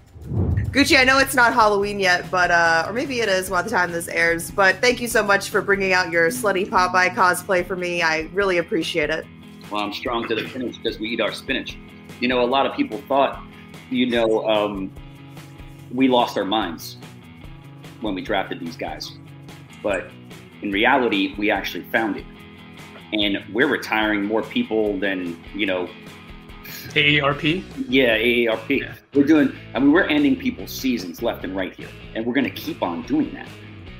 Gucci, 0.71 0.97
I 0.97 1.03
know 1.03 1.17
it's 1.17 1.35
not 1.35 1.53
Halloween 1.53 1.99
yet, 1.99 2.31
but 2.31 2.49
uh, 2.49 2.85
or 2.87 2.93
maybe 2.93 3.19
it 3.19 3.27
is 3.27 3.49
by 3.49 3.61
the 3.61 3.69
time 3.69 3.91
this 3.91 4.07
airs. 4.07 4.49
But 4.49 4.77
thank 4.77 5.01
you 5.01 5.09
so 5.09 5.21
much 5.21 5.49
for 5.49 5.61
bringing 5.61 5.91
out 5.91 6.11
your 6.11 6.29
slutty 6.29 6.65
Popeye 6.65 7.13
cosplay 7.13 7.65
for 7.65 7.75
me. 7.75 8.01
I 8.01 8.29
really 8.31 8.57
appreciate 8.57 9.09
it. 9.09 9.25
Well, 9.69 9.81
I'm 9.81 9.91
strong 9.91 10.29
to 10.29 10.35
the 10.35 10.47
finish 10.47 10.77
because 10.77 10.97
we 10.97 11.09
eat 11.09 11.19
our 11.19 11.33
spinach. 11.33 11.77
You 12.21 12.29
know, 12.29 12.41
a 12.41 12.47
lot 12.47 12.65
of 12.65 12.73
people 12.73 13.01
thought, 13.09 13.43
you 13.89 14.05
know, 14.05 14.47
um, 14.47 14.89
we 15.93 16.07
lost 16.07 16.37
our 16.37 16.45
minds 16.45 16.95
when 17.99 18.15
we 18.15 18.21
drafted 18.21 18.61
these 18.61 18.77
guys, 18.77 19.11
but 19.83 20.09
in 20.61 20.71
reality, 20.71 21.35
we 21.37 21.51
actually 21.51 21.83
found 21.91 22.15
it, 22.15 22.25
and 23.11 23.43
we're 23.53 23.67
retiring 23.67 24.23
more 24.23 24.41
people 24.41 24.97
than 24.99 25.37
you 25.53 25.65
know. 25.65 25.89
AARP? 26.89 27.63
Yeah, 27.87 28.17
AARP. 28.17 28.95
We're 29.13 29.23
doing. 29.23 29.55
I 29.73 29.79
mean, 29.79 29.91
we're 29.91 30.03
ending 30.03 30.35
people's 30.35 30.71
seasons 30.71 31.21
left 31.21 31.43
and 31.43 31.55
right 31.55 31.73
here, 31.73 31.89
and 32.15 32.25
we're 32.25 32.33
going 32.33 32.45
to 32.45 32.51
keep 32.51 32.81
on 32.81 33.03
doing 33.03 33.33
that. 33.33 33.47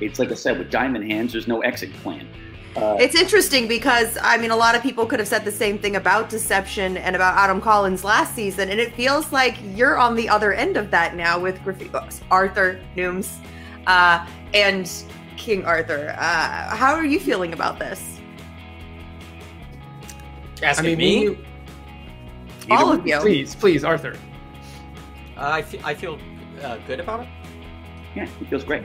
It's 0.00 0.18
like 0.18 0.30
I 0.30 0.34
said, 0.34 0.58
with 0.58 0.70
Diamond 0.70 1.10
Hands, 1.10 1.30
there's 1.30 1.48
no 1.48 1.60
exit 1.60 1.92
plan. 1.94 2.28
Uh, 2.74 2.96
It's 2.98 3.14
interesting 3.14 3.68
because 3.68 4.16
I 4.22 4.38
mean, 4.38 4.50
a 4.50 4.56
lot 4.56 4.74
of 4.74 4.82
people 4.82 5.06
could 5.06 5.18
have 5.18 5.28
said 5.28 5.44
the 5.44 5.52
same 5.52 5.78
thing 5.78 5.96
about 5.96 6.30
Deception 6.30 6.96
and 6.96 7.14
about 7.14 7.36
Adam 7.36 7.60
Collins 7.60 8.02
last 8.02 8.34
season, 8.34 8.70
and 8.70 8.80
it 8.80 8.94
feels 8.94 9.30
like 9.30 9.58
you're 9.74 9.98
on 9.98 10.16
the 10.16 10.28
other 10.28 10.52
end 10.52 10.76
of 10.76 10.90
that 10.90 11.14
now 11.14 11.38
with 11.38 11.62
Griffey 11.62 11.88
Books, 11.88 12.22
Arthur 12.30 12.80
Nooms, 12.96 13.36
uh, 13.86 14.26
and 14.54 14.90
King 15.36 15.64
Arthur, 15.64 16.14
uh, 16.18 16.76
how 16.76 16.94
are 16.94 17.04
you 17.04 17.18
feeling 17.18 17.52
about 17.52 17.78
this? 17.78 18.20
Asking 20.62 20.92
I 20.92 20.94
mean, 20.94 21.32
me? 21.32 21.38
We- 22.68 22.76
All 22.76 22.92
of 22.92 23.06
you. 23.06 23.18
Please, 23.20 23.54
please, 23.54 23.84
Arthur. 23.84 24.16
Uh, 25.36 25.48
I, 25.50 25.62
fe- 25.62 25.80
I 25.84 25.94
feel 25.94 26.18
uh, 26.62 26.78
good 26.86 27.00
about 27.00 27.20
it. 27.20 27.28
Yeah, 28.14 28.24
it 28.40 28.48
feels 28.48 28.64
great. 28.64 28.84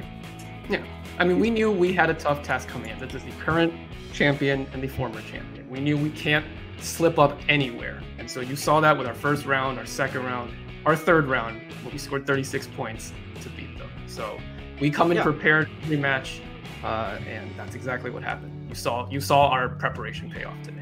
Yeah. 0.70 0.84
I 1.20 1.24
mean, 1.26 1.40
we 1.40 1.50
knew 1.50 1.72
we 1.72 1.94
had 1.94 2.10
a 2.10 2.14
tough 2.14 2.44
task 2.44 2.68
coming 2.68 2.90
in. 2.90 3.00
This 3.00 3.14
is 3.16 3.24
the 3.24 3.32
current 3.44 3.74
champion 4.14 4.68
and 4.74 4.82
the 4.82 4.88
former 4.88 5.22
champion. 5.22 5.70
We 5.70 5.80
knew 5.80 5.98
we 5.98 6.10
can't 6.12 6.46
slip 6.80 7.20
up 7.20 7.38
anywhere. 7.50 8.02
And 8.20 8.30
so 8.30 8.40
you 8.42 8.56
saw 8.56 8.80
that 8.82 8.98
with 8.98 9.08
our 9.08 9.14
first 9.14 9.46
round, 9.46 9.78
our 9.80 9.86
second 9.86 10.24
round, 10.24 10.54
our 10.86 10.96
third 10.96 11.26
round, 11.28 11.62
where 11.84 11.92
we 11.92 11.98
scored 11.98 12.26
36 12.26 12.68
points 12.76 13.14
to 13.42 13.50
beat 13.50 13.78
them. 13.78 13.90
So 14.08 14.40
we 14.80 14.90
come 14.90 15.12
in 15.12 15.18
Yeah. 15.18 15.24
prepared 15.24 15.70
for 15.82 15.90
the 15.90 15.98
match, 15.98 16.42
uh, 16.84 17.18
and 17.28 17.50
that's 17.58 17.76
exactly 17.76 18.10
what 18.10 18.24
happened. 18.24 18.54
You 18.70 18.76
saw 18.76 19.10
you 19.10 19.20
saw 19.20 19.48
our 19.50 19.70
preparation 19.70 20.30
pay 20.30 20.44
off 20.44 20.62
today. 20.64 20.77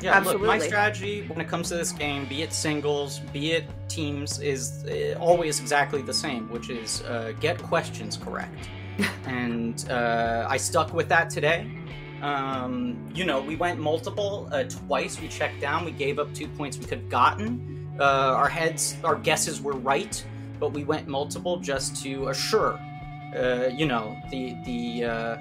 Yeah, 0.00 0.18
look, 0.20 0.40
my 0.40 0.58
strategy 0.58 1.24
when 1.26 1.40
it 1.40 1.48
comes 1.48 1.68
to 1.70 1.76
this 1.76 1.90
game, 1.90 2.26
be 2.26 2.42
it 2.42 2.52
singles, 2.52 3.18
be 3.32 3.52
it 3.52 3.64
teams, 3.88 4.38
is 4.40 4.84
uh, 4.84 5.18
always 5.18 5.58
exactly 5.60 6.02
the 6.02 6.14
same, 6.14 6.48
which 6.50 6.70
is 6.70 7.02
uh, 7.02 7.32
get 7.40 7.60
questions 7.60 8.16
correct. 8.16 8.68
and 9.26 9.88
uh, 9.90 10.46
I 10.48 10.56
stuck 10.56 10.92
with 10.92 11.08
that 11.08 11.30
today. 11.30 11.66
Um, 12.22 13.10
you 13.14 13.24
know, 13.24 13.40
we 13.40 13.56
went 13.56 13.78
multiple 13.78 14.48
uh, 14.52 14.64
twice. 14.64 15.20
We 15.20 15.28
checked 15.28 15.60
down. 15.60 15.84
We 15.84 15.92
gave 15.92 16.18
up 16.18 16.32
two 16.32 16.48
points 16.48 16.78
we 16.78 16.84
could 16.84 16.98
have 16.98 17.08
gotten. 17.08 17.96
Uh, 17.98 18.02
our 18.02 18.48
heads, 18.48 18.96
our 19.02 19.16
guesses 19.16 19.60
were 19.60 19.72
right, 19.76 20.24
but 20.60 20.72
we 20.72 20.84
went 20.84 21.08
multiple 21.08 21.58
just 21.58 22.00
to 22.04 22.28
assure. 22.28 22.78
Uh, 23.36 23.68
you 23.72 23.86
know, 23.86 24.16
the 24.30 24.56
the. 24.64 25.38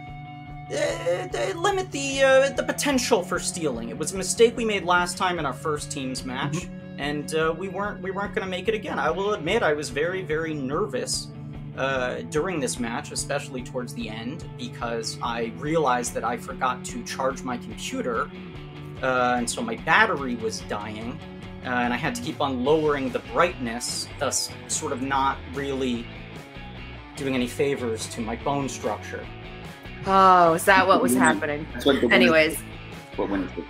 Uh, 0.70 1.28
uh, 1.34 1.54
limit 1.56 1.90
the 1.94 2.22
uh, 2.22 2.50
the 2.50 2.64
potential 2.64 3.24
for 3.24 3.40
stealing. 3.40 3.88
It 3.90 3.98
was 3.98 4.12
a 4.14 4.18
mistake 4.18 4.58
we 4.58 4.66
made 4.66 4.84
last 4.84 5.18
time 5.18 5.40
in 5.40 5.46
our 5.46 5.54
first 5.54 5.90
teams 5.90 6.26
match, 6.26 6.68
and 6.98 7.34
uh, 7.36 7.56
we 7.58 7.70
weren't 7.70 8.02
we 8.02 8.12
weren't 8.12 8.36
going 8.36 8.46
to 8.46 8.52
make 8.52 8.68
it 8.68 8.74
again. 8.74 9.00
I 9.00 9.10
will 9.10 9.34
admit 9.34 9.64
I 9.64 9.72
was 9.72 9.90
very 9.90 10.24
very 10.24 10.54
nervous 10.54 11.30
uh, 11.78 12.16
during 12.32 12.60
this 12.60 12.80
match, 12.80 13.14
especially 13.14 13.64
towards 13.64 13.94
the 13.94 14.10
end, 14.10 14.44
because 14.58 15.18
I 15.24 15.54
realized 15.58 16.14
that 16.16 16.26
I 16.26 16.36
forgot 16.36 16.84
to 16.86 17.02
charge 17.06 17.44
my 17.44 17.56
computer, 17.56 18.30
uh, 19.02 19.36
and 19.38 19.50
so 19.50 19.62
my 19.62 19.78
battery 19.78 20.36
was 20.36 20.60
dying, 20.68 21.18
uh, 21.64 21.70
and 21.70 21.94
I 21.94 21.98
had 21.98 22.14
to 22.16 22.22
keep 22.22 22.42
on 22.42 22.66
lowering 22.66 23.10
the 23.10 23.20
brightness, 23.32 24.10
thus 24.20 24.50
sort 24.68 24.92
of 24.92 25.02
not 25.02 25.38
really 25.54 26.06
doing 27.16 27.36
any 27.36 27.48
favors 27.48 28.08
to 28.08 28.20
my 28.20 28.36
bone 28.36 28.68
structure. 28.68 29.26
Oh, 30.08 30.54
is 30.54 30.64
that 30.66 30.88
what 30.88 31.02
was 31.02 31.14
happening? 31.14 31.68
That's 31.74 31.86
what 31.86 32.02
Anyways, 32.12 32.58
What 33.18 33.30
winners 33.30 33.52
do. 33.56 33.64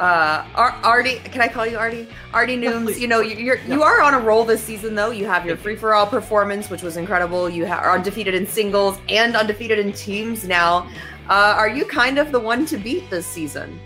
uh, 0.00 0.44
Ar- 0.54 0.76
Artie, 0.82 1.16
can 1.16 1.40
I 1.42 1.48
call 1.48 1.66
you 1.66 1.76
Artie? 1.76 2.08
Artie 2.32 2.56
Nooms, 2.56 2.98
you 2.98 3.06
know, 3.08 3.20
you- 3.20 3.36
you're 3.36 3.58
you 3.68 3.82
are 3.82 4.00
on 4.00 4.14
a 4.14 4.18
roll 4.18 4.44
this 4.44 4.62
season 4.62 4.94
though. 4.94 5.10
You 5.10 5.26
have 5.26 5.44
your 5.44 5.56
free 5.56 5.76
for 5.76 5.94
all 5.94 6.06
performance, 6.06 6.70
which 6.70 6.82
was 6.82 6.96
incredible. 6.96 7.50
You 7.50 7.66
ha- 7.66 7.80
are 7.82 7.92
undefeated 7.92 8.34
in 8.34 8.46
singles 8.46 8.98
and 9.08 9.36
undefeated 9.36 9.78
in 9.78 9.92
teams 9.92 10.46
now. 10.48 10.86
Uh, 11.28 11.54
are 11.58 11.68
you 11.68 11.84
kind 11.84 12.18
of 12.18 12.32
the 12.32 12.40
one 12.40 12.64
to 12.66 12.78
beat 12.78 13.10
this 13.10 13.26
season? 13.26 13.78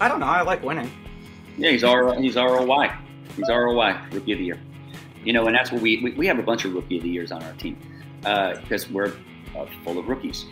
I 0.00 0.08
don't 0.08 0.20
know. 0.20 0.26
I 0.26 0.42
like 0.42 0.62
winning. 0.62 0.90
Yeah, 1.56 1.70
he's 1.70 1.82
R 1.84 2.14
he's 2.20 2.36
ROI. 2.36 2.90
He's 3.36 3.48
ROI 3.48 3.96
Rookie 4.12 4.32
of 4.32 4.38
the 4.38 4.44
Year. 4.44 4.58
You 5.24 5.32
know, 5.32 5.46
and 5.46 5.54
that's 5.56 5.72
what 5.72 5.80
we 5.82 6.00
we, 6.02 6.12
we 6.12 6.26
have 6.26 6.38
a 6.38 6.42
bunch 6.42 6.64
of 6.64 6.74
Rookie 6.74 6.98
of 6.98 7.02
the 7.02 7.08
Years 7.08 7.32
on 7.32 7.42
our 7.42 7.52
team 7.54 7.76
uh, 8.26 8.54
because 8.60 8.90
we're 8.90 9.12
uh, 9.56 9.66
full 9.84 9.98
of 9.98 10.08
rookies. 10.08 10.46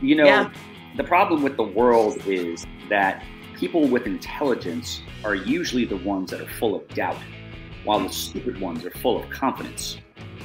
You 0.00 0.16
know, 0.16 0.24
Yeah. 0.24 0.50
the 0.96 1.04
problem 1.04 1.42
with 1.42 1.56
the 1.56 1.62
world 1.62 2.18
is 2.26 2.66
that 2.88 3.22
people 3.54 3.86
with 3.88 4.06
intelligence 4.06 5.02
are 5.24 5.34
usually 5.34 5.84
the 5.84 5.96
ones 5.96 6.30
that 6.30 6.40
are 6.40 6.48
full 6.58 6.74
of 6.74 6.86
doubt, 6.88 7.18
while 7.84 8.00
the 8.00 8.10
stupid 8.10 8.60
ones 8.60 8.84
are 8.84 8.90
full 8.90 9.22
of 9.22 9.28
confidence. 9.30 9.98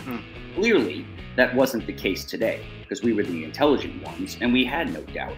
Hmm. 0.05 0.18
Clearly, 0.55 1.05
that 1.36 1.53
wasn't 1.55 1.86
the 1.88 1.93
case 1.93 2.26
today 2.26 2.66
because 2.82 3.03
we 3.03 3.14
were 3.14 3.24
the 3.24 3.43
intelligent 3.43 4.03
ones 4.05 4.38
and 4.41 4.51
we 4.51 4.66
had 4.66 4.91
no 4.93 5.01
doubt. 5.03 5.36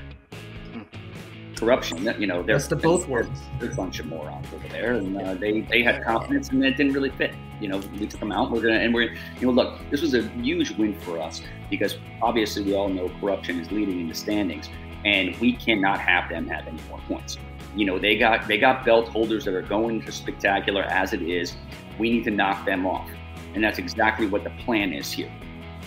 Corruption, 1.63 2.13
you 2.19 2.27
know, 2.27 2.43
they're 2.43 2.57
of 2.57 2.81
both 2.81 3.07
worlds. 3.07 3.41
They're 3.59 3.71
a 3.71 3.75
bunch 3.75 3.99
of 3.99 4.07
morons 4.07 4.47
over 4.53 4.67
there, 4.67 4.93
and 4.93 5.17
uh, 5.17 5.33
they 5.35 5.61
they 5.61 5.81
had 5.81 6.03
confidence, 6.03 6.49
and 6.49 6.63
it 6.63 6.75
didn't 6.75 6.91
really 6.91 7.09
fit. 7.11 7.33
You 7.61 7.69
know, 7.69 7.77
we 7.99 8.05
took 8.05 8.19
them 8.19 8.33
out. 8.33 8.51
We're 8.51 8.61
gonna, 8.61 8.79
and 8.79 8.93
we're, 8.93 9.13
you 9.39 9.47
know, 9.47 9.51
look, 9.51 9.79
this 9.89 10.01
was 10.01 10.13
a 10.13 10.23
huge 10.29 10.71
win 10.71 10.99
for 10.99 11.19
us 11.19 11.41
because 11.69 11.97
obviously 12.21 12.63
we 12.63 12.75
all 12.75 12.89
know 12.89 13.09
corruption 13.21 13.59
is 13.61 13.71
leading 13.71 14.01
in 14.01 14.09
the 14.09 14.13
standings, 14.13 14.69
and 15.05 15.35
we 15.37 15.53
cannot 15.53 15.99
have 15.99 16.29
them 16.29 16.47
have 16.47 16.67
any 16.67 16.81
more 16.89 16.99
points. 17.07 17.37
You 17.75 17.85
know, 17.85 17.97
they 17.97 18.17
got 18.17 18.45
they 18.47 18.57
got 18.57 18.83
belt 18.83 19.07
holders 19.07 19.45
that 19.45 19.53
are 19.53 19.61
going 19.61 20.01
to 20.03 20.11
spectacular 20.11 20.83
as 20.83 21.13
it 21.13 21.21
is. 21.21 21.55
We 21.97 22.09
need 22.09 22.25
to 22.25 22.31
knock 22.31 22.65
them 22.65 22.85
off, 22.85 23.09
and 23.53 23.63
that's 23.63 23.79
exactly 23.79 24.27
what 24.27 24.43
the 24.43 24.51
plan 24.65 24.91
is 24.91 25.11
here. 25.11 25.31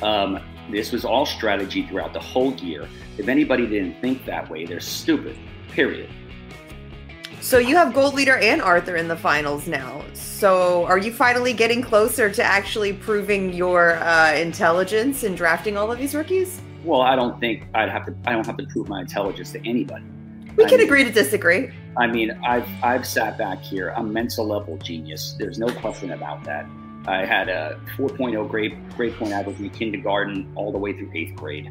Um, 0.02 0.40
this 0.70 0.90
was 0.90 1.04
all 1.04 1.26
strategy 1.26 1.86
throughout 1.86 2.12
the 2.12 2.20
whole 2.20 2.54
year. 2.54 2.88
If 3.18 3.28
anybody 3.28 3.66
didn't 3.66 4.00
think 4.00 4.24
that 4.24 4.48
way, 4.50 4.64
they're 4.64 4.80
stupid. 4.80 5.38
Period. 5.76 6.08
So 7.42 7.58
you 7.58 7.76
have 7.76 7.92
Gold 7.92 8.14
Leader 8.14 8.38
and 8.38 8.62
Arthur 8.62 8.96
in 8.96 9.08
the 9.08 9.16
finals 9.16 9.68
now. 9.68 10.02
So 10.14 10.86
are 10.86 10.96
you 10.96 11.12
finally 11.12 11.52
getting 11.52 11.82
closer 11.82 12.30
to 12.30 12.42
actually 12.42 12.94
proving 12.94 13.52
your 13.52 13.96
uh, 13.96 14.32
intelligence 14.32 15.22
in 15.22 15.34
drafting 15.34 15.76
all 15.76 15.92
of 15.92 15.98
these 15.98 16.14
rookies? 16.14 16.62
Well, 16.82 17.02
I 17.02 17.14
don't 17.14 17.38
think 17.40 17.64
I'd 17.74 17.90
have 17.90 18.06
to. 18.06 18.14
I 18.24 18.32
don't 18.32 18.46
have 18.46 18.56
to 18.56 18.66
prove 18.68 18.88
my 18.88 19.02
intelligence 19.02 19.52
to 19.52 19.68
anybody. 19.68 20.06
We 20.56 20.64
I 20.64 20.68
can 20.68 20.78
mean- 20.78 20.86
agree 20.86 21.04
to 21.04 21.12
disagree. 21.12 21.70
I 21.98 22.06
mean, 22.06 22.30
I've 22.46 22.66
I've 22.82 23.06
sat 23.06 23.36
back 23.36 23.62
here. 23.62 23.92
I'm 23.94 24.10
mental 24.10 24.46
level 24.46 24.78
genius. 24.78 25.36
There's 25.38 25.58
no 25.58 25.68
question 25.68 26.12
about 26.12 26.42
that. 26.44 26.64
I 27.06 27.26
had 27.26 27.50
a 27.50 27.78
4.0 27.98 28.48
grade 28.48 28.78
grade 28.96 29.14
point 29.16 29.32
average 29.32 29.60
in 29.60 29.68
kindergarten 29.68 30.50
all 30.54 30.72
the 30.72 30.78
way 30.78 30.94
through 30.94 31.10
eighth 31.14 31.36
grade. 31.36 31.70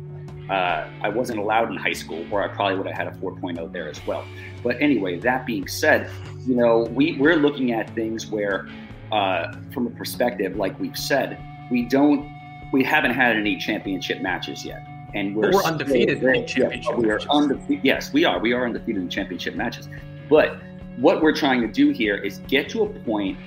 Uh, 0.49 0.87
I 1.01 1.09
wasn't 1.09 1.39
allowed 1.39 1.71
in 1.71 1.75
high 1.77 1.93
school, 1.93 2.23
where 2.25 2.43
I 2.43 2.47
probably 2.47 2.77
would 2.77 2.85
have 2.87 2.95
had 2.95 3.07
a 3.07 3.11
4.0 3.17 3.71
there 3.71 3.89
as 3.89 4.05
well. 4.05 4.23
But 4.63 4.79
anyway, 4.79 5.17
that 5.19 5.45
being 5.45 5.67
said, 5.67 6.09
you 6.45 6.55
know, 6.55 6.81
we 6.91 7.17
we're 7.17 7.35
looking 7.37 7.71
at 7.71 7.93
things 7.95 8.27
where, 8.27 8.67
uh, 9.11 9.53
from 9.73 9.87
a 9.87 9.89
perspective, 9.91 10.55
like 10.55 10.79
we've 10.79 10.97
said, 10.97 11.39
we 11.71 11.81
don't, 11.83 12.31
we 12.71 12.83
haven't 12.83 13.11
had 13.11 13.35
any 13.35 13.57
championship 13.57 14.21
matches 14.21 14.63
yet, 14.63 14.85
and 15.15 15.35
we're, 15.35 15.51
we're 15.51 15.59
still 15.61 15.71
undefeated 15.73 16.17
in 16.17 16.23
very- 16.23 16.45
yeah, 16.55 16.95
we 16.95 17.09
are 17.09 17.15
matches. 17.15 17.27
undefeated. 17.31 17.83
Yes, 17.83 18.13
we 18.13 18.23
are. 18.25 18.39
We 18.39 18.53
are 18.53 18.65
undefeated 18.65 19.01
in 19.01 19.09
championship 19.09 19.55
matches. 19.55 19.89
But 20.29 20.57
what 20.97 21.21
we're 21.23 21.35
trying 21.35 21.61
to 21.61 21.67
do 21.67 21.89
here 21.89 22.17
is 22.17 22.37
get 22.47 22.69
to 22.69 22.83
a 22.83 22.89
point, 22.89 23.37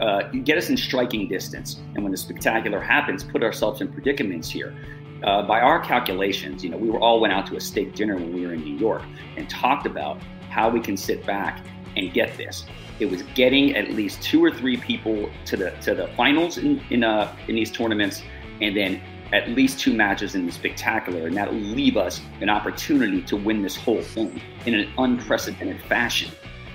uh, 0.00 0.24
get 0.44 0.58
us 0.58 0.68
in 0.68 0.76
striking 0.76 1.26
distance, 1.26 1.80
and 1.94 2.02
when 2.02 2.12
the 2.12 2.18
spectacular 2.18 2.80
happens, 2.80 3.24
put 3.24 3.42
ourselves 3.42 3.80
in 3.80 3.88
predicaments 3.88 4.50
here. 4.50 4.74
Uh, 5.22 5.42
by 5.42 5.60
our 5.60 5.80
calculations, 5.80 6.62
you 6.62 6.70
know, 6.70 6.76
we 6.76 6.88
were 6.88 7.00
all 7.00 7.20
went 7.20 7.32
out 7.32 7.46
to 7.46 7.56
a 7.56 7.60
steak 7.60 7.94
dinner 7.94 8.14
when 8.14 8.32
we 8.32 8.46
were 8.46 8.54
in 8.54 8.62
New 8.62 8.76
York 8.76 9.02
and 9.36 9.50
talked 9.50 9.86
about 9.86 10.20
how 10.48 10.68
we 10.68 10.80
can 10.80 10.96
sit 10.96 11.26
back 11.26 11.64
and 11.96 12.12
get 12.12 12.36
this. 12.36 12.64
It 13.00 13.10
was 13.10 13.22
getting 13.34 13.76
at 13.76 13.90
least 13.90 14.22
two 14.22 14.44
or 14.44 14.50
three 14.50 14.76
people 14.76 15.28
to 15.46 15.56
the 15.56 15.70
to 15.82 15.94
the 15.94 16.08
finals 16.16 16.58
in 16.58 16.80
in, 16.90 17.04
uh, 17.04 17.34
in 17.48 17.56
these 17.56 17.70
tournaments, 17.70 18.22
and 18.60 18.76
then 18.76 19.00
at 19.32 19.48
least 19.50 19.78
two 19.78 19.92
matches 19.92 20.34
in 20.34 20.46
the 20.46 20.52
spectacular, 20.52 21.26
and 21.26 21.36
that'll 21.36 21.54
leave 21.54 21.96
us 21.96 22.20
an 22.40 22.48
opportunity 22.48 23.20
to 23.22 23.36
win 23.36 23.62
this 23.62 23.76
whole 23.76 24.02
thing 24.02 24.40
in 24.66 24.74
an 24.74 24.90
unprecedented 24.98 25.80
fashion. 25.82 26.30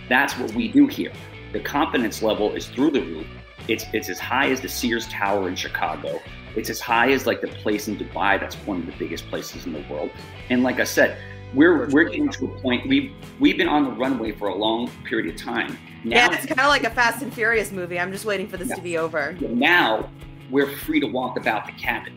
That's 0.07 0.37
what 0.37 0.53
we 0.53 0.67
do 0.67 0.87
here. 0.87 1.11
The 1.51 1.59
confidence 1.59 2.21
level 2.21 2.53
is 2.53 2.67
through 2.67 2.91
the 2.91 3.01
roof. 3.01 3.27
It's 3.67 3.85
it's 3.93 4.09
as 4.09 4.19
high 4.19 4.49
as 4.49 4.61
the 4.61 4.69
Sears 4.69 5.07
Tower 5.07 5.47
in 5.47 5.55
Chicago. 5.55 6.19
It's 6.55 6.69
as 6.69 6.79
high 6.79 7.11
as 7.11 7.25
like 7.25 7.41
the 7.41 7.47
place 7.47 7.87
in 7.87 7.97
Dubai. 7.97 8.39
That's 8.39 8.55
one 8.55 8.79
of 8.79 8.85
the 8.85 8.93
biggest 8.93 9.27
places 9.27 9.65
in 9.65 9.73
the 9.73 9.83
world. 9.89 10.11
And 10.49 10.63
like 10.63 10.79
I 10.79 10.83
said, 10.83 11.17
we're 11.53 11.89
we're 11.89 12.05
getting 12.05 12.29
to 12.29 12.45
a 12.45 12.59
point. 12.61 12.87
We've 12.87 13.11
we've 13.39 13.57
been 13.57 13.69
on 13.69 13.83
the 13.85 13.91
runway 13.91 14.31
for 14.31 14.47
a 14.47 14.55
long 14.55 14.89
period 15.03 15.33
of 15.33 15.41
time. 15.41 15.77
Now, 16.03 16.17
yeah, 16.17 16.33
it's 16.33 16.45
kind 16.45 16.59
of 16.59 16.67
like 16.67 16.83
a 16.83 16.89
Fast 16.89 17.21
and 17.21 17.33
Furious 17.33 17.71
movie. 17.71 17.99
I'm 17.99 18.11
just 18.11 18.25
waiting 18.25 18.47
for 18.47 18.57
this 18.57 18.69
to 18.75 18.81
be 18.81 18.97
over. 18.97 19.33
now 19.39 20.09
we're 20.49 20.67
free 20.67 20.99
to 20.99 21.07
walk 21.07 21.37
about 21.37 21.65
the 21.65 21.71
cabin. 21.73 22.13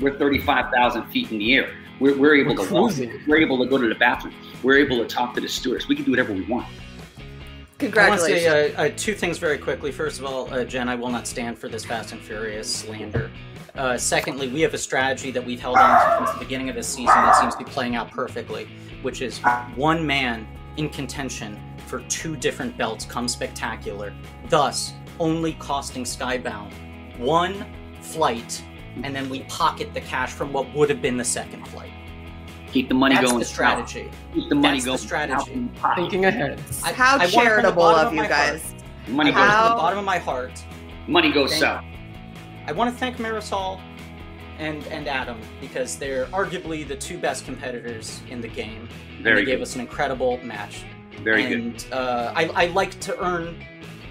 We're 0.00 0.18
35,000 0.18 1.04
feet 1.04 1.30
in 1.30 1.38
the 1.38 1.54
air. 1.54 1.70
We're, 2.00 2.16
we're 2.16 2.34
able 2.34 2.54
We're 2.54 2.66
to 2.66 2.74
walk. 2.74 2.92
We're 3.26 3.38
able 3.38 3.58
to 3.62 3.66
go 3.66 3.78
to 3.78 3.88
the 3.88 3.94
bathroom. 3.94 4.34
We're 4.62 4.78
able 4.78 4.98
to 4.98 5.06
talk 5.06 5.34
to 5.34 5.40
the 5.40 5.48
stewardess. 5.48 5.88
We 5.88 5.94
can 5.94 6.04
do 6.04 6.10
whatever 6.10 6.32
we 6.32 6.42
want. 6.42 6.66
Congratulations. 7.78 8.46
I 8.46 8.54
want 8.54 8.68
to 8.68 8.74
say 8.74 8.74
uh, 8.74 8.84
uh, 8.86 8.90
two 8.96 9.14
things 9.14 9.38
very 9.38 9.58
quickly. 9.58 9.92
First 9.92 10.18
of 10.18 10.26
all, 10.26 10.52
uh, 10.52 10.64
Jen, 10.64 10.88
I 10.88 10.94
will 10.94 11.10
not 11.10 11.26
stand 11.26 11.58
for 11.58 11.68
this 11.68 11.84
Fast 11.84 12.12
and 12.12 12.20
Furious 12.20 12.74
slander. 12.74 13.30
Uh, 13.76 13.98
secondly, 13.98 14.48
we 14.48 14.60
have 14.62 14.72
a 14.74 14.78
strategy 14.78 15.30
that 15.30 15.44
we've 15.44 15.60
held 15.60 15.76
on 15.76 16.00
to 16.00 16.16
since 16.26 16.38
the 16.38 16.44
beginning 16.44 16.68
of 16.68 16.74
this 16.74 16.88
season 16.88 17.06
that 17.06 17.36
seems 17.36 17.54
to 17.54 17.62
be 17.64 17.70
playing 17.70 17.94
out 17.94 18.10
perfectly, 18.10 18.66
which 19.02 19.20
is 19.20 19.38
one 19.74 20.06
man 20.06 20.46
in 20.78 20.88
contention 20.88 21.58
for 21.86 22.00
two 22.02 22.36
different 22.36 22.76
belts 22.78 23.04
come 23.04 23.28
spectacular, 23.28 24.12
thus 24.48 24.92
only 25.20 25.54
costing 25.54 26.04
Skybound 26.04 26.72
one 27.18 27.64
flight 28.02 28.62
and 29.02 29.14
then 29.14 29.28
we 29.30 29.40
pocket 29.44 29.92
the 29.94 30.00
cash 30.02 30.30
from 30.32 30.52
what 30.52 30.72
would 30.74 30.88
have 30.90 31.00
been 31.02 31.16
the 31.18 31.24
second 31.24 31.66
flight. 31.68 31.90
Keep 32.72 32.88
the 32.88 32.94
money 32.94 33.14
That's 33.14 33.26
going. 33.28 33.38
the 33.38 33.44
strategy. 33.44 34.10
Keep 34.34 34.48
the 34.48 34.54
money 34.54 34.74
That's 34.80 34.84
going. 34.86 34.96
the 34.96 35.02
strategy. 35.02 35.68
Thinking 35.96 36.24
ahead. 36.26 36.60
I- 36.84 36.92
How 36.92 37.14
I 37.14 37.18
want 37.18 37.22
it 37.24 37.30
from 37.32 37.42
charitable 37.44 37.82
of 37.84 38.12
you 38.12 38.16
my 38.18 38.26
heart. 38.26 38.30
guys. 38.52 38.74
Money 39.08 39.32
I 39.32 39.34
want 39.34 39.34
goes- 39.34 39.34
from 39.34 39.50
How- 39.50 39.68
the 39.68 39.74
bottom 39.80 39.98
of 39.98 40.04
my 40.04 40.18
heart. 40.18 40.64
Money 41.08 41.30
goes 41.32 41.50
Thank- 41.50 41.60
south. 41.62 41.84
I 42.66 42.72
want 42.72 42.92
to 42.92 42.98
thank 42.98 43.16
Marisol 43.18 43.80
and 44.58 44.84
and 44.88 45.06
Adam 45.08 45.38
because 45.60 45.96
they're 45.96 46.26
arguably 46.26 46.86
the 46.86 46.96
two 46.96 47.18
best 47.18 47.44
competitors 47.44 48.20
in 48.28 48.40
the 48.40 48.48
game. 48.48 48.88
And 49.14 49.22
Very 49.24 49.44
they 49.44 49.52
gave 49.52 49.60
us 49.62 49.74
an 49.74 49.80
incredible 49.80 50.38
match. 50.42 50.84
Very 51.22 51.42
good. 51.44 51.52
and, 51.52 51.86
uh, 51.92 52.32
I, 52.36 52.44
I 52.64 52.66
like 52.66 52.98
to 53.00 53.18
earn 53.24 53.56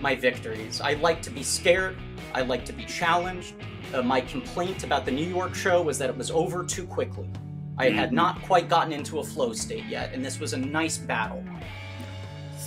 my 0.01 0.15
victories. 0.15 0.81
I 0.81 0.93
like 0.95 1.21
to 1.23 1.29
be 1.31 1.43
scared. 1.43 1.97
I 2.33 2.41
like 2.41 2.65
to 2.65 2.73
be 2.73 2.83
challenged. 2.85 3.53
Uh, 3.93 4.01
my 4.01 4.21
complaint 4.21 4.83
about 4.83 5.05
the 5.05 5.11
New 5.11 5.27
York 5.27 5.53
show 5.55 5.81
was 5.81 5.97
that 5.99 6.09
it 6.09 6.17
was 6.17 6.31
over 6.31 6.63
too 6.63 6.85
quickly. 6.85 7.29
I 7.77 7.89
had 7.89 8.09
Mhm. 8.09 8.13
not 8.13 8.41
quite 8.41 8.69
gotten 8.69 8.91
into 8.93 9.19
a 9.19 9.23
flow 9.23 9.53
state 9.53 9.85
yet, 9.85 10.13
and 10.13 10.23
this 10.25 10.39
was 10.39 10.53
a 10.53 10.57
nice 10.57 10.97
battle. 10.97 11.43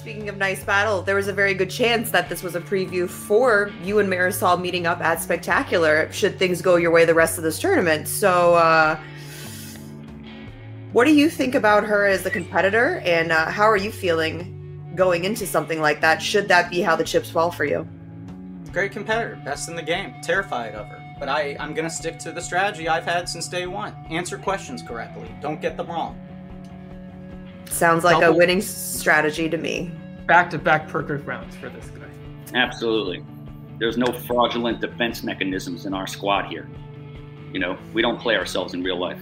Speaking 0.09 0.30
of 0.30 0.38
nice 0.38 0.64
battle, 0.64 1.02
there 1.02 1.16
was 1.16 1.28
a 1.28 1.34
very 1.34 1.52
good 1.52 1.68
chance 1.68 2.11
that 2.12 2.30
this 2.30 2.42
was 2.42 2.54
a 2.54 2.62
preview 2.62 3.06
for 3.06 3.70
you 3.84 3.98
and 3.98 4.11
Marisol 4.11 4.59
meeting 4.59 4.86
up 4.86 5.02
at 5.02 5.20
Spectacular 5.20 6.11
should 6.11 6.38
things 6.38 6.62
go 6.62 6.76
your 6.76 6.90
way 6.90 7.04
the 7.04 7.12
rest 7.12 7.36
of 7.36 7.44
this 7.44 7.59
tournament. 7.59 8.09
So, 8.09 8.54
uh, 8.54 8.98
what 10.92 11.04
do 11.04 11.12
you 11.12 11.28
think 11.28 11.54
about 11.54 11.84
her 11.84 12.06
as 12.06 12.24
a 12.24 12.30
competitor, 12.30 13.02
and 13.04 13.30
uh, 13.30 13.50
how 13.50 13.64
are 13.64 13.76
you 13.76 13.92
feeling 13.92 14.94
going 14.94 15.24
into 15.24 15.46
something 15.46 15.82
like 15.82 16.00
that? 16.00 16.22
Should 16.22 16.48
that 16.48 16.70
be 16.70 16.80
how 16.80 16.96
the 16.96 17.04
chips 17.04 17.28
fall 17.28 17.50
for 17.50 17.66
you? 17.66 17.86
Great 18.72 18.92
competitor, 18.92 19.38
best 19.44 19.68
in 19.68 19.76
the 19.76 19.82
game. 19.82 20.14
Terrified 20.22 20.74
of 20.74 20.86
her. 20.86 21.16
But 21.18 21.28
I, 21.28 21.54
I'm 21.61 21.74
going 21.74 21.86
to 21.86 21.94
stick 21.94 22.18
to 22.20 22.32
the 22.32 22.40
strategy 22.40 22.88
I've 22.88 23.04
had 23.04 23.28
since 23.28 23.46
day 23.46 23.66
one. 23.66 23.94
Answer 24.09 24.38
questions 24.38 24.80
correctly. 24.80 25.30
Don't 25.42 25.61
get 25.61 25.76
them 25.76 25.88
wrong. 25.88 26.18
Sounds 27.66 28.04
like 28.04 28.24
a 28.24 28.32
winning 28.32 28.62
strategy 28.62 29.50
to 29.50 29.59
me. 29.59 29.92
Back 30.29 30.51
to 30.51 30.59
back 30.59 30.89
perfect 30.89 31.26
rounds 31.26 31.57
for 31.57 31.70
this 31.70 31.87
guy. 31.87 32.07
Absolutely. 32.55 33.24
There's 33.79 33.97
no 33.97 34.12
fraudulent 34.12 34.79
defense 34.79 35.22
mechanisms 35.22 35.87
in 35.87 35.95
our 35.95 36.07
squad 36.07 36.51
here. 36.51 36.68
You 37.51 37.61
know, 37.61 37.79
we 37.95 38.03
don't 38.03 38.20
play 38.20 38.37
ourselves 38.37 38.74
in 38.74 38.83
real 38.83 38.99
life. 38.99 39.18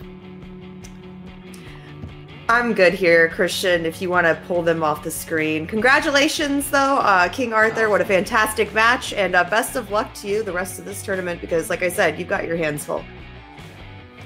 I'm 2.48 2.74
good 2.74 2.92
here, 2.92 3.28
Christian. 3.28 3.86
If 3.86 4.02
you 4.02 4.10
want 4.10 4.26
to 4.26 4.34
pull 4.48 4.62
them 4.62 4.82
off 4.82 5.04
the 5.04 5.10
screen, 5.12 5.64
congratulations, 5.66 6.70
though, 6.70 6.98
uh, 6.98 7.28
King 7.28 7.52
Arthur. 7.52 7.88
What 7.88 8.00
a 8.00 8.04
fantastic 8.04 8.74
match, 8.74 9.12
and 9.12 9.36
uh, 9.36 9.44
best 9.44 9.76
of 9.76 9.92
luck 9.92 10.12
to 10.14 10.28
you 10.28 10.42
the 10.42 10.52
rest 10.52 10.80
of 10.80 10.84
this 10.84 11.04
tournament. 11.04 11.40
Because, 11.40 11.70
like 11.70 11.84
I 11.84 11.88
said, 11.88 12.18
you've 12.18 12.28
got 12.28 12.46
your 12.46 12.56
hands 12.56 12.84
full. 12.84 13.04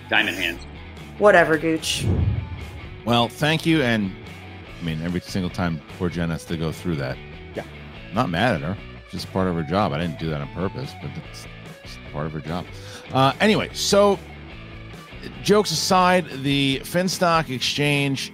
Diamond 0.08 0.38
hands. 0.38 0.62
Whatever, 1.18 1.58
Gooch. 1.58 2.06
Well, 3.04 3.28
thank 3.28 3.66
you. 3.66 3.82
And 3.82 4.14
I 4.80 4.84
mean, 4.84 5.02
every 5.02 5.20
single 5.20 5.50
time 5.50 5.80
poor 5.98 6.08
Jen 6.08 6.30
has 6.30 6.44
to 6.46 6.56
go 6.56 6.72
through 6.72 6.96
that. 6.96 7.18
Yeah. 7.54 7.64
Not 8.14 8.30
mad 8.30 8.54
at 8.54 8.60
her. 8.62 8.76
It's 9.02 9.12
just 9.12 9.32
part 9.32 9.48
of 9.48 9.54
her 9.54 9.62
job. 9.62 9.92
I 9.92 9.98
didn't 9.98 10.18
do 10.18 10.30
that 10.30 10.40
on 10.40 10.48
purpose, 10.54 10.92
but 11.02 11.10
it's, 11.30 11.46
it's 11.84 11.98
part 12.12 12.26
of 12.26 12.32
her 12.32 12.40
job. 12.40 12.64
Uh, 13.12 13.32
anyway, 13.40 13.70
so 13.74 14.18
jokes 15.42 15.70
aside, 15.70 16.28
the 16.42 16.80
Finstock 16.84 17.50
Exchange 17.54 18.32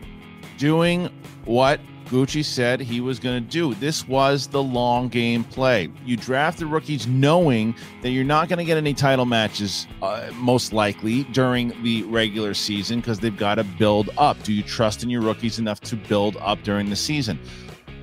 doing 0.59 1.11
what 1.45 1.81
Gucci 2.07 2.45
said 2.45 2.81
he 2.81 3.01
was 3.01 3.19
going 3.19 3.43
to 3.43 3.51
do. 3.51 3.75
This 3.75 4.07
was 4.07 4.47
the 4.47 4.63
long 4.63 5.09
game 5.09 5.43
play. 5.43 5.89
You 6.05 6.17
draft 6.17 6.59
the 6.59 6.67
rookies 6.67 7.07
knowing 7.07 7.75
that 8.03 8.11
you're 8.11 8.25
not 8.25 8.49
going 8.49 8.59
to 8.59 8.65
get 8.65 8.77
any 8.77 8.95
title 8.95 9.25
matches, 9.25 9.89
uh, 10.03 10.31
most 10.35 10.73
likely, 10.73 11.25
during 11.25 11.73
the 11.83 12.05
regular 12.05 12.55
season 12.55 13.01
because 13.01 13.19
they've 13.19 13.37
got 13.37 13.57
to 13.57 13.65
build 13.65 14.11
up. 14.19 14.41
Do 14.45 14.53
you 14.53 14.63
trust 14.63 15.03
in 15.03 15.11
your 15.11 15.23
rookies 15.23 15.59
enough 15.59 15.81
to 15.81 15.97
build 15.97 16.37
up 16.41 16.63
during 16.63 16.91
the 16.91 16.97
season? 16.97 17.41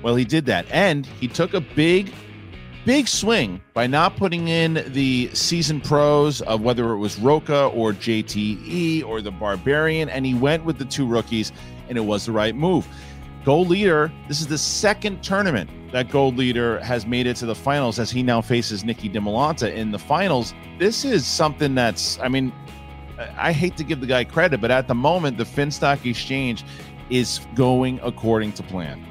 Well, 0.01 0.16
he 0.16 0.26
did 0.26 0.45
that. 0.47 0.66
And 0.70 1.06
he 1.06 1.30
took 1.30 1.54
a 1.54 1.62
big 1.62 2.14
big 2.86 3.08
swing 3.08 3.62
by 3.74 3.88
not 3.88 4.18
putting 4.18 4.49
in 4.49 4.84
the 4.88 5.30
season 5.34 5.80
pros 5.80 6.41
of 6.41 6.62
whether 6.62 6.91
it 6.91 6.97
was 6.97 7.18
Roca 7.18 7.68
or 7.68 7.93
JTE 7.93 9.06
or 9.06 9.22
the 9.22 9.32
Barbarian, 9.32 10.10
and 10.10 10.26
he 10.26 10.34
went 10.34 10.66
with 10.66 10.78
the 10.78 10.86
two 10.86 11.08
rookies, 11.08 11.54
and 11.88 11.97
it 11.97 12.01
was 12.01 12.26
the 12.26 12.34
right 12.34 12.56
move. 12.56 12.86
Gold 13.44 13.68
leader, 13.68 14.10
this 14.30 14.39
is 14.39 14.48
the 14.48 14.58
second 14.58 15.22
tournament 15.22 15.70
that 15.91 16.10
gold 16.10 16.38
leader 16.38 16.80
has 16.80 17.06
made 17.06 17.28
it 17.28 17.36
to 17.38 17.46
the 17.46 17.54
finals 17.54 18.00
as 18.00 18.10
he 18.10 18.24
now 18.24 18.39
faces 18.39 18.86
Nikki 18.86 19.10
DiMolanta 19.10 19.74
in 19.74 19.91
the 19.91 20.00
finals. 20.00 20.54
This 20.80 21.04
is 21.04 21.26
something 21.26 21.76
that's, 21.76 22.18
I 22.20 22.30
mean, 22.30 22.54
I 23.38 23.52
hate 23.52 23.76
to 23.78 23.84
give 23.84 24.00
the 24.00 24.08
guy 24.08 24.24
credit, 24.24 24.62
but 24.62 24.72
at 24.72 24.88
the 24.88 24.96
moment, 24.96 25.38
the 25.38 25.44
Finstock 25.44 26.10
Exchange 26.10 26.64
is 27.10 27.41
going 27.54 28.00
according 28.02 28.54
to 28.54 28.64
plan. 28.64 29.06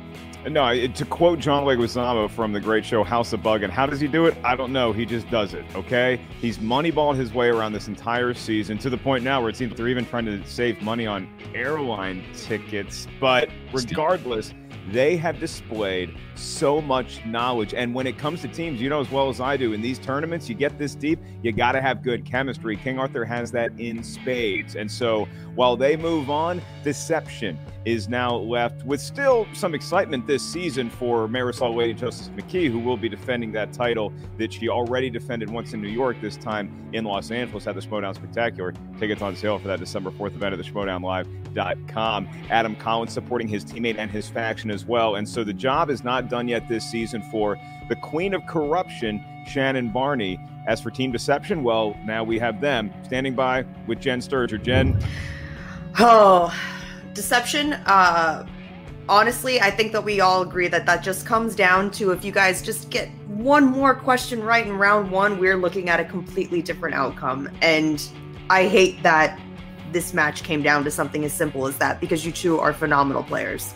No, 0.50 0.66
it- 0.68 0.94
to 0.96 1.04
quote 1.04 1.38
John 1.38 1.64
Leguizamo 1.64 2.28
from 2.28 2.52
the 2.52 2.60
great 2.60 2.84
show 2.84 3.04
House 3.04 3.32
of 3.32 3.42
Bug, 3.42 3.62
and 3.62 3.72
how 3.72 3.86
does 3.86 4.00
he 4.00 4.08
do 4.08 4.26
it? 4.26 4.36
I 4.44 4.56
don't 4.56 4.72
know. 4.72 4.92
He 4.92 5.06
just 5.06 5.30
does 5.30 5.54
it. 5.54 5.64
Okay, 5.76 6.20
he's 6.40 6.58
moneyballed 6.58 7.16
his 7.16 7.32
way 7.32 7.48
around 7.48 7.72
this 7.72 7.86
entire 7.88 8.34
season 8.34 8.76
to 8.78 8.90
the 8.90 8.98
point 8.98 9.22
now 9.22 9.40
where 9.40 9.50
it 9.50 9.56
seems 9.56 9.74
they're 9.76 9.88
even 9.88 10.04
trying 10.04 10.26
to 10.26 10.44
save 10.44 10.82
money 10.82 11.06
on 11.06 11.28
airline 11.54 12.24
tickets. 12.36 13.06
But 13.20 13.50
regardless, 13.72 14.52
they 14.90 15.16
have 15.16 15.38
displayed 15.38 16.16
so 16.34 16.80
much 16.80 17.24
knowledge. 17.24 17.74
And 17.74 17.94
when 17.94 18.06
it 18.06 18.18
comes 18.18 18.40
to 18.42 18.48
teams, 18.48 18.80
you 18.80 18.88
know 18.88 19.00
as 19.00 19.10
well 19.10 19.28
as 19.28 19.40
I 19.40 19.56
do, 19.56 19.72
in 19.72 19.80
these 19.80 19.98
tournaments, 19.98 20.48
you 20.48 20.54
get 20.54 20.78
this 20.78 20.94
deep, 20.94 21.18
you 21.42 21.52
got 21.52 21.72
to 21.72 21.80
have 21.80 22.02
good 22.02 22.24
chemistry. 22.24 22.76
King 22.76 22.98
Arthur 22.98 23.24
has 23.24 23.52
that 23.52 23.72
in 23.78 24.02
spades. 24.02 24.76
And 24.76 24.90
so 24.90 25.28
while 25.54 25.76
they 25.76 25.96
move 25.96 26.30
on, 26.30 26.60
Deception 26.82 27.58
is 27.84 28.08
now 28.08 28.34
left 28.36 28.84
with 28.84 29.00
still 29.00 29.46
some 29.52 29.74
excitement 29.74 30.26
this 30.26 30.42
season 30.42 30.88
for 30.88 31.26
Marisol 31.28 31.74
Wade 31.74 31.90
and 31.90 31.98
Justice 31.98 32.28
McKee, 32.30 32.70
who 32.70 32.78
will 32.78 32.96
be 32.96 33.08
defending 33.08 33.52
that 33.52 33.72
title 33.72 34.12
that 34.38 34.52
she 34.52 34.68
already 34.68 35.10
defended 35.10 35.50
once 35.50 35.72
in 35.72 35.82
New 35.82 35.88
York, 35.88 36.16
this 36.20 36.36
time 36.36 36.90
in 36.92 37.04
Los 37.04 37.30
Angeles 37.30 37.66
at 37.66 37.74
the 37.74 37.80
Schmoedown 37.80 38.14
Spectacular. 38.14 38.72
Tickets 38.98 39.22
on 39.22 39.34
sale 39.36 39.58
for 39.58 39.68
that 39.68 39.80
December 39.80 40.10
4th 40.10 40.34
event 40.34 40.54
at 40.54 40.58
the 40.58 40.70
SchmoedownLive.com. 40.70 42.28
Adam 42.50 42.76
Collins 42.76 43.12
supporting 43.12 43.48
his 43.48 43.64
teammate 43.64 43.98
and 43.98 44.10
his 44.10 44.28
faction 44.28 44.70
as 44.72 44.84
well. 44.84 45.16
And 45.16 45.28
so 45.28 45.44
the 45.44 45.52
job 45.52 45.90
is 45.90 46.02
not 46.02 46.28
done 46.28 46.48
yet 46.48 46.68
this 46.68 46.84
season 46.84 47.22
for 47.22 47.58
the 47.88 47.96
queen 47.96 48.34
of 48.34 48.44
corruption, 48.46 49.24
Shannon 49.46 49.90
Barney. 49.90 50.40
As 50.66 50.80
for 50.80 50.90
Team 50.90 51.10
Deception, 51.10 51.64
well, 51.64 51.96
now 52.04 52.22
we 52.22 52.38
have 52.38 52.60
them 52.60 52.92
standing 53.04 53.34
by 53.34 53.64
with 53.86 54.00
Jen 54.00 54.20
Sturger. 54.20 54.62
Jen, 54.62 54.96
Oh, 55.98 56.54
deception. 57.12 57.74
Uh, 57.74 58.46
honestly, 59.08 59.60
I 59.60 59.70
think 59.70 59.92
that 59.92 60.04
we 60.04 60.20
all 60.20 60.42
agree 60.42 60.68
that 60.68 60.86
that 60.86 61.02
just 61.02 61.26
comes 61.26 61.54
down 61.54 61.90
to 61.92 62.12
if 62.12 62.24
you 62.24 62.32
guys 62.32 62.62
just 62.62 62.90
get 62.90 63.10
one 63.28 63.64
more 63.64 63.94
question 63.94 64.42
right 64.42 64.66
in 64.66 64.72
round 64.72 65.10
one, 65.10 65.38
we're 65.38 65.56
looking 65.56 65.88
at 65.88 66.00
a 66.00 66.04
completely 66.04 66.62
different 66.62 66.94
outcome. 66.94 67.50
And 67.60 68.06
I 68.48 68.68
hate 68.68 69.02
that 69.02 69.38
this 69.92 70.14
match 70.14 70.42
came 70.42 70.62
down 70.62 70.84
to 70.84 70.90
something 70.90 71.24
as 71.24 71.32
simple 71.32 71.66
as 71.66 71.76
that 71.78 72.00
because 72.00 72.24
you 72.24 72.32
two 72.32 72.58
are 72.58 72.72
phenomenal 72.72 73.22
players. 73.22 73.74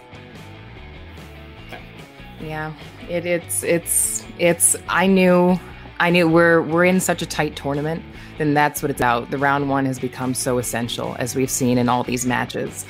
Yeah, 2.41 2.73
it, 3.09 3.25
it's 3.25 3.63
it's 3.63 4.25
it's. 4.39 4.77
I 4.89 5.07
knew, 5.07 5.59
I 5.99 6.11
knew 6.11 6.29
we're 6.29 6.63
we're 6.63 6.85
in 6.85 7.01
such 7.01 7.23
a 7.23 7.27
tight 7.27 7.57
tournament. 7.57 8.03
Then 8.39 8.53
that's 8.53 8.83
what 8.83 8.91
it's 8.91 9.01
about. 9.01 9.31
The 9.31 9.39
round 9.39 9.71
one 9.71 9.87
has 9.87 9.99
become 9.99 10.35
so 10.35 10.59
essential, 10.59 11.17
as 11.19 11.35
we've 11.35 11.51
seen 11.51 11.79
in 11.79 11.89
all 11.89 12.05
these 12.05 12.27
matches, 12.27 12.85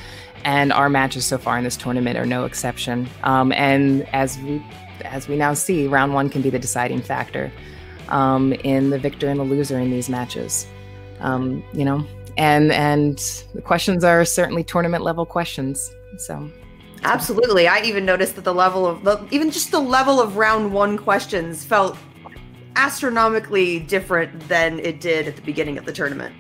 and 0.44 0.72
our 0.72 0.88
matches 0.88 1.24
so 1.24 1.38
far 1.38 1.56
in 1.58 1.64
this 1.64 1.76
tournament 1.76 2.18
are 2.18 2.26
no 2.26 2.44
exception. 2.44 3.08
Um, 3.22 3.52
and 3.52 4.08
as 4.12 4.38
we 4.38 4.64
as 5.04 5.28
we 5.28 5.36
now 5.36 5.54
see, 5.54 5.86
round 5.86 6.14
one 6.14 6.28
can 6.28 6.42
be 6.42 6.50
the 6.50 6.58
deciding 6.58 7.02
factor 7.02 7.52
um, 8.08 8.52
in 8.52 8.90
the 8.90 8.98
victor 8.98 9.28
and 9.28 9.38
the 9.38 9.44
loser 9.44 9.78
in 9.78 9.90
these 9.90 10.08
matches. 10.08 10.66
Um, 11.20 11.62
you 11.72 11.84
know, 11.84 12.04
and 12.36 12.72
and 12.72 13.18
the 13.54 13.62
questions 13.62 14.02
are 14.02 14.24
certainly 14.24 14.64
tournament 14.64 15.04
level 15.04 15.24
questions. 15.24 15.92
So 16.18 16.50
Absolutely. 17.06 17.68
I 17.68 17.82
even 17.82 18.04
noticed 18.04 18.34
that 18.34 18.42
the 18.42 18.52
level 18.52 18.84
of 18.84 19.04
the, 19.04 19.24
even 19.30 19.52
just 19.52 19.70
the 19.70 19.78
level 19.78 20.20
of 20.20 20.36
round 20.36 20.72
one 20.72 20.98
questions 20.98 21.64
felt 21.64 21.96
astronomically 22.74 23.78
different 23.78 24.48
than 24.48 24.80
it 24.80 25.00
did 25.00 25.28
at 25.28 25.36
the 25.36 25.42
beginning 25.42 25.78
of 25.78 25.84
the 25.84 25.92
tournament. 25.92 26.34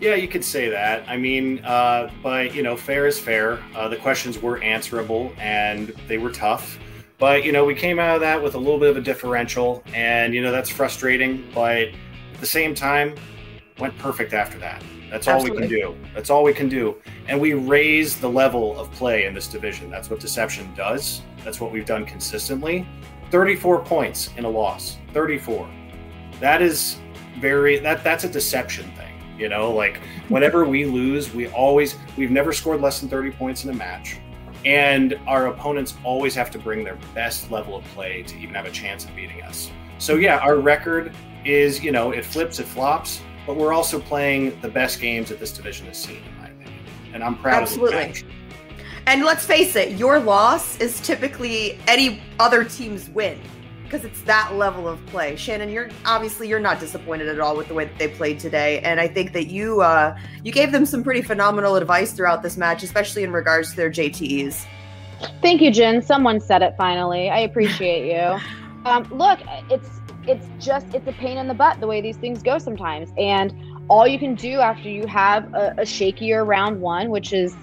Yeah, 0.00 0.16
you 0.16 0.26
could 0.26 0.44
say 0.44 0.68
that. 0.68 1.08
I 1.08 1.16
mean, 1.16 1.64
uh, 1.64 2.10
but 2.20 2.52
you 2.52 2.64
know, 2.64 2.76
fair 2.76 3.06
is 3.06 3.20
fair. 3.20 3.60
Uh, 3.76 3.86
the 3.88 3.96
questions 3.96 4.42
were 4.42 4.60
answerable 4.60 5.32
and 5.38 5.88
they 6.08 6.18
were 6.18 6.30
tough. 6.32 6.76
But 7.18 7.44
you 7.44 7.52
know, 7.52 7.64
we 7.64 7.76
came 7.76 8.00
out 8.00 8.16
of 8.16 8.20
that 8.22 8.42
with 8.42 8.56
a 8.56 8.58
little 8.58 8.80
bit 8.80 8.90
of 8.90 8.96
a 8.96 9.00
differential, 9.00 9.84
and 9.94 10.34
you 10.34 10.42
know 10.42 10.50
that's 10.50 10.70
frustrating. 10.70 11.48
But 11.54 11.88
at 11.88 12.40
the 12.40 12.46
same 12.46 12.74
time, 12.74 13.14
went 13.78 13.96
perfect 13.98 14.32
after 14.32 14.58
that. 14.58 14.82
That's 15.10 15.26
all 15.26 15.42
we 15.42 15.50
can 15.50 15.68
do. 15.68 15.96
That's 16.14 16.30
all 16.30 16.44
we 16.44 16.52
can 16.52 16.68
do. 16.68 16.96
And 17.28 17.40
we 17.40 17.54
raise 17.54 18.16
the 18.16 18.28
level 18.28 18.78
of 18.78 18.90
play 18.92 19.26
in 19.26 19.34
this 19.34 19.46
division. 19.46 19.90
That's 19.90 20.10
what 20.10 20.20
Deception 20.20 20.72
does. 20.74 21.22
That's 21.44 21.60
what 21.60 21.72
we've 21.72 21.86
done 21.86 22.04
consistently. 22.04 22.86
34 23.30 23.84
points 23.84 24.30
in 24.36 24.44
a 24.44 24.50
loss. 24.50 24.98
34. 25.12 25.68
That 26.40 26.62
is 26.62 26.98
very 27.40 27.78
that 27.78 28.02
that's 28.02 28.24
a 28.24 28.28
deception 28.28 28.90
thing. 28.92 29.14
You 29.38 29.48
know, 29.48 29.72
like 29.72 30.00
whenever 30.28 30.64
we 30.64 30.84
lose, 30.84 31.32
we 31.32 31.48
always 31.48 31.96
we've 32.16 32.30
never 32.30 32.52
scored 32.52 32.80
less 32.80 33.00
than 33.00 33.08
30 33.08 33.32
points 33.32 33.64
in 33.64 33.70
a 33.70 33.74
match. 33.74 34.18
And 34.64 35.18
our 35.26 35.46
opponents 35.46 35.94
always 36.04 36.34
have 36.34 36.50
to 36.50 36.58
bring 36.58 36.84
their 36.84 36.98
best 37.14 37.50
level 37.50 37.76
of 37.76 37.84
play 37.86 38.22
to 38.24 38.36
even 38.36 38.54
have 38.54 38.66
a 38.66 38.70
chance 38.70 39.04
of 39.04 39.14
beating 39.14 39.40
us. 39.42 39.70
So 39.98 40.16
yeah, 40.16 40.38
our 40.38 40.56
record 40.56 41.14
is, 41.44 41.82
you 41.82 41.92
know, 41.92 42.10
it 42.10 42.24
flips, 42.24 42.58
it 42.58 42.66
flops, 42.66 43.22
but 43.48 43.56
we're 43.56 43.72
also 43.72 43.98
playing 43.98 44.60
the 44.60 44.68
best 44.68 45.00
games 45.00 45.30
that 45.30 45.40
this 45.40 45.52
division 45.52 45.86
has 45.86 45.96
seen, 45.96 46.18
in 46.18 46.38
my 46.38 46.48
opinion. 46.48 46.84
And 47.14 47.24
I'm 47.24 47.34
proud 47.34 47.62
Absolutely. 47.62 47.96
of 47.96 48.02
the 48.02 48.08
match. 48.08 48.24
And 49.06 49.24
let's 49.24 49.46
face 49.46 49.74
it, 49.74 49.92
your 49.92 50.20
loss 50.20 50.78
is 50.80 51.00
typically 51.00 51.78
any 51.88 52.20
other 52.38 52.62
team's 52.62 53.08
win 53.08 53.40
because 53.84 54.04
it's 54.04 54.20
that 54.24 54.54
level 54.56 54.86
of 54.86 55.04
play. 55.06 55.34
Shannon, 55.34 55.70
you're 55.70 55.88
obviously 56.04 56.46
you're 56.46 56.60
not 56.60 56.78
disappointed 56.78 57.26
at 57.26 57.40
all 57.40 57.56
with 57.56 57.68
the 57.68 57.74
way 57.74 57.86
that 57.86 57.98
they 57.98 58.08
played 58.08 58.38
today, 58.38 58.80
and 58.80 59.00
I 59.00 59.08
think 59.08 59.32
that 59.32 59.46
you 59.46 59.80
uh, 59.80 60.14
you 60.44 60.52
gave 60.52 60.70
them 60.70 60.84
some 60.84 61.02
pretty 61.02 61.22
phenomenal 61.22 61.76
advice 61.76 62.12
throughout 62.12 62.42
this 62.42 62.58
match, 62.58 62.82
especially 62.82 63.22
in 63.22 63.32
regards 63.32 63.70
to 63.70 63.76
their 63.76 63.90
JTEs. 63.90 64.66
Thank 65.40 65.62
you, 65.62 65.72
Jen. 65.72 66.02
Someone 66.02 66.38
said 66.38 66.60
it 66.60 66.74
finally. 66.76 67.30
I 67.30 67.38
appreciate 67.38 68.14
you. 68.14 68.38
Um, 68.84 69.02
look, 69.10 69.40
it's 69.70 69.97
it's 70.28 70.46
just 70.58 70.86
it's 70.94 71.06
a 71.06 71.12
pain 71.12 71.38
in 71.38 71.48
the 71.48 71.54
butt 71.54 71.80
the 71.80 71.86
way 71.86 72.00
these 72.00 72.16
things 72.16 72.42
go 72.42 72.58
sometimes, 72.58 73.12
and 73.18 73.52
all 73.88 74.06
you 74.06 74.18
can 74.18 74.34
do 74.34 74.60
after 74.60 74.88
you 74.88 75.06
have 75.06 75.52
a, 75.54 75.74
a 75.78 75.82
shakier 75.82 76.46
round 76.46 76.80
one, 76.80 77.10
which 77.10 77.32
is 77.32 77.56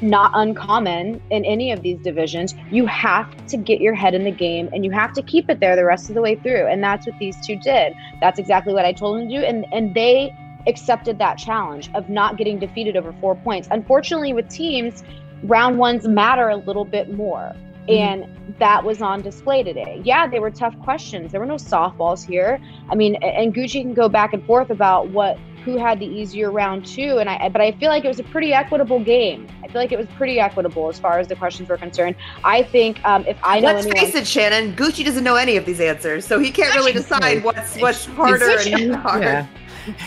not 0.00 0.30
uncommon 0.34 1.20
in 1.30 1.44
any 1.44 1.72
of 1.72 1.82
these 1.82 1.98
divisions. 2.00 2.54
You 2.70 2.86
have 2.86 3.46
to 3.48 3.56
get 3.56 3.80
your 3.80 3.94
head 3.94 4.14
in 4.14 4.24
the 4.24 4.30
game 4.30 4.68
and 4.72 4.84
you 4.84 4.90
have 4.92 5.12
to 5.14 5.22
keep 5.22 5.50
it 5.50 5.60
there 5.60 5.74
the 5.74 5.84
rest 5.84 6.08
of 6.08 6.14
the 6.14 6.22
way 6.22 6.36
through. 6.36 6.66
And 6.68 6.82
that's 6.82 7.06
what 7.06 7.18
these 7.18 7.36
two 7.44 7.56
did. 7.56 7.94
That's 8.20 8.38
exactly 8.38 8.72
what 8.72 8.84
I 8.84 8.92
told 8.92 9.18
them 9.18 9.28
to 9.28 9.40
do. 9.40 9.44
And 9.44 9.66
and 9.72 9.94
they 9.94 10.34
accepted 10.66 11.18
that 11.18 11.38
challenge 11.38 11.90
of 11.94 12.08
not 12.08 12.36
getting 12.36 12.58
defeated 12.58 12.96
over 12.96 13.12
four 13.20 13.34
points. 13.34 13.68
Unfortunately, 13.70 14.32
with 14.32 14.48
teams, 14.48 15.02
round 15.42 15.78
ones 15.78 16.06
matter 16.06 16.48
a 16.48 16.56
little 16.56 16.84
bit 16.84 17.12
more. 17.12 17.54
And 17.88 18.26
that 18.58 18.84
was 18.84 19.00
on 19.00 19.22
display 19.22 19.62
today. 19.62 20.00
Yeah, 20.04 20.26
they 20.26 20.40
were 20.40 20.50
tough 20.50 20.78
questions. 20.80 21.32
There 21.32 21.40
were 21.40 21.46
no 21.46 21.56
softballs 21.56 22.26
here. 22.26 22.60
I 22.90 22.94
mean, 22.94 23.16
and 23.16 23.54
Gucci 23.54 23.82
can 23.82 23.94
go 23.94 24.08
back 24.08 24.32
and 24.34 24.44
forth 24.44 24.70
about 24.70 25.08
what 25.08 25.38
who 25.64 25.76
had 25.76 26.00
the 26.00 26.06
easier 26.06 26.50
round 26.50 26.86
two, 26.86 27.18
and 27.18 27.28
I 27.28 27.48
but 27.48 27.60
I 27.60 27.72
feel 27.72 27.90
like 27.90 28.04
it 28.04 28.08
was 28.08 28.18
a 28.18 28.24
pretty 28.24 28.52
equitable 28.52 29.00
game. 29.00 29.46
I 29.62 29.68
feel 29.68 29.80
like 29.80 29.92
it 29.92 29.98
was 29.98 30.06
pretty 30.16 30.40
equitable 30.40 30.88
as 30.88 30.98
far 30.98 31.18
as 31.18 31.28
the 31.28 31.36
questions 31.36 31.68
were 31.68 31.76
concerned. 31.76 32.16
I 32.44 32.62
think 32.62 33.04
um, 33.04 33.26
if 33.26 33.36
I 33.42 33.60
know 33.60 33.74
Let's 33.74 33.86
anyone, 33.86 34.06
face 34.06 34.14
it, 34.14 34.26
Shannon. 34.26 34.74
Gucci 34.74 35.04
doesn't 35.04 35.24
know 35.24 35.36
any 35.36 35.56
of 35.56 35.66
these 35.66 35.80
answers, 35.80 36.26
so 36.26 36.38
he 36.38 36.50
can't 36.50 36.74
really 36.74 36.92
decide 36.92 37.44
what's 37.44 37.76
what's 37.78 38.06
harder 38.06 38.58
and 38.58 38.88
not 38.90 39.22
hard. 39.22 39.48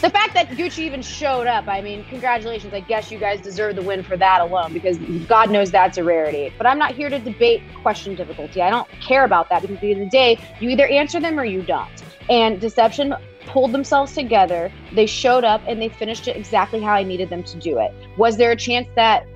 the 0.00 0.10
fact 0.10 0.34
that 0.34 0.48
Gucci 0.48 0.80
even 0.80 1.02
showed 1.02 1.46
up, 1.46 1.68
I 1.68 1.80
mean, 1.80 2.04
congratulations. 2.04 2.72
I 2.72 2.80
guess 2.80 3.10
you 3.10 3.18
guys 3.18 3.40
deserve 3.40 3.76
the 3.76 3.82
win 3.82 4.02
for 4.02 4.16
that 4.16 4.40
alone 4.40 4.72
because 4.72 4.98
God 5.26 5.50
knows 5.50 5.70
that's 5.70 5.98
a 5.98 6.04
rarity. 6.04 6.52
But 6.56 6.66
I'm 6.66 6.78
not 6.78 6.94
here 6.94 7.10
to 7.10 7.18
debate 7.18 7.62
question 7.82 8.14
difficulty. 8.14 8.62
I 8.62 8.70
don't 8.70 8.88
care 9.00 9.24
about 9.24 9.48
that 9.50 9.62
because 9.62 9.76
at 9.76 9.82
the 9.82 9.92
end 9.92 10.02
of 10.02 10.10
the 10.10 10.10
day, 10.10 10.38
you 10.60 10.68
either 10.70 10.86
answer 10.86 11.20
them 11.20 11.38
or 11.38 11.44
you 11.44 11.62
don't. 11.62 11.88
And 12.28 12.60
Deception 12.60 13.14
pulled 13.46 13.72
themselves 13.72 14.14
together. 14.14 14.72
They 14.94 15.06
showed 15.06 15.44
up 15.44 15.62
and 15.66 15.80
they 15.80 15.88
finished 15.88 16.28
it 16.28 16.36
exactly 16.36 16.80
how 16.80 16.92
I 16.92 17.02
needed 17.02 17.30
them 17.30 17.42
to 17.44 17.58
do 17.58 17.78
it. 17.78 17.92
Was 18.16 18.36
there 18.36 18.50
a 18.52 18.56
chance 18.56 18.88
that 18.94 19.26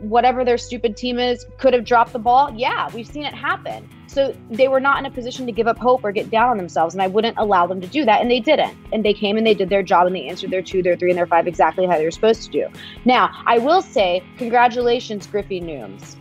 whatever 0.00 0.44
their 0.44 0.58
stupid 0.58 0.96
team 0.96 1.18
is 1.18 1.46
could 1.58 1.72
have 1.72 1.84
dropped 1.84 2.12
the 2.12 2.18
ball? 2.18 2.52
Yeah, 2.54 2.90
we've 2.94 3.06
seen 3.06 3.24
it 3.24 3.34
happen. 3.34 3.88
So 4.14 4.32
they 4.48 4.68
were 4.68 4.78
not 4.78 5.00
in 5.00 5.06
a 5.06 5.10
position 5.10 5.44
to 5.46 5.50
give 5.52 5.66
up 5.66 5.76
hope 5.76 6.04
or 6.04 6.12
get 6.12 6.30
down 6.30 6.48
on 6.48 6.56
themselves, 6.56 6.94
and 6.94 7.02
I 7.02 7.08
wouldn't 7.08 7.36
allow 7.36 7.66
them 7.66 7.80
to 7.80 7.86
do 7.88 8.04
that, 8.04 8.20
and 8.20 8.30
they 8.30 8.38
didn't. 8.38 8.72
And 8.92 9.04
they 9.04 9.12
came 9.12 9.36
and 9.36 9.44
they 9.44 9.54
did 9.54 9.68
their 9.68 9.82
job 9.82 10.06
and 10.06 10.14
they 10.14 10.28
answered 10.28 10.50
their 10.52 10.62
two, 10.62 10.84
their 10.84 10.96
three, 10.96 11.10
and 11.10 11.18
their 11.18 11.26
five 11.26 11.48
exactly 11.48 11.84
how 11.84 11.98
they 11.98 12.04
were 12.04 12.12
supposed 12.12 12.44
to 12.44 12.50
do. 12.50 12.68
Now, 13.04 13.30
I 13.46 13.58
will 13.58 13.82
say, 13.82 14.22
congratulations, 14.38 15.26
Griffey 15.26 15.60
Nooms. 15.60 16.14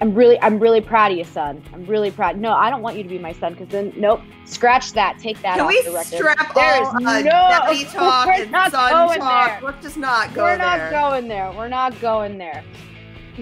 I'm 0.00 0.14
really, 0.14 0.40
I'm 0.40 0.58
really 0.60 0.80
proud 0.80 1.10
of 1.12 1.18
you, 1.18 1.24
son. 1.24 1.62
I'm 1.74 1.84
really 1.84 2.10
proud. 2.10 2.38
No, 2.38 2.52
I 2.52 2.70
don't 2.70 2.80
want 2.82 2.96
you 2.96 3.02
to 3.02 3.08
be 3.08 3.18
my 3.18 3.32
son 3.32 3.52
because 3.52 3.68
then, 3.68 3.92
nope, 3.96 4.20
scratch 4.46 4.92
that. 4.92 5.18
Take 5.18 5.42
that 5.42 5.56
Can 5.58 5.66
we 5.66 5.82
the 5.82 5.90
record. 5.90 6.06
strap 6.06 6.54
There's 6.54 6.86
all 6.86 7.06
uh, 7.06 7.18
no, 7.20 7.22
daddy 7.22 7.84
talk 7.84 8.26
we're 8.28 8.32
and 8.44 8.50
not 8.52 8.70
son 8.70 8.92
going 9.08 9.18
talk? 9.20 9.60
there. 9.60 9.70
Let's 9.70 9.82
just 9.82 9.96
not 9.98 10.32
go 10.32 10.44
We're 10.44 10.56
there. 10.56 10.90
not 10.90 10.90
going 10.92 11.28
there. 11.28 11.52
We're 11.52 11.68
not 11.68 12.00
going 12.00 12.38
there. 12.38 12.64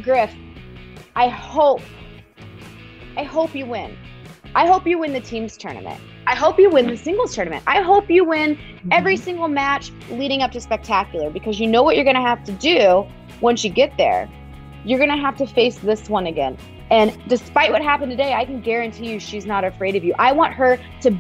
Griff, 0.03 0.32
I 1.14 1.28
hope, 1.28 1.82
I 3.16 3.24
hope 3.24 3.54
you 3.54 3.66
win. 3.66 3.96
I 4.54 4.66
hope 4.66 4.86
you 4.86 4.98
win 4.98 5.12
the 5.12 5.20
teams 5.20 5.56
tournament. 5.56 6.00
I 6.26 6.34
hope 6.34 6.58
you 6.58 6.70
win 6.70 6.86
the 6.86 6.96
singles 6.96 7.34
tournament. 7.34 7.62
I 7.66 7.82
hope 7.82 8.10
you 8.10 8.24
win 8.24 8.58
every 8.90 9.16
mhm. 9.16 9.24
single 9.24 9.48
match 9.48 9.92
leading 10.10 10.42
up 10.42 10.52
to 10.52 10.60
spectacular 10.60 11.30
because 11.30 11.60
you 11.60 11.66
know 11.66 11.82
what 11.82 11.96
you're 11.96 12.04
going 12.04 12.16
to 12.16 12.22
have 12.22 12.44
to 12.44 12.52
do 12.52 13.06
once 13.40 13.64
you 13.64 13.70
get 13.70 13.96
there. 13.96 14.28
You're 14.84 14.98
going 14.98 15.10
to 15.10 15.16
have 15.16 15.36
to 15.36 15.46
face 15.46 15.78
this 15.78 16.08
one 16.08 16.26
again. 16.26 16.56
And 16.90 17.16
despite 17.28 17.72
what 17.72 17.82
happened 17.82 18.10
today, 18.10 18.34
I 18.34 18.44
can 18.44 18.60
guarantee 18.60 19.10
you 19.10 19.18
she's 19.18 19.46
not 19.46 19.64
afraid 19.64 19.96
of 19.96 20.04
you. 20.04 20.14
I 20.18 20.32
want 20.32 20.54
her 20.54 20.78
to 21.02 21.18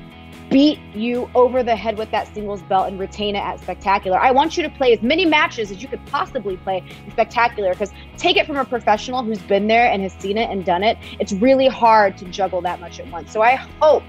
beat 0.50 0.78
you 0.94 1.28
over 1.34 1.62
the 1.62 1.74
head 1.74 1.98
with 1.98 2.10
that 2.12 2.32
singles 2.32 2.62
belt 2.62 2.88
and 2.88 2.98
retain 2.98 3.34
it 3.34 3.40
at 3.40 3.60
spectacular. 3.60 4.18
I 4.18 4.30
want 4.30 4.56
you 4.56 4.62
to 4.62 4.70
play 4.70 4.92
as 4.92 5.02
many 5.02 5.24
matches 5.24 5.70
as 5.70 5.82
you 5.82 5.88
could 5.88 6.04
possibly 6.06 6.56
play 6.58 6.84
in 7.04 7.10
spectacular 7.10 7.72
because 7.72 7.92
take 8.16 8.36
it 8.36 8.46
from 8.46 8.56
a 8.56 8.64
professional 8.64 9.24
who's 9.24 9.42
been 9.42 9.66
there 9.66 9.90
and 9.90 10.02
has 10.02 10.12
seen 10.14 10.38
it 10.38 10.48
and 10.50 10.64
done 10.64 10.82
it. 10.82 10.98
It's 11.18 11.32
really 11.32 11.68
hard 11.68 12.16
to 12.18 12.24
juggle 12.26 12.60
that 12.62 12.80
much 12.80 13.00
at 13.00 13.10
once. 13.10 13.32
So 13.32 13.42
I 13.42 13.56
hope 13.56 14.04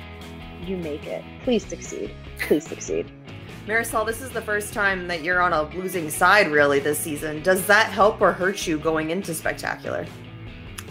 you 0.61 0.77
make 0.77 1.05
it. 1.05 1.23
Please 1.43 1.65
succeed. 1.65 2.13
Please 2.39 2.67
succeed. 2.67 3.11
Marisol, 3.65 4.05
this 4.05 4.21
is 4.21 4.29
the 4.29 4.41
first 4.41 4.73
time 4.73 5.07
that 5.07 5.23
you're 5.23 5.41
on 5.41 5.51
a 5.51 5.63
losing 5.75 6.09
side 6.09 6.49
really 6.49 6.79
this 6.79 6.97
season. 6.97 7.41
Does 7.41 7.65
that 7.67 7.91
help 7.91 8.21
or 8.21 8.31
hurt 8.31 8.65
you 8.65 8.77
going 8.77 9.09
into 9.09 9.33
spectacular? 9.33 10.05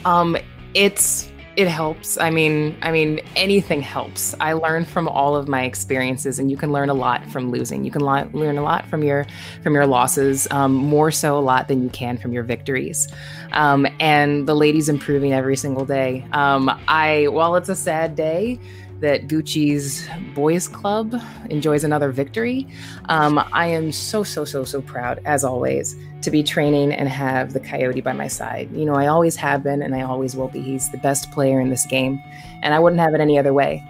Um, 0.04 0.36
it's 0.74 1.30
it 1.56 1.68
helps. 1.68 2.18
I 2.18 2.28
mean, 2.28 2.76
I 2.82 2.92
mean, 2.92 3.20
anything 3.34 3.80
helps. 3.80 4.34
I 4.40 4.52
learn 4.52 4.84
from 4.84 5.08
all 5.08 5.34
of 5.34 5.48
my 5.48 5.64
experiences, 5.64 6.38
and 6.38 6.50
you 6.50 6.56
can 6.56 6.70
learn 6.70 6.90
a 6.90 6.94
lot 6.94 7.26
from 7.30 7.50
losing. 7.50 7.82
You 7.82 7.90
can 7.90 8.02
learn 8.02 8.58
a 8.58 8.62
lot 8.62 8.86
from 8.88 9.02
your 9.02 9.26
from 9.62 9.74
your 9.74 9.86
losses, 9.86 10.46
um, 10.50 10.74
more 10.74 11.10
so 11.10 11.38
a 11.38 11.40
lot 11.40 11.68
than 11.68 11.82
you 11.82 11.88
can 11.88 12.18
from 12.18 12.34
your 12.34 12.42
victories. 12.42 13.08
Um, 13.52 13.86
and 14.00 14.46
the 14.46 14.54
lady's 14.54 14.90
improving 14.90 15.32
every 15.32 15.56
single 15.56 15.86
day. 15.86 16.26
Um, 16.32 16.70
I 16.88 17.28
while 17.28 17.56
it's 17.56 17.70
a 17.70 17.76
sad 17.76 18.14
day 18.16 18.60
that 19.00 19.28
Gucci's 19.28 20.08
boys 20.34 20.68
club 20.68 21.14
enjoys 21.50 21.84
another 21.84 22.10
victory. 22.10 22.66
Um, 23.08 23.42
I 23.52 23.66
am 23.66 23.92
so 23.92 24.22
so 24.22 24.44
so 24.44 24.64
so 24.64 24.80
proud 24.80 25.20
as 25.24 25.44
always 25.44 25.96
to 26.22 26.30
be 26.30 26.42
training 26.42 26.92
and 26.92 27.08
have 27.08 27.52
the 27.52 27.60
Coyote 27.60 28.00
by 28.00 28.12
my 28.12 28.28
side. 28.28 28.70
You 28.72 28.84
know, 28.84 28.94
I 28.94 29.06
always 29.06 29.36
have 29.36 29.62
been 29.62 29.82
and 29.82 29.94
I 29.94 30.02
always 30.02 30.34
will 30.34 30.48
be. 30.48 30.60
He's 30.60 30.90
the 30.90 30.98
best 30.98 31.30
player 31.30 31.60
in 31.60 31.68
this 31.68 31.86
game, 31.86 32.22
and 32.62 32.74
I 32.74 32.78
wouldn't 32.78 33.00
have 33.00 33.14
it 33.14 33.20
any 33.20 33.38
other 33.38 33.52
way. 33.52 33.84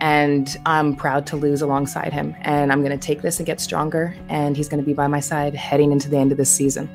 And 0.00 0.56
I'm 0.66 0.94
proud 0.94 1.26
to 1.28 1.36
lose 1.36 1.62
alongside 1.62 2.12
him. 2.12 2.34
And 2.42 2.70
I'm 2.70 2.84
going 2.84 2.98
to 2.98 3.06
take 3.06 3.22
this 3.22 3.38
and 3.38 3.46
get 3.46 3.62
stronger. 3.62 4.14
And 4.28 4.54
he's 4.54 4.68
going 4.68 4.80
to 4.80 4.84
be 4.84 4.92
by 4.92 5.06
my 5.06 5.20
side 5.20 5.54
heading 5.54 5.90
into 5.90 6.10
the 6.10 6.18
end 6.18 6.32
of 6.32 6.38
this 6.38 6.50
season. 6.50 6.90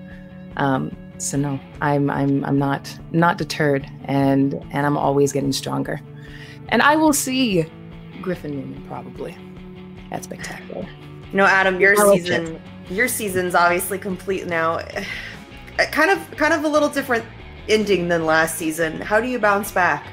Um, 0.57 0.95
so 1.17 1.37
no, 1.37 1.59
I'm 1.81 2.09
I'm 2.09 2.43
I'm 2.43 2.57
not 2.57 2.97
not 3.11 3.37
deterred, 3.37 3.87
and 4.05 4.55
and 4.71 4.85
I'm 4.85 4.97
always 4.97 5.31
getting 5.31 5.51
stronger. 5.51 6.01
And 6.71 6.81
I 6.81 6.95
will 6.95 7.13
see 7.13 7.65
Griffin 8.21 8.51
Newman 8.51 8.83
probably 8.87 9.37
at 10.11 10.23
spectacular. 10.23 10.87
You 11.31 11.37
know, 11.37 11.45
Adam, 11.45 11.79
your 11.79 11.97
I 11.97 12.03
will 12.03 12.17
season 12.17 12.61
your 12.89 13.07
season's 13.07 13.55
obviously 13.55 13.97
complete 13.97 14.47
now. 14.47 14.81
Kind 15.91 16.11
of 16.11 16.29
kind 16.37 16.53
of 16.53 16.65
a 16.65 16.67
little 16.67 16.89
different 16.89 17.25
ending 17.67 18.07
than 18.09 18.25
last 18.25 18.57
season. 18.57 18.99
How 18.99 19.19
do 19.19 19.27
you 19.27 19.39
bounce 19.39 19.71
back? 19.71 20.05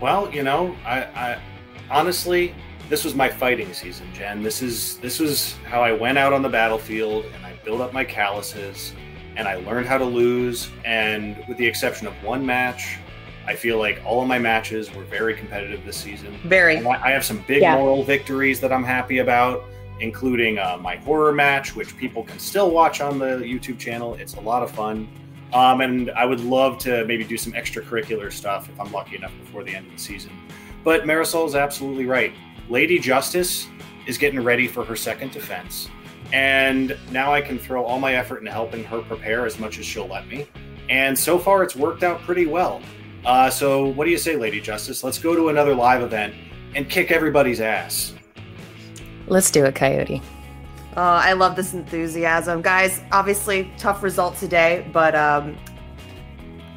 Well, 0.00 0.32
you 0.32 0.42
know, 0.42 0.74
I, 0.86 1.02
I 1.02 1.42
honestly, 1.90 2.54
this 2.88 3.04
was 3.04 3.14
my 3.14 3.28
fighting 3.28 3.72
season, 3.74 4.06
Jen. 4.14 4.42
This 4.42 4.62
is 4.62 4.98
this 4.98 5.18
was 5.18 5.54
how 5.66 5.82
I 5.82 5.92
went 5.92 6.16
out 6.16 6.32
on 6.32 6.40
the 6.40 6.48
battlefield 6.48 7.26
and 7.34 7.44
I 7.44 7.54
built 7.64 7.80
up 7.80 7.92
my 7.92 8.04
calluses 8.04 8.94
and 9.36 9.48
I 9.48 9.56
learned 9.56 9.86
how 9.86 9.98
to 9.98 10.04
lose. 10.04 10.70
And 10.84 11.44
with 11.48 11.58
the 11.58 11.66
exception 11.66 12.06
of 12.06 12.14
one 12.22 12.46
match, 12.46 12.98
I 13.46 13.54
feel 13.54 13.78
like 13.78 14.00
all 14.06 14.22
of 14.22 14.28
my 14.28 14.38
matches 14.38 14.94
were 14.94 15.04
very 15.04 15.34
competitive 15.34 15.84
this 15.84 15.96
season. 15.96 16.38
Very. 16.44 16.78
I 16.78 17.08
I 17.08 17.10
have 17.10 17.24
some 17.24 17.44
big 17.46 17.62
Yeah. 17.62 17.76
moral 17.76 18.02
victories 18.02 18.60
that 18.60 18.72
I'm 18.72 18.84
happy 18.84 19.18
about, 19.18 19.62
including 20.00 20.58
uh, 20.58 20.78
my 20.80 20.96
horror 20.96 21.32
match, 21.32 21.76
which 21.76 21.96
people 21.96 22.22
can 22.24 22.38
still 22.38 22.70
watch 22.70 23.00
on 23.00 23.18
the 23.18 23.36
YouTube 23.38 23.78
channel. 23.78 24.14
It's 24.14 24.34
a 24.34 24.40
lot 24.40 24.62
of 24.62 24.70
fun. 24.70 25.08
Um, 25.52 25.82
and 25.82 26.10
I 26.12 26.24
would 26.24 26.40
love 26.40 26.78
to 26.78 27.04
maybe 27.06 27.22
do 27.22 27.36
some 27.36 27.52
extracurricular 27.52 28.32
stuff 28.32 28.68
if 28.68 28.80
I'm 28.80 28.90
lucky 28.92 29.16
enough 29.16 29.32
before 29.44 29.62
the 29.62 29.74
end 29.74 29.86
of 29.86 29.92
the 29.92 29.98
season. 29.98 30.32
But 30.82 31.04
Marisol 31.04 31.46
is 31.46 31.54
absolutely 31.54 32.06
right. 32.06 32.32
Lady 32.68 32.98
Justice 32.98 33.68
is 34.06 34.18
getting 34.18 34.42
ready 34.42 34.66
for 34.66 34.84
her 34.84 34.96
second 34.96 35.30
defense. 35.32 35.88
And 36.32 36.96
now 37.12 37.32
I 37.32 37.40
can 37.40 37.58
throw 37.58 37.84
all 37.84 38.00
my 38.00 38.14
effort 38.16 38.38
into 38.38 38.50
helping 38.50 38.82
her 38.84 39.00
prepare 39.02 39.46
as 39.46 39.58
much 39.60 39.78
as 39.78 39.84
she'll 39.86 40.08
let 40.08 40.26
me. 40.26 40.46
And 40.90 41.16
so 41.16 41.38
far, 41.38 41.62
it's 41.62 41.76
worked 41.76 42.02
out 42.02 42.20
pretty 42.22 42.46
well. 42.46 42.80
Uh, 43.24 43.48
so, 43.48 43.86
what 43.86 44.04
do 44.04 44.10
you 44.10 44.18
say, 44.18 44.36
Lady 44.36 44.60
Justice? 44.60 45.02
Let's 45.02 45.18
go 45.18 45.34
to 45.34 45.48
another 45.48 45.74
live 45.74 46.02
event 46.02 46.34
and 46.74 46.88
kick 46.88 47.10
everybody's 47.10 47.60
ass. 47.60 48.14
Let's 49.26 49.50
do 49.50 49.64
it, 49.64 49.74
Coyote. 49.74 50.20
Uh, 50.96 51.00
I 51.00 51.32
love 51.32 51.56
this 51.56 51.72
enthusiasm, 51.72 52.60
guys. 52.60 53.00
Obviously, 53.10 53.72
tough 53.78 54.02
result 54.02 54.36
today, 54.36 54.88
but 54.92 55.14
um, 55.14 55.56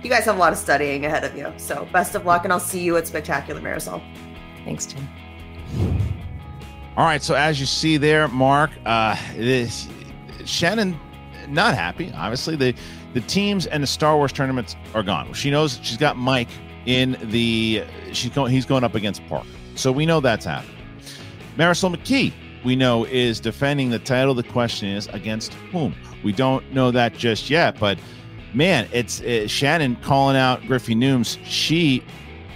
you 0.01 0.09
guys 0.09 0.23
have 0.25 0.37
a 0.37 0.39
lot 0.39 0.53
of 0.53 0.57
studying 0.57 1.05
ahead 1.05 1.23
of 1.23 1.37
you. 1.37 1.53
So, 1.57 1.87
best 1.91 2.15
of 2.15 2.25
luck, 2.25 2.45
and 2.45 2.53
I'll 2.53 2.59
see 2.59 2.79
you 2.79 2.95
at 2.95 3.07
Spectacular 3.07 3.59
Marisol. 3.59 4.01
Thanks, 4.63 4.85
Jim. 4.85 5.07
All 6.95 7.05
right, 7.05 7.21
so 7.21 7.35
as 7.35 7.59
you 7.59 7.65
see 7.65 7.97
there, 7.97 8.27
Mark, 8.29 8.71
uh, 8.85 9.15
this 9.35 9.87
Shannon 10.45 10.97
not 11.47 11.75
happy. 11.75 12.11
Obviously, 12.15 12.55
the 12.55 12.73
the 13.13 13.21
teams 13.21 13.65
and 13.67 13.81
the 13.81 13.87
Star 13.87 14.15
Wars 14.17 14.31
tournaments 14.31 14.75
are 14.93 15.03
gone. 15.03 15.33
She 15.33 15.49
knows 15.49 15.79
she's 15.81 15.97
got 15.97 16.17
Mike 16.17 16.49
in 16.85 17.17
the. 17.23 17.83
She's 18.13 18.31
going. 18.31 18.51
He's 18.51 18.65
going 18.65 18.83
up 18.83 18.95
against 18.95 19.25
Park, 19.27 19.45
so 19.75 19.91
we 19.91 20.05
know 20.05 20.19
that's 20.19 20.45
happening. 20.45 20.75
Marisol 21.57 21.95
McKee, 21.95 22.33
we 22.63 22.75
know, 22.75 23.05
is 23.05 23.39
defending 23.39 23.89
the 23.89 23.99
title. 23.99 24.33
The 24.33 24.43
question 24.43 24.89
is 24.89 25.07
against 25.07 25.53
whom? 25.53 25.95
We 26.23 26.31
don't 26.31 26.71
know 26.71 26.91
that 26.91 27.13
just 27.13 27.49
yet, 27.49 27.79
but 27.79 27.97
man, 28.53 28.87
it's 28.91 29.21
uh, 29.21 29.47
Shannon 29.47 29.95
calling 29.97 30.37
out 30.37 30.61
Griffey 30.65 30.95
Nooms. 30.95 31.37
She, 31.43 32.03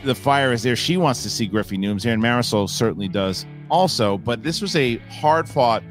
the 0.04 0.16
fire 0.16 0.52
is 0.52 0.64
there. 0.64 0.76
She 0.76 0.97
wants 0.97 1.24
to 1.24 1.30
see 1.30 1.47
Griffey 1.47 1.78
Nooms 1.78 2.04
here, 2.04 2.14
and 2.14 2.22
Marisol 2.22 2.70
certainly 2.70 3.08
does 3.08 3.45
also. 3.70 4.18
But 4.18 4.43
this 4.43 4.62
was 4.62 4.76
a 4.76 4.97
hard 4.97 5.49
fought 5.49 5.84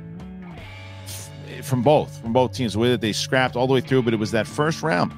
from 1.65 1.83
both 1.83 2.21
from 2.21 2.33
both 2.33 2.53
teams. 2.53 2.75
The 2.75 2.79
way 2.79 2.91
that 2.91 3.01
they 3.01 3.13
scrapped 3.13 3.57
all 3.57 3.67
the 3.67 3.75
way 3.75 3.81
through, 3.81 4.03
but 4.03 4.15
it 4.15 4.19
was 4.19 4.31
that 4.33 4.47
first 4.47 4.83
round, 4.83 5.13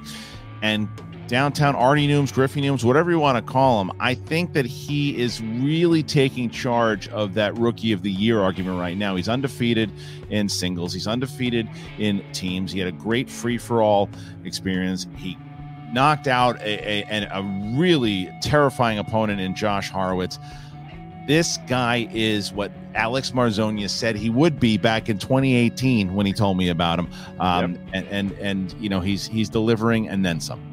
and 0.61 0.87
downtown 1.27 1.75
Artie 1.75 2.07
Nooms, 2.07 2.33
Griffey 2.33 2.61
Nooms, 2.61 2.83
whatever 2.83 3.09
you 3.09 3.19
want 3.19 3.43
to 3.43 3.51
call 3.51 3.81
him. 3.81 3.91
I 3.99 4.13
think 4.13 4.53
that 4.53 4.65
he 4.65 5.19
is 5.19 5.41
really 5.41 6.03
taking 6.03 6.49
charge 6.49 7.07
of 7.09 7.33
that 7.35 7.57
rookie 7.57 7.91
of 7.91 8.03
the 8.03 8.11
year 8.11 8.41
argument 8.41 8.79
right 8.79 8.97
now. 8.97 9.15
He's 9.15 9.29
undefeated 9.29 9.91
in 10.29 10.49
singles. 10.49 10.93
He's 10.93 11.07
undefeated 11.07 11.67
in 11.97 12.23
teams. 12.33 12.71
He 12.71 12.79
had 12.79 12.87
a 12.87 12.91
great 12.91 13.29
free 13.29 13.57
for 13.57 13.81
all 13.81 14.09
experience. 14.43 15.07
He 15.17 15.37
knocked 15.91 16.27
out 16.27 16.59
a, 16.61 17.03
a, 17.11 17.29
a 17.31 17.43
really 17.77 18.29
terrifying 18.41 18.99
opponent 18.99 19.39
in 19.39 19.55
Josh 19.55 19.89
Horowitz. 19.89 20.39
This 21.27 21.57
guy 21.67 22.09
is 22.11 22.51
what 22.51 22.71
Alex 22.95 23.31
Marzonia 23.31 23.89
said 23.89 24.15
he 24.15 24.29
would 24.29 24.59
be 24.59 24.77
back 24.77 25.09
in 25.09 25.17
2018 25.17 26.13
when 26.13 26.25
he 26.25 26.33
told 26.33 26.57
me 26.57 26.69
about 26.69 26.99
him. 26.99 27.09
Um, 27.39 27.73
yep. 27.73 27.81
and, 27.93 28.07
and 28.07 28.31
and 28.39 28.73
you 28.73 28.89
know 28.89 28.99
he's 28.99 29.27
he's 29.27 29.49
delivering 29.49 30.09
and 30.09 30.25
then 30.25 30.39
some. 30.39 30.72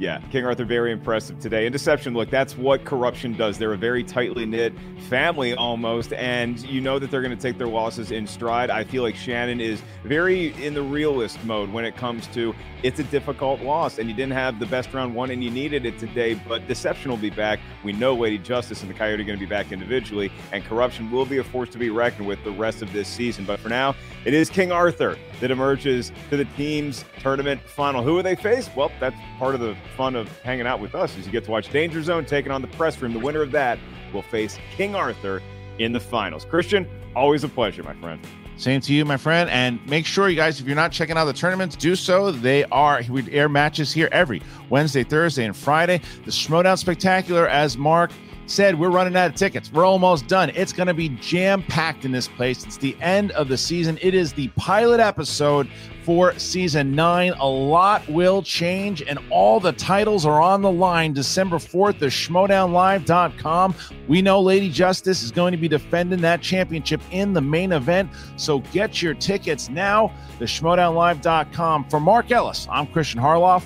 Yeah, 0.00 0.18
King 0.30 0.46
Arthur 0.46 0.64
very 0.64 0.92
impressive 0.92 1.38
today. 1.40 1.66
And 1.66 1.74
Deception, 1.74 2.14
look, 2.14 2.30
that's 2.30 2.56
what 2.56 2.86
corruption 2.86 3.34
does. 3.34 3.58
They're 3.58 3.74
a 3.74 3.76
very 3.76 4.02
tightly 4.02 4.46
knit 4.46 4.72
family 5.10 5.52
almost, 5.52 6.14
and 6.14 6.58
you 6.62 6.80
know 6.80 6.98
that 6.98 7.10
they're 7.10 7.20
going 7.20 7.36
to 7.36 7.42
take 7.42 7.58
their 7.58 7.68
losses 7.68 8.10
in 8.10 8.26
stride. 8.26 8.70
I 8.70 8.82
feel 8.82 9.02
like 9.02 9.14
Shannon 9.14 9.60
is 9.60 9.82
very 10.02 10.54
in 10.64 10.72
the 10.72 10.80
realist 10.82 11.44
mode 11.44 11.70
when 11.70 11.84
it 11.84 11.96
comes 11.96 12.26
to 12.28 12.54
it's 12.82 12.98
a 12.98 13.04
difficult 13.04 13.60
loss, 13.60 13.98
and 13.98 14.08
you 14.08 14.14
didn't 14.16 14.32
have 14.32 14.58
the 14.58 14.64
best 14.64 14.94
round 14.94 15.14
one, 15.14 15.30
and 15.30 15.44
you 15.44 15.50
needed 15.50 15.84
it 15.84 15.98
today. 15.98 16.32
But 16.32 16.66
Deception 16.66 17.10
will 17.10 17.18
be 17.18 17.28
back. 17.28 17.60
We 17.84 17.92
know 17.92 18.14
Lady 18.14 18.38
Justice 18.38 18.80
and 18.80 18.88
the 18.88 18.94
Coyote 18.94 19.20
are 19.20 19.26
going 19.26 19.38
to 19.38 19.44
be 19.44 19.50
back 19.50 19.70
individually, 19.70 20.32
and 20.50 20.64
Corruption 20.64 21.10
will 21.10 21.26
be 21.26 21.36
a 21.36 21.44
force 21.44 21.68
to 21.70 21.78
be 21.78 21.90
reckoned 21.90 22.26
with 22.26 22.42
the 22.42 22.52
rest 22.52 22.80
of 22.80 22.90
this 22.94 23.06
season. 23.06 23.44
But 23.44 23.60
for 23.60 23.68
now, 23.68 23.94
it 24.24 24.32
is 24.32 24.48
King 24.48 24.72
Arthur 24.72 25.18
that 25.40 25.50
emerges 25.50 26.12
to 26.30 26.36
the 26.36 26.44
team's 26.56 27.04
tournament 27.20 27.60
final. 27.62 28.02
Who 28.02 28.14
will 28.14 28.22
they 28.22 28.36
face? 28.36 28.68
Well, 28.76 28.92
that's 29.00 29.16
part 29.38 29.54
of 29.54 29.60
the 29.60 29.76
fun 29.96 30.16
of 30.16 30.28
hanging 30.40 30.66
out 30.66 30.80
with 30.80 30.94
us 30.94 31.16
is 31.16 31.26
you 31.26 31.32
get 31.32 31.44
to 31.44 31.50
watch 31.50 31.70
Danger 31.70 32.02
Zone 32.02 32.24
taking 32.24 32.52
on 32.52 32.62
the 32.62 32.68
press 32.68 33.00
room. 33.00 33.12
The 33.12 33.18
winner 33.18 33.42
of 33.42 33.50
that 33.52 33.78
will 34.12 34.22
face 34.22 34.58
King 34.76 34.94
Arthur 34.94 35.42
in 35.78 35.92
the 35.92 36.00
finals. 36.00 36.44
Kristian, 36.44 36.86
always 37.16 37.44
a 37.44 37.48
pleasure, 37.48 37.82
my 37.82 37.94
friend. 37.94 38.20
Same 38.56 38.82
to 38.82 38.92
you, 38.92 39.06
my 39.06 39.16
friend. 39.16 39.48
And 39.48 39.84
make 39.86 40.04
sure 40.04 40.28
you 40.28 40.36
guys, 40.36 40.60
if 40.60 40.66
you're 40.66 40.76
not 40.76 40.92
checking 40.92 41.16
out 41.16 41.24
the 41.24 41.32
tournaments, 41.32 41.76
do 41.76 41.96
so. 41.96 42.30
They 42.30 42.64
are, 42.64 43.00
we 43.08 43.30
air 43.32 43.48
matches 43.48 43.90
here 43.90 44.10
every 44.12 44.42
Wednesday, 44.68 45.02
Thursday, 45.02 45.46
and 45.46 45.56
Friday. 45.56 46.02
The 46.26 46.30
Schmoedown 46.30 46.76
Spectacular, 46.76 47.48
as 47.48 47.78
Mark 47.78 48.12
said, 48.50 48.78
we're 48.78 48.90
running 48.90 49.16
out 49.16 49.30
of 49.30 49.36
tickets. 49.36 49.72
We're 49.72 49.86
almost 49.86 50.26
done. 50.26 50.50
It's 50.54 50.72
going 50.72 50.88
to 50.88 50.94
be 50.94 51.10
jam 51.20 51.62
packed 51.62 52.04
in 52.04 52.12
this 52.12 52.28
place. 52.28 52.64
It's 52.64 52.76
the 52.76 52.96
end 53.00 53.30
of 53.32 53.48
the 53.48 53.56
season. 53.56 53.98
It 54.02 54.14
is 54.14 54.32
the 54.32 54.48
pilot 54.56 55.00
episode 55.00 55.68
for 56.04 56.36
season 56.38 56.92
nine. 56.92 57.32
A 57.34 57.46
lot 57.46 58.08
will 58.08 58.42
change, 58.42 59.02
and 59.02 59.18
all 59.30 59.60
the 59.60 59.72
titles 59.72 60.26
are 60.26 60.40
on 60.40 60.62
the 60.62 60.70
line. 60.70 61.12
December 61.12 61.56
4th, 61.56 61.98
the 61.98 62.06
schmoedownlive.com. 62.06 63.74
We 64.08 64.22
know 64.22 64.40
Lady 64.40 64.70
Justice 64.70 65.22
is 65.22 65.30
going 65.30 65.52
to 65.52 65.58
be 65.58 65.68
defending 65.68 66.20
that 66.22 66.42
championship 66.42 67.00
in 67.10 67.32
the 67.32 67.40
main 67.40 67.72
event. 67.72 68.10
So 68.36 68.60
get 68.72 69.00
your 69.00 69.14
tickets 69.14 69.68
now, 69.68 70.12
the 70.38 70.46
schmoedownlive.com. 70.46 71.88
For 71.88 72.00
Mark 72.00 72.30
Ellis, 72.30 72.66
I'm 72.70 72.86
Kristian 72.86 73.20
Harloff. 73.20 73.64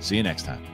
See 0.00 0.16
you 0.16 0.22
next 0.22 0.44
time. 0.44 0.73